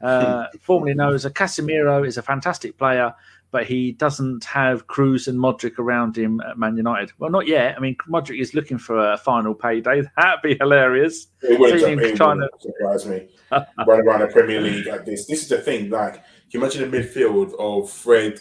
Uh, 0.00 0.46
formerly 0.60 0.94
known 0.94 1.14
as 1.14 1.24
a 1.24 1.30
Casemiro, 1.30 2.04
is 2.04 2.18
a 2.18 2.22
fantastic 2.22 2.76
player 2.76 3.14
but 3.50 3.66
he 3.66 3.92
doesn't 3.92 4.44
have 4.44 4.86
Kroos 4.86 5.28
and 5.28 5.38
Modric 5.38 5.78
around 5.78 6.16
him 6.16 6.40
at 6.42 6.58
Man 6.58 6.76
United. 6.76 7.12
Well, 7.18 7.30
not 7.30 7.46
yet. 7.46 7.76
I 7.76 7.80
mean, 7.80 7.96
Modric 8.08 8.40
is 8.40 8.54
looking 8.54 8.78
for 8.78 9.12
a 9.12 9.16
final 9.16 9.54
payday. 9.54 10.02
That'd 10.16 10.42
be 10.42 10.56
hilarious. 10.58 11.28
It 11.42 11.58
would 11.58 11.78
trying 12.16 12.40
to... 12.40 12.48
surprise 12.60 13.06
me. 13.06 13.28
Run 13.50 14.00
around 14.00 14.20
the 14.20 14.28
Premier 14.28 14.60
League 14.60 14.86
like 14.86 15.04
this. 15.04 15.26
This 15.26 15.42
is 15.42 15.48
the 15.48 15.58
thing. 15.58 15.90
Like, 15.90 16.14
can 16.14 16.22
you 16.50 16.60
imagine 16.60 16.90
the 16.90 16.98
midfield 16.98 17.54
of 17.58 17.90
Fred, 17.90 18.40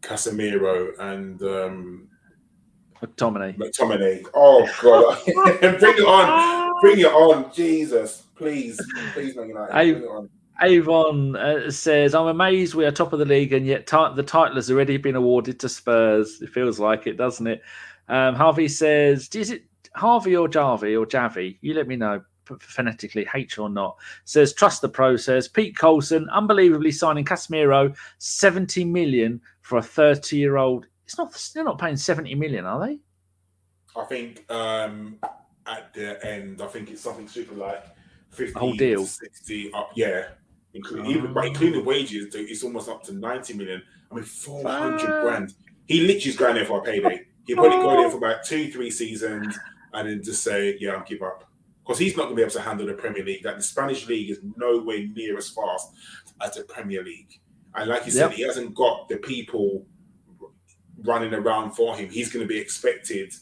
Casemiro, 0.00 0.98
and 0.98 1.40
um, 1.42 2.08
McTominay. 3.02 3.56
McTominay. 3.56 4.24
Oh 4.34 4.68
god, 4.80 5.18
bring 5.80 5.96
it 5.96 6.04
on, 6.04 6.80
bring 6.80 6.98
it 7.00 7.06
on, 7.06 7.52
Jesus, 7.52 8.24
please, 8.36 8.80
please, 9.12 9.34
Man 9.34 9.48
United, 9.48 9.72
bring 9.72 10.04
it 10.04 10.06
on. 10.06 10.30
Avon 10.60 11.36
uh, 11.36 11.70
says, 11.70 12.14
I'm 12.14 12.26
amazed 12.26 12.74
we 12.74 12.84
are 12.84 12.90
top 12.90 13.12
of 13.12 13.18
the 13.18 13.24
league 13.24 13.52
and 13.52 13.66
yet 13.66 13.86
t- 13.86 14.14
the 14.14 14.22
title 14.22 14.56
has 14.56 14.70
already 14.70 14.96
been 14.96 15.16
awarded 15.16 15.58
to 15.60 15.68
Spurs. 15.68 16.42
It 16.42 16.50
feels 16.50 16.78
like 16.78 17.06
it, 17.06 17.16
doesn't 17.16 17.46
it? 17.46 17.62
Um, 18.08 18.34
Harvey 18.34 18.68
says, 18.68 19.28
Is 19.34 19.50
it 19.50 19.64
Harvey 19.94 20.36
or 20.36 20.48
Jarvey 20.48 20.98
or 20.98 21.06
Javi? 21.06 21.56
You 21.60 21.74
let 21.74 21.88
me 21.88 21.96
know 21.96 22.22
phonetically, 22.60 23.26
H 23.34 23.58
or 23.58 23.70
not. 23.70 23.96
Says, 24.24 24.52
Trust 24.52 24.82
the 24.82 24.88
process. 24.88 25.48
Pete 25.48 25.76
Colson, 25.76 26.28
unbelievably 26.30 26.92
signing 26.92 27.24
Casemiro 27.24 27.96
70 28.18 28.84
million 28.84 29.40
for 29.62 29.78
a 29.78 29.82
30 29.82 30.36
year 30.36 30.56
old. 30.56 30.86
It's 31.04 31.18
not, 31.18 31.50
they're 31.54 31.64
not 31.64 31.78
paying 31.78 31.96
70 31.96 32.34
million, 32.34 32.64
are 32.64 32.86
they? 32.86 32.98
I 33.94 34.04
think 34.04 34.50
um, 34.50 35.18
at 35.66 35.92
the 35.94 36.24
end, 36.24 36.62
I 36.62 36.66
think 36.66 36.90
it's 36.90 37.02
something 37.02 37.28
super 37.28 37.54
like 37.54 37.84
50 38.30 38.58
whole 38.58 38.72
deal. 38.74 39.04
60 39.04 39.72
up, 39.74 39.90
yeah. 39.94 40.28
Including, 40.74 41.06
even, 41.10 41.32
but 41.34 41.44
including 41.46 41.84
wages, 41.84 42.34
it's 42.34 42.62
almost 42.64 42.88
up 42.88 43.02
to 43.04 43.12
90 43.12 43.54
million. 43.54 43.82
I 44.10 44.14
mean, 44.14 44.24
400 44.24 45.00
Ah. 45.00 45.20
grand. 45.22 45.54
He 45.86 46.00
literally's 46.00 46.36
going 46.36 46.54
there 46.54 46.64
for 46.64 46.78
a 46.78 46.82
payday. 46.82 47.26
He'll 47.46 47.56
probably 47.56 47.78
go 47.78 47.90
there 48.00 48.10
for 48.10 48.16
about 48.18 48.44
two, 48.44 48.70
three 48.72 48.90
seasons 48.90 49.58
and 49.92 50.08
then 50.08 50.22
just 50.22 50.42
say, 50.42 50.76
yeah, 50.80 50.92
I'll 50.92 51.04
give 51.04 51.22
up. 51.22 51.44
Because 51.84 51.98
he's 51.98 52.16
not 52.16 52.24
going 52.24 52.36
to 52.36 52.36
be 52.36 52.42
able 52.42 52.52
to 52.52 52.60
handle 52.60 52.86
the 52.86 52.94
Premier 52.94 53.24
League. 53.24 53.44
Like 53.44 53.56
the 53.56 53.62
Spanish 53.62 54.06
League 54.06 54.30
is 54.30 54.38
nowhere 54.56 55.00
near 55.08 55.36
as 55.36 55.50
fast 55.50 55.90
as 56.40 56.54
the 56.54 56.62
Premier 56.62 57.02
League. 57.02 57.40
And 57.74 57.90
like 57.90 58.06
you 58.06 58.12
said, 58.12 58.30
he 58.32 58.42
hasn't 58.42 58.74
got 58.74 59.08
the 59.08 59.16
people 59.16 59.84
running 61.04 61.34
around 61.34 61.72
for 61.72 61.96
him. 61.96 62.08
He's 62.08 62.30
going 62.32 62.44
to 62.44 62.48
be 62.48 62.58
expected 62.58 63.32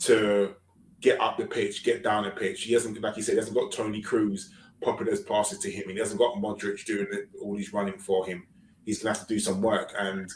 to 0.00 0.54
get 1.00 1.20
up 1.20 1.38
the 1.38 1.46
pitch, 1.46 1.84
get 1.84 2.02
down 2.02 2.24
the 2.24 2.30
pitch. 2.30 2.64
He 2.64 2.72
hasn't, 2.72 3.00
like 3.00 3.16
you 3.16 3.22
said, 3.22 3.32
he 3.32 3.38
hasn't 3.38 3.56
got 3.56 3.70
Toni 3.70 4.02
Kroos 4.02 4.46
popping 4.82 5.06
those 5.06 5.22
passes 5.22 5.58
to 5.60 5.70
him. 5.70 5.88
He 5.88 5.98
hasn't 5.98 6.18
got 6.18 6.36
Modric 6.36 6.84
doing 6.84 7.06
it, 7.12 7.28
all 7.42 7.56
these 7.56 7.72
running 7.72 7.98
for 7.98 8.26
him. 8.26 8.46
He's 8.84 9.02
going 9.02 9.12
to 9.12 9.18
have 9.18 9.26
to 9.26 9.34
do 9.34 9.40
some 9.40 9.60
work, 9.60 9.92
and 9.98 10.30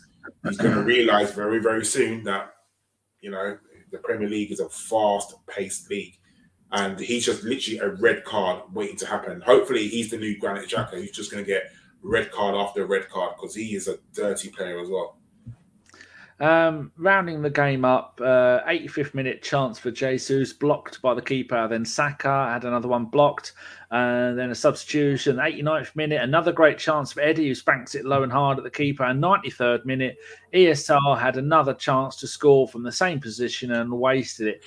he's 0.45 0.59
going 0.59 0.75
to 0.75 0.83
realize 0.85 1.33
very, 1.33 1.59
very 1.59 1.85
soon 1.85 2.25
that 2.25 2.55
you 3.21 3.31
know 3.31 3.59
the 3.93 3.99
Premier 3.99 4.29
League 4.29 4.53
is 4.53 4.61
a 4.61 4.69
fast-paced 4.69 5.91
league, 5.91 6.19
and 6.73 6.99
he's 6.99 7.27
just 7.27 7.45
literally 7.45 7.79
a 7.79 7.91
red 7.97 8.25
card 8.25 8.63
waiting 8.73 8.97
to 8.97 9.07
happen. 9.07 9.41
Hopefully, 9.41 9.89
he's 9.89 10.11
the 10.11 10.17
new 10.17 10.39
Granit 10.39 10.69
Xhaka 10.69 10.95
who's 10.95 11.13
just 11.13 11.31
going 11.31 11.45
to 11.45 11.49
get 11.49 11.71
red 12.03 12.31
card 12.33 12.55
after 12.55 12.87
red 12.87 13.09
card 13.09 13.35
because 13.37 13.55
he 13.55 13.75
is 13.75 13.89
a 13.89 13.99
dirty 14.15 14.49
player 14.49 14.81
as 14.81 14.89
well. 14.89 15.20
Um, 16.41 16.91
rounding 16.97 17.43
the 17.43 17.51
game 17.51 17.85
up, 17.85 18.19
uh, 18.23 18.61
85th 18.67 19.13
minute 19.13 19.43
chance 19.43 19.79
for 19.79 19.91
Jesus, 19.91 20.55
blocked 20.55 21.03
by 21.03 21.13
the 21.13 21.21
keeper. 21.21 21.69
Then 21.69 21.85
Saka 21.85 22.49
had 22.51 22.65
another 22.65 22.89
one 22.89 23.05
blocked, 23.05 23.53
and 23.91 24.39
then 24.39 24.51
a 24.51 24.55
substitution. 24.55 25.37
89th 25.37 25.95
minute, 25.97 26.23
another 26.23 26.51
great 26.51 26.79
chance 26.79 27.13
for 27.13 27.21
Eddie, 27.21 27.49
who 27.49 27.55
spanks 27.55 27.95
it 27.95 28.07
low 28.07 28.23
and 28.23 28.33
hard 28.33 28.57
at 28.57 28.65
the 28.65 28.71
keeper. 28.71 29.05
And 29.05 29.23
93rd 29.23 29.85
minute, 29.85 30.17
ESR 30.55 31.19
had 31.19 31.37
another 31.37 31.75
chance 31.75 32.17
to 32.17 32.27
score 32.27 32.67
from 32.67 32.85
the 32.85 32.93
same 32.93 33.21
position 33.21 33.73
and 33.73 33.93
wasted 33.93 34.49
it. 34.49 34.65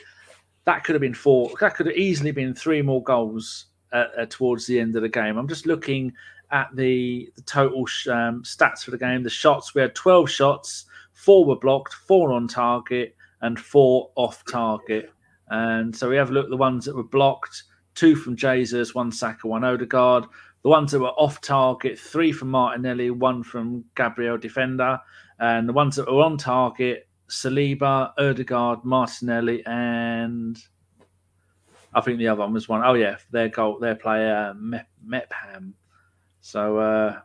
That 0.66 0.84
could 0.84 0.94
have 0.94 1.02
been 1.02 1.16
four. 1.16 1.50
That 1.60 1.74
could 1.74 1.88
have 1.88 1.98
easily 1.98 2.32
been 2.32 2.54
three 2.54 2.84
more 2.84 3.02
goals 3.02 3.66
uh, 3.92 4.06
uh, 4.20 4.26
towards 4.30 4.68
the 4.68 4.80
end 4.80 4.96
of 4.96 5.02
the 5.02 5.10
game. 5.10 5.38
I'm 5.38 5.48
just 5.48 5.66
looking 5.66 6.14
at 6.52 6.70
the 6.76 7.32
the 7.36 7.42
total 7.42 7.88
sh- 7.88 8.10
um, 8.10 8.44
stats 8.44 8.84
for 8.84 8.92
the 8.92 8.98
game. 8.98 9.24
The 9.24 9.30
shots 9.32 9.74
we 9.74 9.82
had 9.82 9.96
12 9.96 10.30
shots 10.30 10.86
four 11.24 11.46
were 11.46 11.56
blocked, 11.56 11.94
four 11.94 12.34
on 12.34 12.48
target, 12.48 13.16
and 13.42 13.58
four 13.58 14.12
off 14.16 14.44
target. 14.46 15.10
And 15.48 15.96
so 15.96 16.10
we 16.10 16.18
have 16.18 16.30
a 16.30 16.34
look 16.34 16.46
at 16.46 16.50
the 16.50 16.58
ones 16.58 16.86
that 16.86 16.96
were 16.96 17.04
blocked 17.04 17.64
two 17.96 18.16
from 18.16 18.36
Jesus, 18.36 18.94
one 18.94 19.12
Saka, 19.12 19.48
one 19.48 19.64
Odegaard. 19.64 20.26
The 20.64 20.70
ones 20.70 20.92
that 20.92 21.00
were 21.00 21.08
off 21.10 21.40
target, 21.42 21.98
three 21.98 22.32
from 22.32 22.50
Martinelli, 22.52 23.10
one 23.10 23.44
from 23.44 23.86
Gabriel 23.96 24.38
Defender. 24.38 25.00
And 25.40 25.68
the 25.68 25.74
ones 25.74 25.96
that 25.96 26.08
were 26.08 26.24
on 26.24 26.38
target, 26.38 27.08
Saliba, 27.30 28.12
Odegaard, 28.18 28.84
Martinelli, 28.84 29.66
and 29.66 30.58
I 31.94 32.02
think 32.02 32.18
the 32.18 32.28
other 32.28 32.42
one 32.42 32.54
was 32.54 32.68
one. 32.68 32.82
Oh, 32.84 32.96
yeah, 32.96 33.18
their 33.32 33.50
goal, 33.50 33.80
their 33.80 33.96
player, 33.96 34.54
Mep- 34.58 34.88
Mepham. 35.04 35.76
So, 36.42 36.78
uh, 36.78 37.20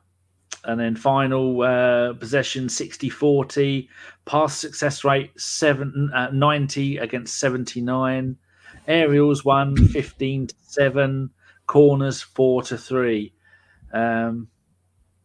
and 0.65 0.81
then 0.81 0.97
final 0.97 1.63
uh, 1.63 2.13
possession 2.15 2.69
60 2.69 3.09
40 3.09 3.89
pass 4.25 4.57
success 4.57 5.05
rate 5.05 5.31
7 5.41 6.11
uh, 6.15 6.29
90 6.33 6.99
against 6.99 7.39
79 7.39 8.37
aerials 8.87 9.45
1 9.45 9.77
15 9.89 10.47
to 10.49 10.55
7 10.63 11.31
corners 11.67 12.23
4 12.23 12.63
to 12.63 12.79
3 12.79 13.33
um, 13.93 14.49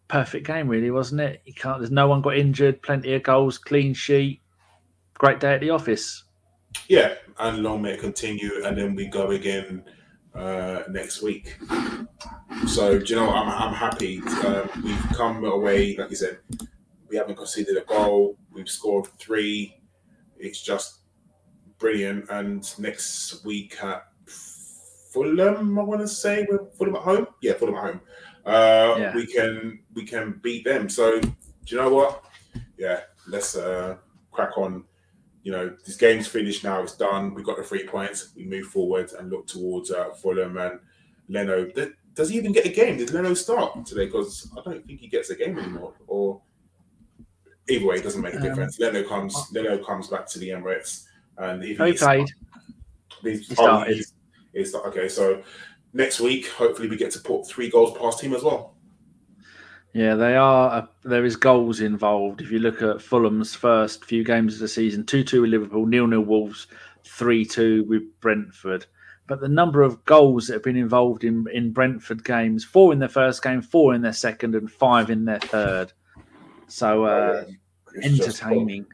perfect 0.07 0.45
game 0.45 0.67
really 0.67 0.91
wasn't 0.91 1.21
it? 1.21 1.41
You 1.45 1.53
can't 1.53 1.79
there's 1.79 1.91
no 1.91 2.07
one 2.07 2.21
got 2.21 2.37
injured 2.37 2.81
plenty 2.81 3.15
of 3.15 3.23
goals 3.23 3.57
clean 3.57 3.93
sheet. 3.93 4.41
Great 5.15 5.39
day 5.39 5.55
at 5.55 5.61
the 5.61 5.71
office. 5.71 6.23
Yeah, 6.87 7.15
and 7.39 7.63
long 7.63 7.81
may 7.81 7.93
it 7.93 7.99
continue, 7.99 8.63
and 8.63 8.77
then 8.77 8.95
we 8.95 9.05
go 9.07 9.31
again 9.31 9.83
uh, 10.35 10.83
next 10.89 11.21
week. 11.21 11.57
So, 12.67 12.99
do 12.99 13.05
you 13.05 13.15
know, 13.19 13.27
what? 13.27 13.35
I'm, 13.35 13.49
I'm 13.49 13.73
happy. 13.73 14.21
Um, 14.45 14.69
we've 14.83 15.07
come 15.13 15.43
away, 15.45 15.95
like 15.97 16.09
you 16.09 16.15
said, 16.15 16.39
we 17.09 17.17
haven't 17.17 17.35
conceded 17.35 17.77
a 17.77 17.81
goal. 17.81 18.37
We've 18.51 18.69
scored 18.69 19.07
three. 19.19 19.79
It's 20.37 20.61
just 20.61 21.01
brilliant. 21.77 22.29
And 22.29 22.79
next 22.79 23.43
week 23.45 23.83
at 23.83 24.05
Fulham, 25.11 25.77
I 25.77 25.83
want 25.83 26.01
to 26.01 26.07
say 26.07 26.45
we're 26.49 26.65
Fulham 26.77 26.95
at 26.95 27.01
home. 27.03 27.27
Yeah, 27.41 27.53
Fulham 27.53 27.75
at 27.75 27.83
home. 27.83 28.01
Uh, 28.45 28.95
Yeah. 28.97 29.15
We 29.15 29.25
can 29.27 29.79
we 29.93 30.05
can 30.05 30.39
beat 30.41 30.65
them. 30.65 30.89
So, 30.89 31.19
do 31.21 31.31
you 31.67 31.77
know 31.77 31.89
what? 31.93 32.23
Yeah, 32.77 33.01
let's 33.27 33.55
uh, 33.55 33.97
crack 34.31 34.57
on 34.57 34.83
you 35.43 35.51
know, 35.51 35.75
this 35.85 35.97
game's 35.97 36.27
finished 36.27 36.63
now. 36.63 36.81
It's 36.81 36.95
done. 36.95 37.33
We 37.33 37.43
got 37.43 37.57
the 37.57 37.63
three 37.63 37.85
points. 37.85 38.31
We 38.35 38.45
move 38.45 38.67
forward 38.67 39.11
and 39.19 39.29
look 39.29 39.45
towards 39.47 39.91
uh, 39.91 40.11
Fulham 40.11 40.57
and 40.57 40.79
Leno. 41.29 41.69
Does 42.15 42.29
he 42.29 42.37
even 42.37 42.51
get 42.53 42.65
a 42.65 42.69
game? 42.69 42.97
Did 42.97 43.11
Leno 43.11 43.33
start 43.33 43.85
today? 43.85 44.05
Because 44.05 44.49
I 44.57 44.61
don't 44.69 44.85
think 44.85 44.99
he 45.01 45.07
gets 45.07 45.29
a 45.31 45.35
game 45.35 45.57
anymore. 45.59 45.93
Or 46.07 46.41
either 47.69 47.85
way, 47.85 47.95
it 47.97 48.03
doesn't 48.03 48.21
make 48.21 48.33
a 48.35 48.37
Um, 48.37 48.43
difference. 48.43 48.79
Leno 48.79 49.03
comes. 49.07 49.35
Leno 49.51 49.77
comes 49.83 50.07
back 50.07 50.27
to 50.29 50.39
the 50.39 50.49
Emirates, 50.49 51.05
and 51.37 51.63
if 51.63 51.77
Who 51.77 51.93
played? 51.93 52.29
he's, 53.21 53.47
He 53.49 53.55
started. 53.55 53.95
he's- 53.95 54.13
he's- 54.53 54.73
okay, 54.75 55.09
so 55.09 55.41
next 55.93 56.19
week, 56.21 56.47
hopefully, 56.49 56.87
we 56.87 56.95
get 56.97 57.11
to 57.11 57.19
put 57.19 57.47
three 57.47 57.69
goals 57.69 57.97
past 57.97 58.21
him 58.21 58.33
as 58.33 58.43
well. 58.43 58.72
Yeah, 59.93 60.15
they 60.15 60.35
are. 60.35 60.69
Uh, 60.71 60.85
there 61.03 61.23
is 61.23 61.35
goals 61.35 61.79
involved. 61.79 62.41
If 62.41 62.51
you 62.51 62.59
look 62.59 62.81
at 62.81 63.01
Fulham's 63.01 63.53
first 63.53 64.05
few 64.05 64.23
games 64.23 64.55
of 64.55 64.59
the 64.59 64.67
season, 64.67 65.05
two-two 65.05 65.41
with 65.41 65.51
Liverpool, 65.51 65.85
nil-nil 65.85 66.21
Wolves, 66.21 66.65
three-two 67.05 67.85
with 67.87 68.03
Brentford. 68.19 68.87
But 69.27 69.39
the 69.39 69.47
number 69.47 69.83
of 69.83 70.03
goals 70.05 70.47
that 70.47 70.53
have 70.53 70.63
been 70.63 70.75
involved 70.75 71.23
in 71.23 71.45
in 71.53 71.71
Brentford 71.71 72.23
games: 72.23 72.65
four 72.65 72.91
in 72.91 72.99
their 72.99 73.07
first 73.07 73.43
game, 73.43 73.61
four 73.61 73.93
in 73.93 74.01
their 74.01 74.13
second, 74.13 74.55
and 74.55 74.69
five 74.69 75.09
in 75.11 75.25
their 75.25 75.39
third. 75.39 75.93
So 76.67 77.03
uh, 77.05 77.45
just- 78.01 78.39
entertaining. 78.41 78.85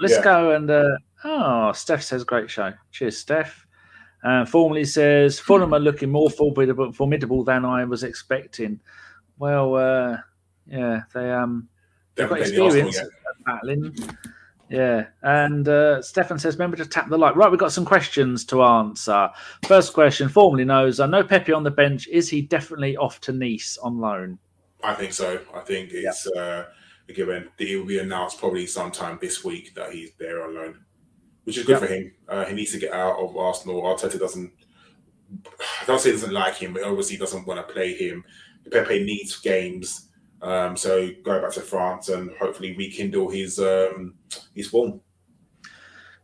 Let's 0.00 0.14
Yeah. 0.16 0.24
go 0.24 0.50
and 0.56 0.68
uh, 0.70 0.96
oh, 1.24 1.70
Steph 1.72 2.02
says 2.02 2.24
great 2.24 2.50
show. 2.50 2.72
Cheers, 2.90 3.16
Steph. 3.18 3.64
Uh, 4.24 4.44
formally 4.44 4.84
says 4.84 5.38
Fulham 5.38 5.72
are 5.72 5.80
looking 5.80 6.10
more 6.10 6.30
formidable, 6.30 6.92
formidable 6.92 7.44
than 7.44 7.64
I 7.64 7.84
was 7.84 8.02
expecting. 8.02 8.80
Well, 9.38 9.74
uh, 9.76 10.18
yeah, 10.66 11.02
they 11.14 11.30
um 11.30 11.68
They 12.14 12.22
they've 12.22 12.30
got 12.30 12.38
haven't 12.38 12.54
the 12.54 12.62
Arsenal 12.62 12.88
experience 12.88 13.16
battling. 13.46 13.94
Yeah, 14.68 15.06
and 15.22 15.68
uh, 15.68 16.00
Stefan 16.00 16.38
says, 16.38 16.54
remember 16.54 16.78
to 16.78 16.86
tap 16.86 17.10
the 17.10 17.18
like. 17.18 17.36
Right, 17.36 17.50
we've 17.50 17.60
got 17.60 17.72
some 17.72 17.84
questions 17.84 18.44
to 18.46 18.62
answer. 18.62 19.28
First 19.66 19.92
question, 19.92 20.30
formally 20.30 20.64
knows, 20.64 20.98
I 20.98 21.06
know 21.06 21.22
Pepe 21.22 21.52
on 21.52 21.62
the 21.62 21.70
bench. 21.70 22.08
Is 22.08 22.30
he 22.30 22.40
definitely 22.40 22.96
off 22.96 23.20
to 23.22 23.32
Nice 23.32 23.76
on 23.82 23.98
loan? 23.98 24.38
I 24.82 24.94
think 24.94 25.12
so. 25.12 25.40
I 25.54 25.60
think 25.60 25.90
it's 25.92 26.26
uh, 26.26 26.64
given 27.14 27.50
it 27.58 27.76
will 27.76 27.84
be 27.84 27.98
announced 27.98 28.38
probably 28.38 28.66
sometime 28.66 29.18
this 29.20 29.44
week 29.44 29.74
that 29.74 29.92
he's 29.92 30.12
there 30.18 30.42
on 30.42 30.54
loan, 30.54 30.78
which 31.44 31.58
is 31.58 31.66
good 31.66 31.72
Yep. 31.72 31.80
for 31.80 31.86
him. 31.94 32.12
Uh, 32.26 32.44
he 32.46 32.54
needs 32.54 32.72
to 32.72 32.78
get 32.78 32.94
out 32.94 33.18
of 33.18 33.36
Arsenal. 33.36 33.82
Arteta 33.82 34.18
doesn't. 34.18 34.50
I 35.82 35.84
don't 35.86 36.00
say 36.00 36.10
he 36.10 36.16
doesn't 36.16 36.32
like 36.32 36.54
him, 36.54 36.72
but 36.72 36.82
obviously 36.84 37.18
doesn't 37.18 37.46
want 37.46 37.66
to 37.66 37.72
play 37.74 37.92
him. 37.94 38.24
Pepe 38.70 39.04
needs 39.04 39.38
games, 39.40 40.08
um, 40.42 40.76
so 40.76 41.10
go 41.22 41.40
back 41.40 41.52
to 41.52 41.60
France 41.60 42.08
and 42.08 42.30
hopefully 42.38 42.76
rekindle 42.76 43.30
his 43.30 43.58
um, 43.58 44.14
his 44.54 44.68
form. 44.68 45.00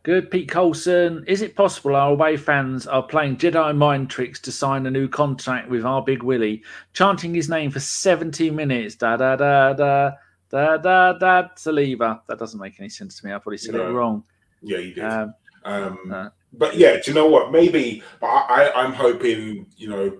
Good, 0.03 0.31
Pete 0.31 0.49
Colson. 0.49 1.25
Is 1.27 1.41
it 1.41 1.55
possible 1.55 1.95
our 1.95 2.11
away 2.11 2.37
fans 2.37 2.87
are 2.87 3.03
playing 3.03 3.37
Jedi 3.37 3.75
mind 3.75 4.09
tricks 4.09 4.39
to 4.41 4.51
sign 4.51 4.85
a 4.85 4.91
new 4.91 5.07
contract 5.07 5.69
with 5.69 5.85
our 5.85 6.01
big 6.01 6.23
Willie, 6.23 6.63
chanting 6.93 7.33
his 7.33 7.49
name 7.49 7.69
for 7.69 7.79
70 7.79 8.49
minutes? 8.51 8.95
Da 8.95 9.17
da 9.17 9.35
da 9.35 9.73
da 9.73 10.11
da 10.49 10.77
da 10.77 11.13
da 11.13 11.47
Saliba. 11.55 12.21
That 12.27 12.39
doesn't 12.39 12.59
make 12.59 12.79
any 12.79 12.89
sense 12.89 13.19
to 13.19 13.25
me. 13.25 13.33
I 13.33 13.39
probably 13.39 13.57
said 13.57 13.75
it 13.75 13.83
wrong. 13.83 14.23
Yeah, 14.61 14.79
you 14.79 14.93
did. 14.93 15.03
Um, 15.03 15.33
Um, 15.63 16.11
uh. 16.11 16.29
But 16.53 16.77
yeah, 16.77 16.93
do 16.95 17.01
you 17.11 17.13
know 17.13 17.27
what? 17.27 17.51
Maybe, 17.51 18.01
but 18.19 18.27
I, 18.27 18.71
I, 18.75 18.85
am 18.85 18.93
hoping, 18.93 19.67
you 19.77 19.87
know, 19.87 20.19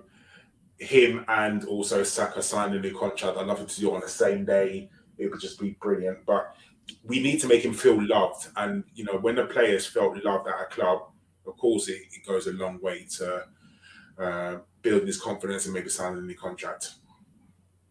him 0.80 1.24
and 1.28 1.64
also 1.64 2.02
Saka 2.02 2.42
signing 2.42 2.78
a 2.78 2.80
new 2.80 2.96
contract. 2.96 3.36
I'd 3.36 3.46
love 3.46 3.60
it 3.60 3.68
to 3.68 3.80
do 3.80 3.94
on 3.94 4.00
the 4.00 4.08
same 4.08 4.44
day. 4.44 4.88
It 5.18 5.30
would 5.30 5.40
just 5.40 5.60
be 5.60 5.76
brilliant. 5.80 6.24
But 6.26 6.54
we 7.04 7.20
need 7.22 7.38
to 7.40 7.46
make 7.46 7.62
him 7.62 7.74
feel 7.74 8.02
loved. 8.02 8.48
And, 8.56 8.84
you 8.94 9.04
know, 9.04 9.18
when 9.18 9.36
the 9.36 9.44
players 9.44 9.86
felt 9.86 10.22
loved 10.24 10.48
at 10.48 10.60
a 10.60 10.66
club, 10.66 11.02
of 11.46 11.56
course, 11.58 11.88
it, 11.88 12.00
it 12.12 12.26
goes 12.26 12.46
a 12.46 12.52
long 12.52 12.80
way 12.80 13.06
to 13.18 13.44
uh, 14.18 14.58
building 14.82 15.06
his 15.06 15.20
confidence 15.20 15.66
and 15.66 15.74
maybe 15.74 15.90
signing 15.90 16.18
a 16.18 16.22
new 16.22 16.34
contract. 16.34 16.94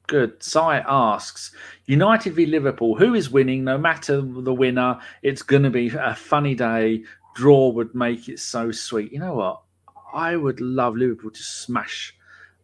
Good. 0.07 0.41
Sai 0.41 0.83
asks 0.87 1.51
United 1.85 2.33
v 2.33 2.47
Liverpool, 2.47 2.95
who 2.95 3.13
is 3.13 3.29
winning? 3.29 3.63
No 3.63 3.77
matter 3.77 4.21
the 4.21 4.53
winner, 4.53 4.99
it's 5.21 5.43
going 5.43 5.61
to 5.61 5.69
be 5.69 5.89
a 5.89 6.15
funny 6.15 6.55
day. 6.55 7.03
Draw 7.35 7.69
would 7.69 7.93
make 7.93 8.27
it 8.27 8.39
so 8.39 8.71
sweet. 8.71 9.11
You 9.11 9.19
know 9.19 9.35
what? 9.35 9.61
I 10.11 10.35
would 10.35 10.59
love 10.59 10.95
Liverpool 10.95 11.29
to 11.29 11.43
smash 11.43 12.15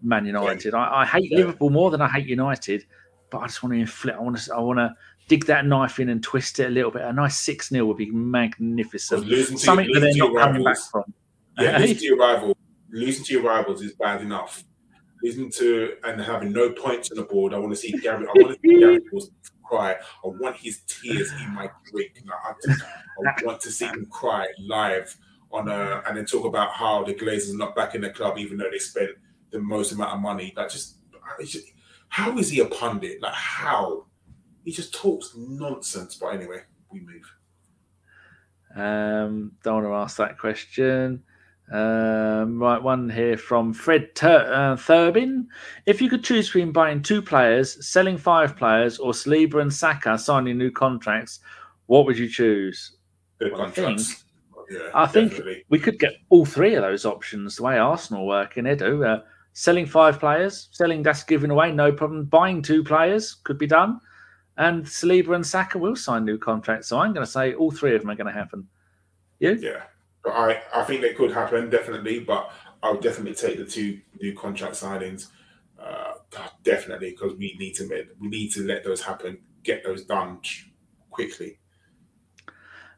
Man 0.01 0.25
United. 0.25 0.73
Yeah. 0.73 0.79
I, 0.79 1.01
I, 1.01 1.05
hate 1.05 1.31
yeah. 1.31 1.39
Liverpool 1.39 1.69
more 1.69 1.91
than 1.91 2.01
I 2.01 2.07
hate 2.07 2.27
United, 2.27 2.85
but 3.29 3.39
I 3.39 3.47
just 3.47 3.63
want 3.63 3.73
to 3.73 3.79
inflict. 3.79 4.17
I 4.17 4.21
want 4.21 4.37
to. 4.37 4.55
I 4.55 4.59
want 4.59 4.79
to 4.79 4.93
dig 5.27 5.45
that 5.45 5.65
knife 5.65 5.99
in 5.99 6.09
and 6.09 6.21
twist 6.21 6.59
it 6.59 6.67
a 6.67 6.69
little 6.69 6.91
bit. 6.91 7.01
A 7.01 7.11
nice 7.11 7.39
six 7.39 7.69
0 7.69 7.85
would 7.85 7.97
be 7.97 8.11
magnificent. 8.11 9.27
Something 9.59 9.91
that 9.93 9.99
they're 9.99 10.15
not 10.15 10.33
rivals, 10.33 10.45
coming 10.45 10.63
back 10.63 10.77
from. 10.91 11.13
Yeah, 11.57 11.77
losing 11.77 11.97
to 11.97 12.05
your 12.05 12.17
rival, 12.17 12.57
losing 12.91 13.25
to 13.25 13.33
your 13.33 13.43
rivals 13.43 13.81
is 13.81 13.93
bad 13.93 14.21
enough 14.21 14.63
losing 15.25 15.49
to 15.49 15.95
and 16.03 16.21
having 16.21 16.51
no 16.51 16.71
points 16.71 17.11
on 17.11 17.17
the 17.17 17.23
board. 17.23 17.53
I 17.53 17.57
want 17.57 17.71
to 17.73 17.77
see 17.77 17.91
Gary. 17.91 18.27
I 18.27 18.31
want 18.35 18.61
to 18.61 18.69
see 18.69 18.79
Gary 18.79 18.99
cry. 19.67 19.93
I 19.93 20.27
want 20.27 20.55
his 20.57 20.81
tears 20.87 21.31
in 21.41 21.53
my 21.53 21.69
drink. 21.91 22.21
I, 22.29 22.51
I 22.51 23.43
want 23.43 23.59
to 23.61 23.71
see 23.71 23.85
him 23.85 24.05
cry 24.11 24.47
live 24.59 25.15
on 25.51 25.67
a 25.67 26.03
and 26.07 26.17
then 26.17 26.25
talk 26.25 26.45
about 26.45 26.71
how 26.71 27.03
the 27.03 27.13
Glazers 27.13 27.53
are 27.53 27.57
not 27.57 27.75
back 27.75 27.95
in 27.95 28.01
the 28.01 28.09
club, 28.09 28.37
even 28.37 28.57
though 28.57 28.69
they 28.71 28.79
spent 28.79 29.11
the 29.51 29.59
most 29.59 29.91
amount 29.91 30.13
of 30.13 30.19
money. 30.19 30.53
Like, 30.55 30.69
just, 30.69 30.97
just 31.45 31.67
how 32.09 32.37
is 32.37 32.49
he 32.49 32.59
a 32.61 32.65
pundit? 32.65 33.21
Like, 33.21 33.33
how? 33.33 34.05
He 34.63 34.71
just 34.71 34.93
talks 34.93 35.33
nonsense. 35.37 36.15
But 36.15 36.29
anyway, 36.29 36.61
we 36.91 37.01
move. 37.01 37.31
Um, 38.75 39.53
don't 39.63 39.83
want 39.83 39.85
to 39.85 39.93
ask 39.93 40.17
that 40.17 40.37
question. 40.37 41.23
Um, 41.71 42.59
right, 42.59 42.81
one 42.81 43.09
here 43.09 43.37
from 43.37 43.73
Fred 43.73 44.13
Tur- 44.15 44.51
uh, 44.53 44.75
Thurbin. 44.75 45.47
If 45.85 45.99
you 46.01 46.09
could 46.09 46.23
choose 46.23 46.47
between 46.47 46.71
buying 46.71 47.01
two 47.01 47.21
players, 47.21 47.83
selling 47.87 48.17
five 48.17 48.55
players, 48.55 48.99
or 48.99 49.13
Saliba 49.13 49.61
and 49.61 49.73
Saka 49.73 50.17
signing 50.17 50.57
new 50.57 50.69
contracts, 50.69 51.39
what 51.87 52.05
would 52.05 52.17
you 52.17 52.29
choose? 52.29 52.97
Well, 53.41 53.61
I 53.61 53.71
think, 53.71 53.99
yeah, 54.69 54.89
I 54.93 55.07
think 55.07 55.41
we 55.69 55.79
could 55.79 55.97
get 55.97 56.13
all 56.29 56.45
three 56.45 56.75
of 56.75 56.83
those 56.83 57.05
options 57.05 57.55
the 57.55 57.63
way 57.63 57.77
Arsenal 57.79 58.27
work 58.27 58.57
in 58.57 58.65
Edu. 58.65 59.05
Uh, 59.05 59.23
selling 59.55 59.85
five 59.85 60.19
players, 60.19 60.67
selling 60.71 61.01
that's 61.01 61.23
giving 61.23 61.49
away, 61.49 61.71
no 61.71 61.91
problem. 61.91 62.25
Buying 62.25 62.61
two 62.61 62.83
players 62.83 63.35
could 63.45 63.57
be 63.57 63.65
done. 63.65 64.01
And 64.57 64.85
Saliba 64.85 65.33
and 65.33 65.47
Saka 65.47 65.77
will 65.77 65.95
sign 65.95 66.25
new 66.25 66.37
contracts. 66.37 66.89
So 66.89 66.99
I'm 66.99 67.13
going 67.13 67.25
to 67.25 67.31
say 67.31 67.53
all 67.53 67.71
three 67.71 67.95
of 67.95 68.01
them 68.01 68.11
are 68.11 68.15
going 68.15 68.27
to 68.27 68.33
happen. 68.33 68.67
You? 69.39 69.53
Yeah. 69.53 69.83
I, 70.25 70.61
I 70.73 70.83
think 70.83 71.01
they 71.01 71.13
could 71.13 71.31
happen 71.31 71.69
definitely, 71.69 72.19
but 72.19 72.51
I'll 72.83 72.99
definitely 72.99 73.35
take 73.35 73.57
the 73.57 73.65
two 73.65 73.99
new 74.21 74.33
contract 74.33 74.75
signings. 74.75 75.27
Uh, 75.79 76.13
definitely, 76.63 77.11
because 77.11 77.35
we 77.37 77.55
need 77.59 77.75
to 77.75 78.07
we 78.19 78.27
need 78.27 78.51
to 78.53 78.65
let 78.65 78.83
those 78.83 79.01
happen, 79.01 79.37
get 79.63 79.83
those 79.83 80.03
done 80.03 80.39
quickly. 81.11 81.59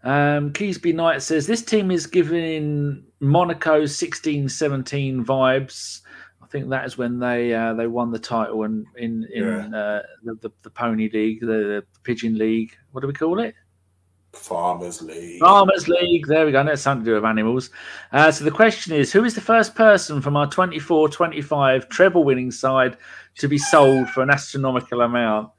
Um, 0.04 0.54
Keysby 0.54 0.96
Knight 0.96 1.22
says 1.22 1.46
this 1.48 1.64
team 1.64 1.92
is 1.92 2.08
giving 2.08 3.04
Monaco 3.20 3.86
16 3.86 4.48
17 4.48 5.26
vibes. 5.26 6.02
I 6.48 6.50
think 6.50 6.70
that 6.70 6.86
is 6.86 6.98
when 6.98 7.20
they 7.20 7.54
uh, 7.54 7.74
they 7.74 7.88
won 7.88 8.10
the 8.10 8.20
title 8.20 8.64
in 8.64 8.86
in, 8.96 9.28
in 9.34 9.44
yeah. 9.44 9.78
uh, 9.78 10.02
the, 10.24 10.36
the, 10.36 10.52
the 10.64 10.70
Pony 10.70 11.10
League, 11.12 11.42
the, 11.42 11.46
the 11.46 11.84
Pigeon 12.04 12.38
League. 12.38 12.72
What 12.94 13.02
do 13.02 13.08
we 13.08 13.14
call 13.14 13.40
it? 13.42 13.54
Farmers 14.32 15.02
League. 15.02 15.42
Farmers 15.42 15.90
League. 15.90 16.26
There 16.26 16.46
we 16.46 16.54
go. 16.54 16.64
That's 16.64 16.82
something 16.82 17.04
to 17.04 17.12
do 17.12 17.16
with 17.16 17.26
animals. 17.26 17.70
Uh, 18.14 18.32
so 18.32 18.46
the 18.46 18.52
question 18.52 18.94
is 18.94 19.12
who 19.12 19.26
is 19.26 19.36
the 19.36 19.42
first 19.42 19.76
person 19.76 20.22
from 20.22 20.38
our 20.38 20.48
24 20.48 21.10
25 21.10 21.90
treble 21.90 22.24
winning 22.24 22.52
side 22.52 22.96
to 23.40 23.50
be 23.50 23.58
sold 23.58 24.10
for 24.10 24.24
an 24.24 24.30
astronomical 24.30 25.02
amount? 25.02 25.50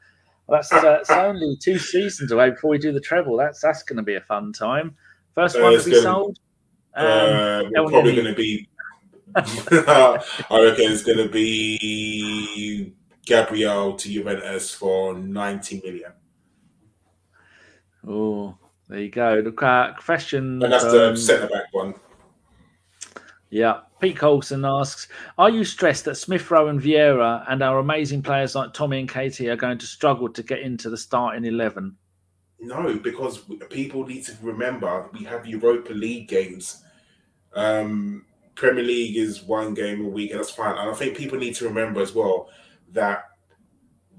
Well, 0.47 0.62
that's, 0.72 1.11
uh, 1.11 1.26
only 1.26 1.59
two 1.62 1.78
seasons 1.78 2.32
away 2.32 2.51
before 2.51 2.70
we 2.70 2.78
do 2.78 2.93
the 2.93 3.01
treble. 3.01 3.36
That's 3.36 3.61
that's 3.61 3.82
going 3.82 3.99
to 3.99 4.03
be 4.03 4.14
a 4.14 4.22
fun 4.22 4.55
time. 4.55 4.97
First 5.34 5.57
uh, 5.57 5.61
one 5.61 5.78
to 5.78 5.84
be 5.84 6.01
sold. 6.01 6.39
Um, 6.95 7.07
uh, 7.07 7.62
probably 7.74 8.14
going 8.14 8.28
to 8.28 8.34
be. 8.34 8.68
I 9.70 10.62
reckon 10.62 10.93
it's 10.93 11.03
going 11.03 11.18
to 11.18 11.28
be 11.28 12.93
Gabriel 13.24 13.95
to 13.95 14.09
Juventus 14.09 14.74
for 14.74 15.14
90 15.14 15.82
million. 15.84 16.12
Oh, 18.07 18.57
there 18.89 19.01
you 19.01 19.11
go. 19.11 19.43
The 19.43 19.55
uh, 19.55 19.95
question. 19.95 20.62
And 20.62 20.72
that's 20.72 20.84
the 20.84 21.11
um, 21.11 21.16
centre 21.16 21.49
back 21.49 21.66
one. 21.72 21.95
Yeah. 23.51 23.80
Pete 24.01 24.16
Colson 24.16 24.64
asks 24.64 25.09
Are 25.36 25.51
you 25.51 25.64
stressed 25.64 26.05
that 26.05 26.14
Smith 26.14 26.51
Rowe 26.51 26.68
and 26.68 26.80
Vieira 26.80 27.45
and 27.49 27.62
our 27.62 27.78
amazing 27.78 28.22
players 28.22 28.55
like 28.55 28.72
Tommy 28.72 29.01
and 29.01 29.09
KT 29.09 29.41
are 29.43 29.57
going 29.57 29.78
to 29.78 29.86
struggle 29.86 30.28
to 30.28 30.43
get 30.43 30.61
into 30.61 30.89
the 30.89 30.97
starting 30.97 31.45
11? 31.45 31.97
No, 32.61 32.99
because 32.99 33.39
people 33.70 34.07
need 34.07 34.24
to 34.24 34.32
remember 34.43 35.09
we 35.12 35.24
have 35.24 35.47
Europa 35.47 35.93
League 35.93 36.28
games. 36.28 36.82
Um, 37.55 38.24
Premier 38.59 38.83
League 38.83 39.17
is 39.17 39.45
one 39.45 39.73
game 39.73 40.05
a 40.05 40.09
week, 40.09 40.33
and 40.33 40.41
that's 40.41 40.51
fine. 40.51 40.77
And 40.77 40.91
I 40.91 40.93
think 40.93 41.17
people 41.17 41.39
need 41.39 41.55
to 41.55 41.69
remember 41.69 42.03
as 42.03 42.13
well 42.13 42.49
that 42.93 43.23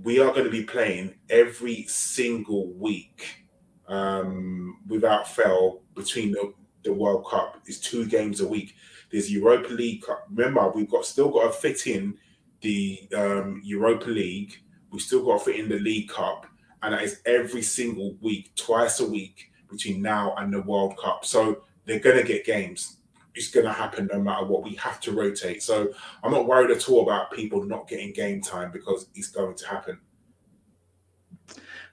we 0.02 0.20
are 0.20 0.32
going 0.32 0.46
to 0.46 0.50
be 0.50 0.64
playing 0.64 1.16
every 1.30 1.84
single 1.84 2.72
week 2.72 3.46
um, 3.90 4.80
without 4.88 5.28
fail 5.28 5.82
between 5.94 6.32
the, 6.32 6.54
the 6.86 6.94
World 6.94 7.28
Cup. 7.30 7.62
is 7.66 7.82
two 7.82 8.06
games 8.06 8.40
a 8.40 8.48
week. 8.48 8.76
There's 9.12 9.30
Europa 9.30 9.74
League. 9.74 10.04
Cup. 10.04 10.26
Remember, 10.34 10.72
we've 10.74 10.90
got 10.90 11.04
still 11.04 11.32
got 11.32 11.52
to 11.52 11.52
fit 11.52 11.86
in 11.88 12.18
the 12.62 13.10
um, 13.14 13.62
Europa 13.62 14.10
League. 14.10 14.54
We've 14.90 15.02
still 15.02 15.26
got 15.26 15.40
to 15.40 15.46
fit 15.52 15.60
in 15.60 15.68
the 15.68 15.80
League 15.80 16.08
Cup, 16.08 16.46
and 16.82 16.94
that 16.94 17.04
is 17.04 17.20
every 17.26 17.62
single 17.62 18.16
week, 18.22 18.56
twice 18.56 19.02
a 19.02 19.06
week 19.06 19.52
between 19.70 20.02
now 20.02 20.34
and 20.38 20.54
the 20.54 20.62
World 20.62 20.98
Cup. 20.98 21.26
So 21.26 21.64
they're 21.84 22.00
going 22.00 22.22
to 22.22 22.24
get 22.24 22.46
games. 22.46 22.99
It's 23.36 23.52
going 23.52 23.66
to 23.66 23.74
happen 23.74 24.10
no 24.12 24.20
matter 24.20 24.46
what. 24.46 24.64
We 24.64 24.76
have 24.76 25.00
to 25.02 25.12
rotate. 25.12 25.62
So 25.64 25.94
I'm 26.24 26.32
not 26.32 26.48
worried 26.48 26.72
at 26.72 26.90
all 26.90 27.04
about 27.04 27.32
people 27.32 27.64
not 27.64 27.88
getting 27.88 28.12
game 28.12 28.42
time 28.42 28.72
because 28.72 29.08
it's 29.16 29.30
going 29.30 29.56
to 29.56 29.68
happen. 29.68 30.00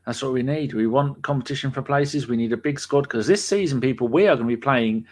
That's 0.07 0.23
what 0.23 0.33
we 0.33 0.43
need. 0.43 0.73
We 0.73 0.87
want 0.87 1.23
competition 1.23 1.71
for 1.73 1.83
places. 1.83 2.29
We 2.29 2.37
need 2.37 2.53
a 2.53 2.57
big 2.57 2.79
squad 2.79 3.03
because 3.03 3.27
this 3.27 3.45
season, 3.45 3.81
people, 3.81 4.07
we 4.07 4.29
are 4.29 4.37
going 4.37 4.49
to 4.49 4.57
be 4.57 4.61
playing 4.61 5.07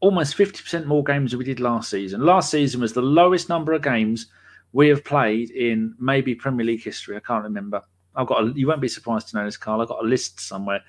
almost 0.00 0.36
50% 0.36 0.86
more 0.86 1.04
games 1.04 1.32
than 1.32 1.38
we 1.38 1.44
did 1.44 1.60
last 1.60 1.90
season. 1.90 2.24
Last 2.24 2.50
season 2.50 2.80
was 2.80 2.92
the 2.92 3.02
lowest 3.02 3.48
number 3.48 3.72
of 3.72 3.82
games 3.82 4.26
we 4.72 4.88
have 4.88 5.04
played 5.04 5.50
in 5.50 5.94
maybe 5.98 6.34
Premier 6.34 6.64
League 6.64 6.82
history. 6.82 7.16
I 7.16 7.20
can't 7.20 7.44
remember. 7.44 7.82
I've 8.14 8.26
got. 8.26 8.44
A, 8.44 8.52
you 8.54 8.66
won't 8.66 8.80
be 8.80 8.88
surprised 8.88 9.28
to 9.28 9.36
know 9.36 9.44
this, 9.44 9.56
Karl. 9.56 9.80
I've 9.80 9.88
got 9.88 10.02
a 10.02 10.06
list 10.06 10.40
somewhere 10.40 10.82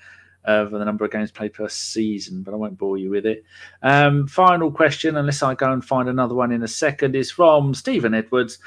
of 0.44 0.70
the 0.70 0.84
number 0.84 1.04
of 1.04 1.10
games 1.10 1.30
played 1.30 1.52
per 1.52 1.68
season, 1.68 2.42
but 2.42 2.54
I 2.54 2.56
won't 2.56 2.78
bore 2.78 2.98
you 2.98 3.10
with 3.10 3.26
it. 3.26 3.44
Um, 3.82 4.26
final 4.26 4.70
question, 4.70 5.16
unless 5.16 5.42
I 5.42 5.54
go 5.54 5.72
and 5.72 5.84
find 5.84 6.08
another 6.08 6.34
one 6.34 6.52
in 6.52 6.62
a 6.62 6.68
second, 6.68 7.14
is 7.14 7.30
from 7.30 7.74
Stephen 7.74 8.14
Edwards. 8.14 8.58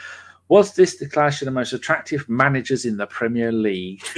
Was 0.50 0.76
this 0.76 0.98
the 0.98 1.08
clash 1.08 1.42
of 1.42 1.46
the 1.46 1.52
most 1.52 1.74
attractive 1.74 2.28
managers 2.30 2.86
in 2.86 2.98
the 2.98 3.08
Premier 3.08 3.52
League? 3.52 4.04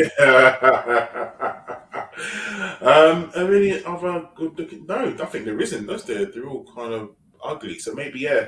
um, 2.81 3.31
I 3.35 3.83
other 3.85 4.27
good 4.35 4.57
looking? 4.57 4.85
No, 4.85 5.15
I 5.21 5.25
think 5.25 5.45
there 5.45 5.61
isn't. 5.61 5.85
Those 5.85 6.03
they're, 6.03 6.25
they're 6.25 6.47
all 6.47 6.65
kind 6.75 6.93
of 6.93 7.11
ugly. 7.43 7.79
So 7.79 7.93
maybe 7.93 8.19
yeah, 8.19 8.47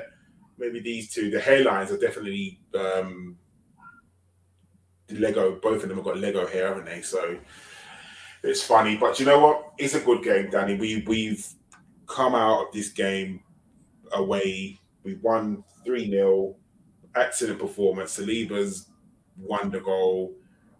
maybe 0.58 0.80
these 0.80 1.12
two. 1.12 1.30
The 1.30 1.38
hairlines 1.38 1.90
are 1.90 1.98
definitely 1.98 2.60
um, 2.74 3.38
Lego. 5.10 5.58
Both 5.60 5.82
of 5.84 5.88
them 5.88 5.98
have 5.98 6.04
got 6.04 6.18
Lego 6.18 6.46
hair, 6.46 6.68
haven't 6.68 6.86
they? 6.86 7.00
So 7.00 7.38
it's 8.48 8.62
funny. 8.62 8.96
But 8.96 9.20
you 9.20 9.26
know 9.26 9.38
what? 9.38 9.72
It's 9.78 9.94
a 9.94 10.00
good 10.00 10.22
game, 10.22 10.50
Danny. 10.50 10.74
We 10.74 11.04
we've 11.06 11.46
come 12.06 12.34
out 12.34 12.66
of 12.66 12.72
this 12.72 12.88
game 12.88 13.42
away. 14.12 14.78
We 15.04 15.14
won 15.14 15.64
three 15.84 16.10
0 16.10 16.56
excellent 17.14 17.58
performance. 17.58 18.18
Saliba's 18.18 18.88
won 19.36 19.70
the 19.70 19.80
goal. 19.80 20.34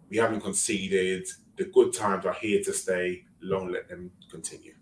We 0.09 0.17
haven't 0.17 0.41
conceded. 0.41 1.27
The 1.57 1.65
good 1.65 1.93
times 1.93 2.25
are 2.25 2.33
here 2.33 2.63
to 2.63 2.73
stay. 2.73 3.25
Long 3.41 3.71
let 3.71 3.87
them 3.87 4.11
continue. 4.29 4.73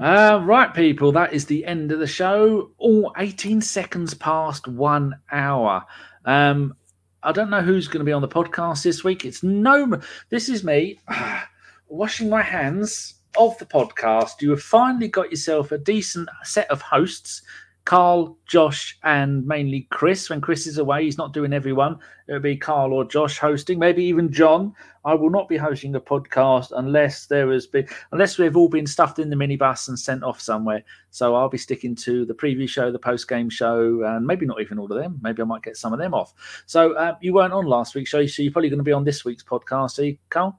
Uh, 0.00 0.42
right, 0.44 0.74
people, 0.74 1.10
that 1.12 1.32
is 1.32 1.46
the 1.46 1.64
end 1.64 1.90
of 1.90 1.98
the 1.98 2.06
show. 2.06 2.70
All 2.76 3.12
18 3.16 3.62
seconds 3.62 4.12
past 4.12 4.68
one 4.68 5.18
hour. 5.32 5.84
Um, 6.24 6.76
I 7.22 7.32
don't 7.32 7.50
know 7.50 7.62
who's 7.62 7.88
going 7.88 8.00
to 8.00 8.04
be 8.04 8.12
on 8.12 8.22
the 8.22 8.28
podcast 8.28 8.82
this 8.82 9.02
week. 9.02 9.24
It's 9.24 9.42
no, 9.42 10.00
this 10.28 10.48
is 10.48 10.62
me 10.62 11.00
uh, 11.08 11.40
washing 11.88 12.28
my 12.28 12.42
hands 12.42 13.14
of 13.38 13.56
the 13.58 13.66
podcast, 13.66 14.40
you 14.40 14.50
have 14.50 14.62
finally 14.62 15.08
got 15.08 15.30
yourself 15.30 15.72
a 15.72 15.78
decent 15.78 16.28
set 16.44 16.70
of 16.70 16.80
hosts 16.80 17.42
Karl, 17.86 18.36
Josh, 18.46 18.98
and 19.04 19.46
mainly 19.46 19.86
Chris. 19.90 20.28
When 20.28 20.40
Chris 20.40 20.66
is 20.66 20.76
away, 20.76 21.04
he's 21.04 21.16
not 21.16 21.32
doing 21.32 21.52
everyone. 21.52 21.98
It'll 22.28 22.40
be 22.40 22.56
Karl 22.56 22.92
or 22.92 23.04
Josh 23.04 23.38
hosting, 23.38 23.78
maybe 23.78 24.04
even 24.04 24.32
John. 24.32 24.74
I 25.04 25.14
will 25.14 25.30
not 25.30 25.48
be 25.48 25.56
hosting 25.56 25.94
a 25.94 26.00
podcast 26.00 26.72
unless 26.76 27.26
there 27.26 27.52
has 27.52 27.68
been 27.68 27.86
unless 28.10 28.38
we've 28.38 28.56
all 28.56 28.68
been 28.68 28.88
stuffed 28.88 29.20
in 29.20 29.30
the 29.30 29.36
minibus 29.36 29.86
and 29.86 29.96
sent 29.96 30.24
off 30.24 30.40
somewhere. 30.40 30.82
So 31.10 31.36
I'll 31.36 31.48
be 31.48 31.58
sticking 31.58 31.94
to 31.94 32.26
the 32.26 32.34
preview 32.34 32.68
show, 32.68 32.90
the 32.90 32.98
post 32.98 33.28
game 33.28 33.48
show, 33.48 34.02
and 34.02 34.26
maybe 34.26 34.46
not 34.46 34.60
even 34.60 34.80
all 34.80 34.90
of 34.92 35.00
them. 35.00 35.20
Maybe 35.22 35.40
I 35.40 35.44
might 35.44 35.62
get 35.62 35.76
some 35.76 35.92
of 35.92 36.00
them 36.00 36.12
off. 36.12 36.34
So 36.66 36.94
uh, 36.94 37.14
you 37.20 37.34
weren't 37.34 37.52
on 37.52 37.66
last 37.66 37.94
week's 37.94 38.10
show, 38.10 38.26
so 38.26 38.42
you're 38.42 38.52
probably 38.52 38.68
going 38.68 38.78
to 38.80 38.84
be 38.84 38.92
on 38.92 39.04
this 39.04 39.24
week's 39.24 39.44
podcast, 39.44 40.00
are 40.00 40.06
you, 40.06 40.18
Karl? 40.28 40.58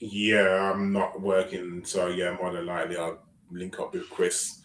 Yeah, 0.00 0.72
I'm 0.72 0.92
not 0.92 1.20
working, 1.20 1.84
so 1.84 2.08
yeah, 2.08 2.36
more 2.40 2.52
than 2.52 2.66
likely 2.66 2.96
I'll 2.96 3.18
link 3.50 3.78
up 3.78 3.94
with 3.94 4.08
Chris 4.10 4.62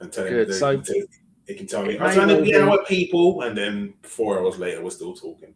and 0.00 0.12
tell 0.12 0.26
him 0.26 0.32
Good. 0.34 0.48
that 0.48 0.54
So- 0.54 0.80
he, 0.80 1.04
he 1.46 1.54
can 1.54 1.66
tell 1.66 1.84
me. 1.84 1.98
I 1.98 2.06
was 2.06 2.16
may 2.16 2.24
trying 2.24 2.36
to 2.36 2.42
be- 2.42 2.56
out 2.56 2.70
with 2.70 2.86
people, 2.88 3.42
and 3.42 3.56
then 3.56 3.94
four 4.02 4.38
hours 4.38 4.58
later, 4.58 4.82
we're 4.82 4.90
still 4.90 5.14
talking. 5.14 5.54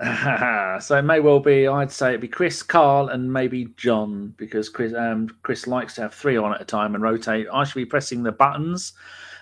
so 0.80 0.98
it 0.98 1.02
may 1.02 1.20
well 1.20 1.38
be. 1.38 1.68
I'd 1.68 1.90
say 1.92 2.08
it'd 2.10 2.20
be 2.20 2.28
Chris, 2.28 2.62
Karl, 2.64 3.08
and 3.10 3.32
maybe 3.32 3.66
John 3.76 4.34
because 4.36 4.68
Chris 4.68 4.92
um, 4.92 5.28
Chris 5.42 5.68
likes 5.68 5.94
to 5.94 6.02
have 6.02 6.12
three 6.14 6.36
on 6.36 6.52
at 6.52 6.60
a 6.60 6.64
time 6.64 6.94
and 6.94 7.02
rotate. 7.02 7.46
I 7.52 7.62
should 7.62 7.76
be 7.76 7.86
pressing 7.86 8.22
the 8.24 8.32
buttons. 8.32 8.94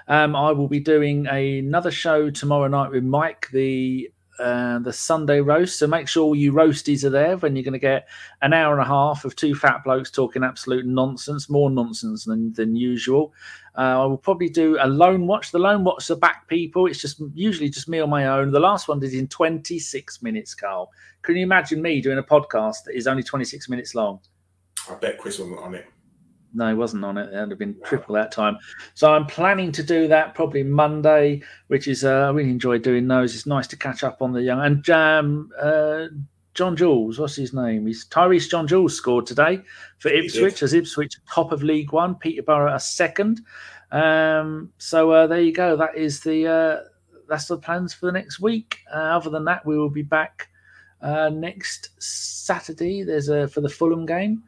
Um, 0.08 0.36
I 0.36 0.52
will 0.52 0.68
be 0.68 0.78
doing 0.80 1.26
another 1.26 1.90
show 1.90 2.28
tomorrow 2.28 2.68
night 2.68 2.90
with 2.90 3.02
Mike, 3.04 3.48
the 3.52 4.10
uh, 4.42 4.78
the 4.80 4.92
Sunday 4.92 5.40
roast. 5.40 5.78
So 5.78 5.86
make 5.86 6.08
sure 6.08 6.24
all 6.24 6.34
you 6.34 6.52
roasties 6.52 7.04
are 7.04 7.10
there 7.10 7.36
when 7.36 7.54
you're 7.54 7.62
going 7.62 7.72
to 7.72 7.78
get 7.78 8.08
an 8.40 8.52
hour 8.52 8.72
and 8.72 8.82
a 8.82 8.86
half 8.86 9.24
of 9.24 9.36
two 9.36 9.54
fat 9.54 9.84
blokes 9.84 10.10
talking 10.10 10.42
absolute 10.42 10.84
nonsense, 10.84 11.48
more 11.48 11.70
nonsense 11.70 12.24
than, 12.24 12.52
than 12.54 12.74
usual. 12.74 13.32
Uh, 13.78 14.02
I 14.02 14.06
will 14.06 14.18
probably 14.18 14.48
do 14.48 14.76
a 14.80 14.88
lone 14.88 15.26
watch. 15.26 15.52
The 15.52 15.58
lone 15.58 15.84
watch 15.84 16.10
are 16.10 16.16
back 16.16 16.48
people. 16.48 16.86
It's 16.86 17.00
just 17.00 17.22
usually 17.34 17.70
just 17.70 17.88
me 17.88 18.00
on 18.00 18.10
my 18.10 18.26
own. 18.26 18.50
The 18.50 18.60
last 18.60 18.88
one 18.88 18.98
did 18.98 19.14
in 19.14 19.28
26 19.28 20.22
minutes, 20.22 20.54
Karl. 20.54 20.90
Can 21.22 21.36
you 21.36 21.42
imagine 21.42 21.80
me 21.80 22.00
doing 22.00 22.18
a 22.18 22.22
podcast 22.22 22.84
that 22.86 22.96
is 22.96 23.06
only 23.06 23.22
26 23.22 23.68
minutes 23.68 23.94
long? 23.94 24.18
I 24.90 24.94
bet 24.96 25.18
Chris 25.18 25.38
wasn't 25.38 25.60
on 25.60 25.74
it. 25.76 25.86
No, 26.54 26.68
he 26.68 26.74
wasn't 26.74 27.04
on 27.04 27.16
it. 27.16 27.32
It 27.32 27.38
would 27.38 27.50
have 27.50 27.58
been 27.58 27.76
triple 27.84 28.14
that 28.14 28.32
time. 28.32 28.58
So 28.94 29.12
I'm 29.12 29.26
planning 29.26 29.72
to 29.72 29.82
do 29.82 30.06
that 30.08 30.34
probably 30.34 30.62
Monday, 30.62 31.42
which 31.68 31.88
is 31.88 32.04
uh, 32.04 32.26
I 32.26 32.30
really 32.30 32.50
enjoy 32.50 32.78
doing 32.78 33.08
those. 33.08 33.34
It's 33.34 33.46
nice 33.46 33.66
to 33.68 33.76
catch 33.76 34.04
up 34.04 34.20
on 34.20 34.32
the 34.32 34.42
young 34.42 34.60
and 34.60 34.90
um, 34.90 35.50
uh, 35.60 36.06
John 36.54 36.76
Jules. 36.76 37.18
What's 37.18 37.36
his 37.36 37.54
name? 37.54 37.86
He's 37.86 38.06
Tyreece 38.06 38.50
John 38.50 38.66
Jules 38.66 38.96
scored 38.96 39.26
today 39.26 39.62
for 39.98 40.10
Ipswich 40.10 40.62
as 40.62 40.74
Ipswich 40.74 41.16
top 41.30 41.52
of 41.52 41.62
League 41.62 41.92
One. 41.92 42.14
Peterborough 42.14 42.74
a 42.74 42.80
second. 42.80 43.40
Um, 43.90 44.72
so 44.78 45.10
uh, 45.10 45.26
there 45.26 45.40
you 45.40 45.52
go. 45.52 45.76
That 45.76 45.96
is 45.96 46.20
the 46.20 46.46
uh, 46.46 46.80
that's 47.28 47.46
the 47.46 47.56
plans 47.56 47.94
for 47.94 48.06
the 48.06 48.12
next 48.12 48.40
week. 48.40 48.78
Uh, 48.92 48.98
other 48.98 49.30
than 49.30 49.44
that, 49.46 49.64
we 49.64 49.78
will 49.78 49.90
be 49.90 50.02
back 50.02 50.48
uh, 51.00 51.30
next 51.30 51.90
Saturday. 51.98 53.02
There's 53.02 53.28
a 53.28 53.48
for 53.48 53.62
the 53.62 53.68
Fulham 53.68 54.04
game. 54.04 54.42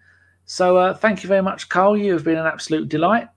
So 0.46 0.76
uh, 0.76 0.94
thank 0.94 1.22
you 1.22 1.28
very 1.28 1.42
much, 1.42 1.68
Karl. 1.68 1.96
You 1.96 2.12
have 2.12 2.24
been 2.24 2.38
an 2.38 2.46
absolute 2.46 2.88
delight. 2.88 3.28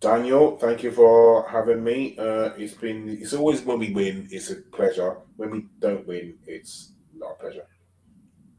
Daniel, 0.00 0.58
thank 0.58 0.82
you 0.82 0.90
for 0.90 1.48
having 1.48 1.82
me. 1.82 2.14
Uh, 2.18 2.50
it's 2.58 2.74
been 2.74 3.08
it's 3.08 3.32
always 3.32 3.62
when 3.62 3.78
we 3.78 3.92
win, 3.92 4.28
it's 4.30 4.50
a 4.50 4.56
pleasure. 4.56 5.16
When 5.36 5.50
we 5.50 5.66
don't 5.78 6.06
win, 6.06 6.36
it's 6.46 6.92
not 7.14 7.32
a 7.32 7.34
pleasure. 7.36 7.66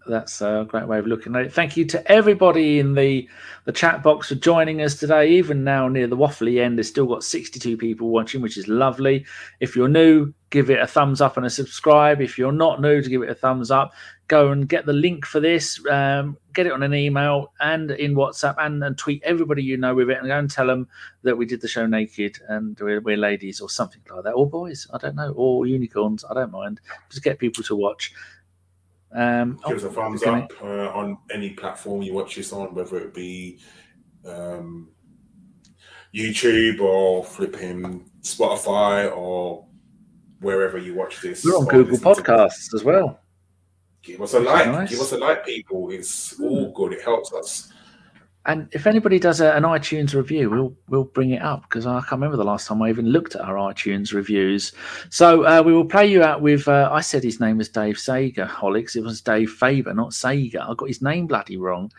That's 0.08 0.42
a 0.42 0.66
great 0.68 0.88
way 0.88 1.00
of 1.00 1.08
looking 1.08 1.36
at 1.36 1.46
it. 1.46 1.54
Thank 1.54 1.78
you 1.78 1.86
to 1.86 2.12
everybody 2.12 2.80
in 2.80 2.94
the 2.94 3.28
the 3.66 3.72
chat 3.72 4.04
box 4.04 4.30
for 4.30 4.36
joining 4.36 4.82
us 4.82 4.96
today. 4.96 5.30
Even 5.34 5.64
now 5.64 5.88
near 5.88 6.08
the 6.08 6.18
waffly 6.18 6.62
end, 6.62 6.78
there's 6.78 6.90
still 6.90 7.08
got 7.08 7.24
62 7.24 7.78
people 7.78 8.10
watching, 8.10 8.42
which 8.42 8.58
is 8.58 8.68
lovely. 8.68 9.26
If 9.60 9.76
you're 9.76 9.88
new, 9.88 10.34
give 10.52 10.70
it 10.70 10.80
a 10.80 10.88
thumbs 10.88 11.22
up 11.22 11.38
and 11.38 11.46
a 11.46 11.50
subscribe. 11.50 12.22
If 12.22 12.38
you're 12.38 12.52
not 12.52 12.82
new, 12.82 13.02
to 13.02 13.10
give 13.10 13.24
it 13.24 13.30
a 13.30 13.36
thumbs 13.36 13.72
up. 13.72 13.94
Go 14.28 14.52
and 14.52 14.68
get 14.68 14.86
the 14.86 14.94
link 14.94 15.26
for 15.26 15.40
this. 15.40 15.80
Um, 15.88 16.38
get 16.54 16.66
it 16.66 16.72
on 16.72 16.82
an 16.82 16.94
email 16.94 17.54
and 17.60 17.92
in 17.92 18.16
WhatsApp, 18.16 18.56
and, 18.58 18.84
and 18.84 18.98
tweet 18.98 19.22
everybody 19.24 19.62
you 19.62 19.78
know 19.78 19.94
with 19.94 20.10
it, 20.10 20.18
and 20.18 20.28
go 20.28 20.40
and 20.40 20.50
tell 20.50 20.68
them 20.68 20.88
that 21.24 21.38
we 21.38 21.46
did 21.46 21.62
the 21.62 21.68
show 21.68 21.86
naked 21.86 22.40
and 22.48 22.80
we're, 22.80 23.02
we're 23.02 23.18
ladies 23.18 23.62
or 23.62 23.70
something 23.70 24.02
like 24.10 24.24
that, 24.24 24.32
or 24.32 24.50
boys. 24.50 24.88
I 24.94 24.98
don't 24.98 25.16
know, 25.16 25.32
or 25.36 25.68
unicorns. 25.68 26.26
I 26.30 26.34
don't 26.34 26.52
mind. 26.52 26.82
Just 27.10 27.24
get 27.24 27.38
people 27.38 27.64
to 27.64 27.76
watch. 27.76 28.14
Um, 29.14 29.60
Give 29.68 29.78
us 29.78 29.84
a 29.84 29.88
oh, 29.88 29.92
thumbs 29.92 30.24
up 30.24 30.52
uh, 30.62 30.90
on 30.90 31.18
any 31.32 31.52
platform 31.52 32.02
you 32.02 32.14
watch 32.14 32.36
this 32.36 32.52
on, 32.52 32.74
whether 32.76 32.98
it 32.98 33.14
be 33.14 33.60
um, 34.26 34.90
YouTube 36.14 36.82
or 36.82 37.24
flipping 37.24 38.10
Spotify 38.22 39.16
or 39.16 39.66
wherever 40.40 40.78
you 40.78 40.96
watch 40.96 41.22
this. 41.22 41.46
We're 41.46 41.58
on 41.58 41.66
Google 41.66 41.98
Podcasts 41.98 42.74
as 42.74 42.84
well. 42.84 43.20
Give 44.06 44.22
us 44.22 44.34
a 44.34 44.40
like. 44.40 44.68
nice. 44.68 44.90
Hmm. 44.90 44.94
Give 44.94 45.02
us 45.02 45.12
a 45.12 45.18
like, 45.18 45.46
people. 45.46 45.90
It's 45.92 46.40
all 46.40 46.72
good. 46.72 46.94
It 46.94 47.02
helps 47.02 47.34
us. 47.34 47.72
And 48.48 48.70
if 48.72 48.86
anybody 48.86 49.18
does 49.18 49.42
a, 49.42 49.54
an 49.54 49.64
iTunes 49.64 50.14
review, 50.14 50.52
we'll 50.52 50.76
we'll 50.88 51.06
bring 51.06 51.32
it 51.32 51.42
up 51.42 51.64
because 51.64 51.88
I 51.88 52.00
can't 52.02 52.12
remember 52.14 52.38
the 52.38 52.44
last 52.44 52.68
time 52.68 52.82
I 52.82 52.90
even 52.90 53.08
looked 53.08 53.34
at 53.34 53.42
our 53.42 53.56
iTunes 53.56 54.14
reviews. 54.14 54.72
So 55.10 55.46
uh, 55.46 55.64
we 55.66 55.74
will 55.74 55.86
play 55.86 56.06
you 56.06 56.22
out 56.22 56.42
with. 56.42 56.68
Uh, 56.68 56.90
I 56.92 57.02
said 57.02 57.24
his 57.24 57.40
name 57.40 57.58
was 57.58 57.70
Dave 57.70 57.98
Sager, 57.98 58.46
Holix. 58.46 58.96
It 58.96 59.02
was 59.02 59.20
Dave 59.22 59.50
Faber, 59.50 59.96
not 59.96 60.14
Sager. 60.14 60.62
I 60.62 60.76
got 60.76 60.88
his 60.88 61.02
name 61.02 61.26
bloody 61.26 61.58
wrong. 61.58 61.92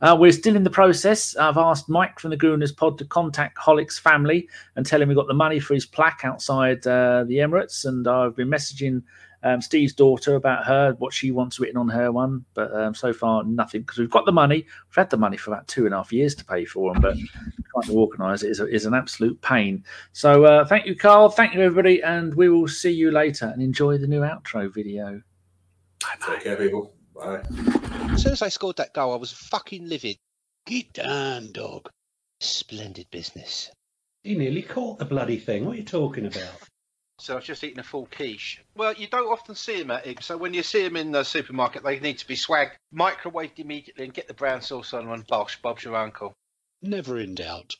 Uh, 0.00 0.16
we're 0.18 0.32
still 0.32 0.56
in 0.56 0.64
the 0.64 0.70
process. 0.70 1.36
I've 1.36 1.58
asked 1.58 1.90
Mike 1.90 2.18
from 2.18 2.30
the 2.30 2.38
Gooners 2.38 2.74
Pod 2.74 2.96
to 2.98 3.04
contact 3.04 3.58
Hollick's 3.58 3.98
family 3.98 4.48
and 4.76 4.86
tell 4.86 5.02
him 5.02 5.10
we 5.10 5.14
got 5.14 5.26
the 5.26 5.34
money 5.34 5.60
for 5.60 5.74
his 5.74 5.84
plaque 5.84 6.22
outside 6.24 6.86
uh, 6.86 7.24
the 7.24 7.36
Emirates. 7.36 7.84
And 7.84 8.08
I've 8.08 8.34
been 8.34 8.48
messaging 8.48 9.02
um, 9.42 9.60
Steve's 9.60 9.92
daughter 9.92 10.34
about 10.34 10.66
her, 10.66 10.94
what 10.98 11.12
she 11.12 11.30
wants 11.30 11.58
written 11.58 11.76
on 11.76 11.88
her 11.88 12.12
one. 12.12 12.44
But 12.54 12.72
um, 12.74 12.94
so 12.94 13.12
far, 13.12 13.44
nothing 13.44 13.82
because 13.82 13.98
we've 13.98 14.10
got 14.10 14.26
the 14.26 14.32
money. 14.32 14.66
We've 14.88 14.96
had 14.96 15.10
the 15.10 15.16
money 15.16 15.36
for 15.36 15.52
about 15.52 15.68
two 15.68 15.86
and 15.86 15.94
a 15.94 15.98
half 15.98 16.12
years 16.12 16.34
to 16.36 16.44
pay 16.44 16.64
for 16.64 16.92
them, 16.92 17.02
but 17.02 17.16
trying 17.16 17.86
to 17.86 17.92
organise 17.92 18.42
it 18.42 18.50
is, 18.50 18.60
a, 18.60 18.66
is 18.66 18.86
an 18.86 18.94
absolute 18.94 19.40
pain. 19.40 19.84
So 20.12 20.44
uh, 20.44 20.64
thank 20.64 20.86
you, 20.86 20.96
Karl. 20.96 21.30
Thank 21.30 21.54
you, 21.54 21.60
everybody. 21.60 22.02
And 22.02 22.34
we 22.34 22.48
will 22.48 22.68
see 22.68 22.90
you 22.90 23.10
later 23.10 23.46
and 23.46 23.62
enjoy 23.62 23.98
the 23.98 24.06
new 24.06 24.20
outro 24.20 24.72
video. 24.72 25.22
Take 26.26 26.44
care, 26.44 26.56
people. 26.56 26.92
Bye. 27.14 27.42
As 28.10 28.22
soon 28.22 28.32
as 28.32 28.42
I 28.42 28.48
scored 28.48 28.76
that 28.76 28.94
goal, 28.94 29.12
I 29.12 29.16
was 29.16 29.32
fucking 29.32 29.88
livid. 29.88 30.16
Get 30.66 30.92
down, 30.92 31.52
dog. 31.52 31.88
Splendid 32.40 33.06
business. 33.10 33.70
He 34.24 34.34
nearly 34.34 34.62
caught 34.62 34.98
the 34.98 35.04
bloody 35.04 35.38
thing. 35.38 35.64
What 35.64 35.74
are 35.74 35.78
you 35.78 35.84
talking 35.84 36.26
about? 36.26 36.52
So 37.20 37.34
I 37.34 37.36
was 37.36 37.44
just 37.44 37.62
eating 37.62 37.78
a 37.78 37.84
full 37.84 38.06
quiche. 38.06 38.62
Well, 38.74 38.94
you 38.94 39.06
don't 39.06 39.30
often 39.30 39.54
see 39.54 39.78
them 39.78 39.90
at 39.90 40.06
Iggs, 40.06 40.24
so 40.24 40.36
when 40.36 40.54
you 40.54 40.62
see 40.62 40.82
them 40.82 40.96
in 40.96 41.12
the 41.12 41.22
supermarket, 41.22 41.82
they 41.82 42.00
need 42.00 42.18
to 42.18 42.26
be 42.26 42.34
swagged, 42.34 42.72
microwaved 42.94 43.58
immediately, 43.58 44.04
and 44.04 44.14
get 44.14 44.26
the 44.26 44.34
brown 44.34 44.62
sauce 44.62 44.94
on 44.94 45.04
them. 45.04 45.12
And 45.12 45.26
bosh, 45.26 45.60
Bob's 45.60 45.84
your 45.84 45.96
uncle. 45.96 46.32
Never 46.82 47.18
in 47.18 47.34
doubt. 47.34 47.76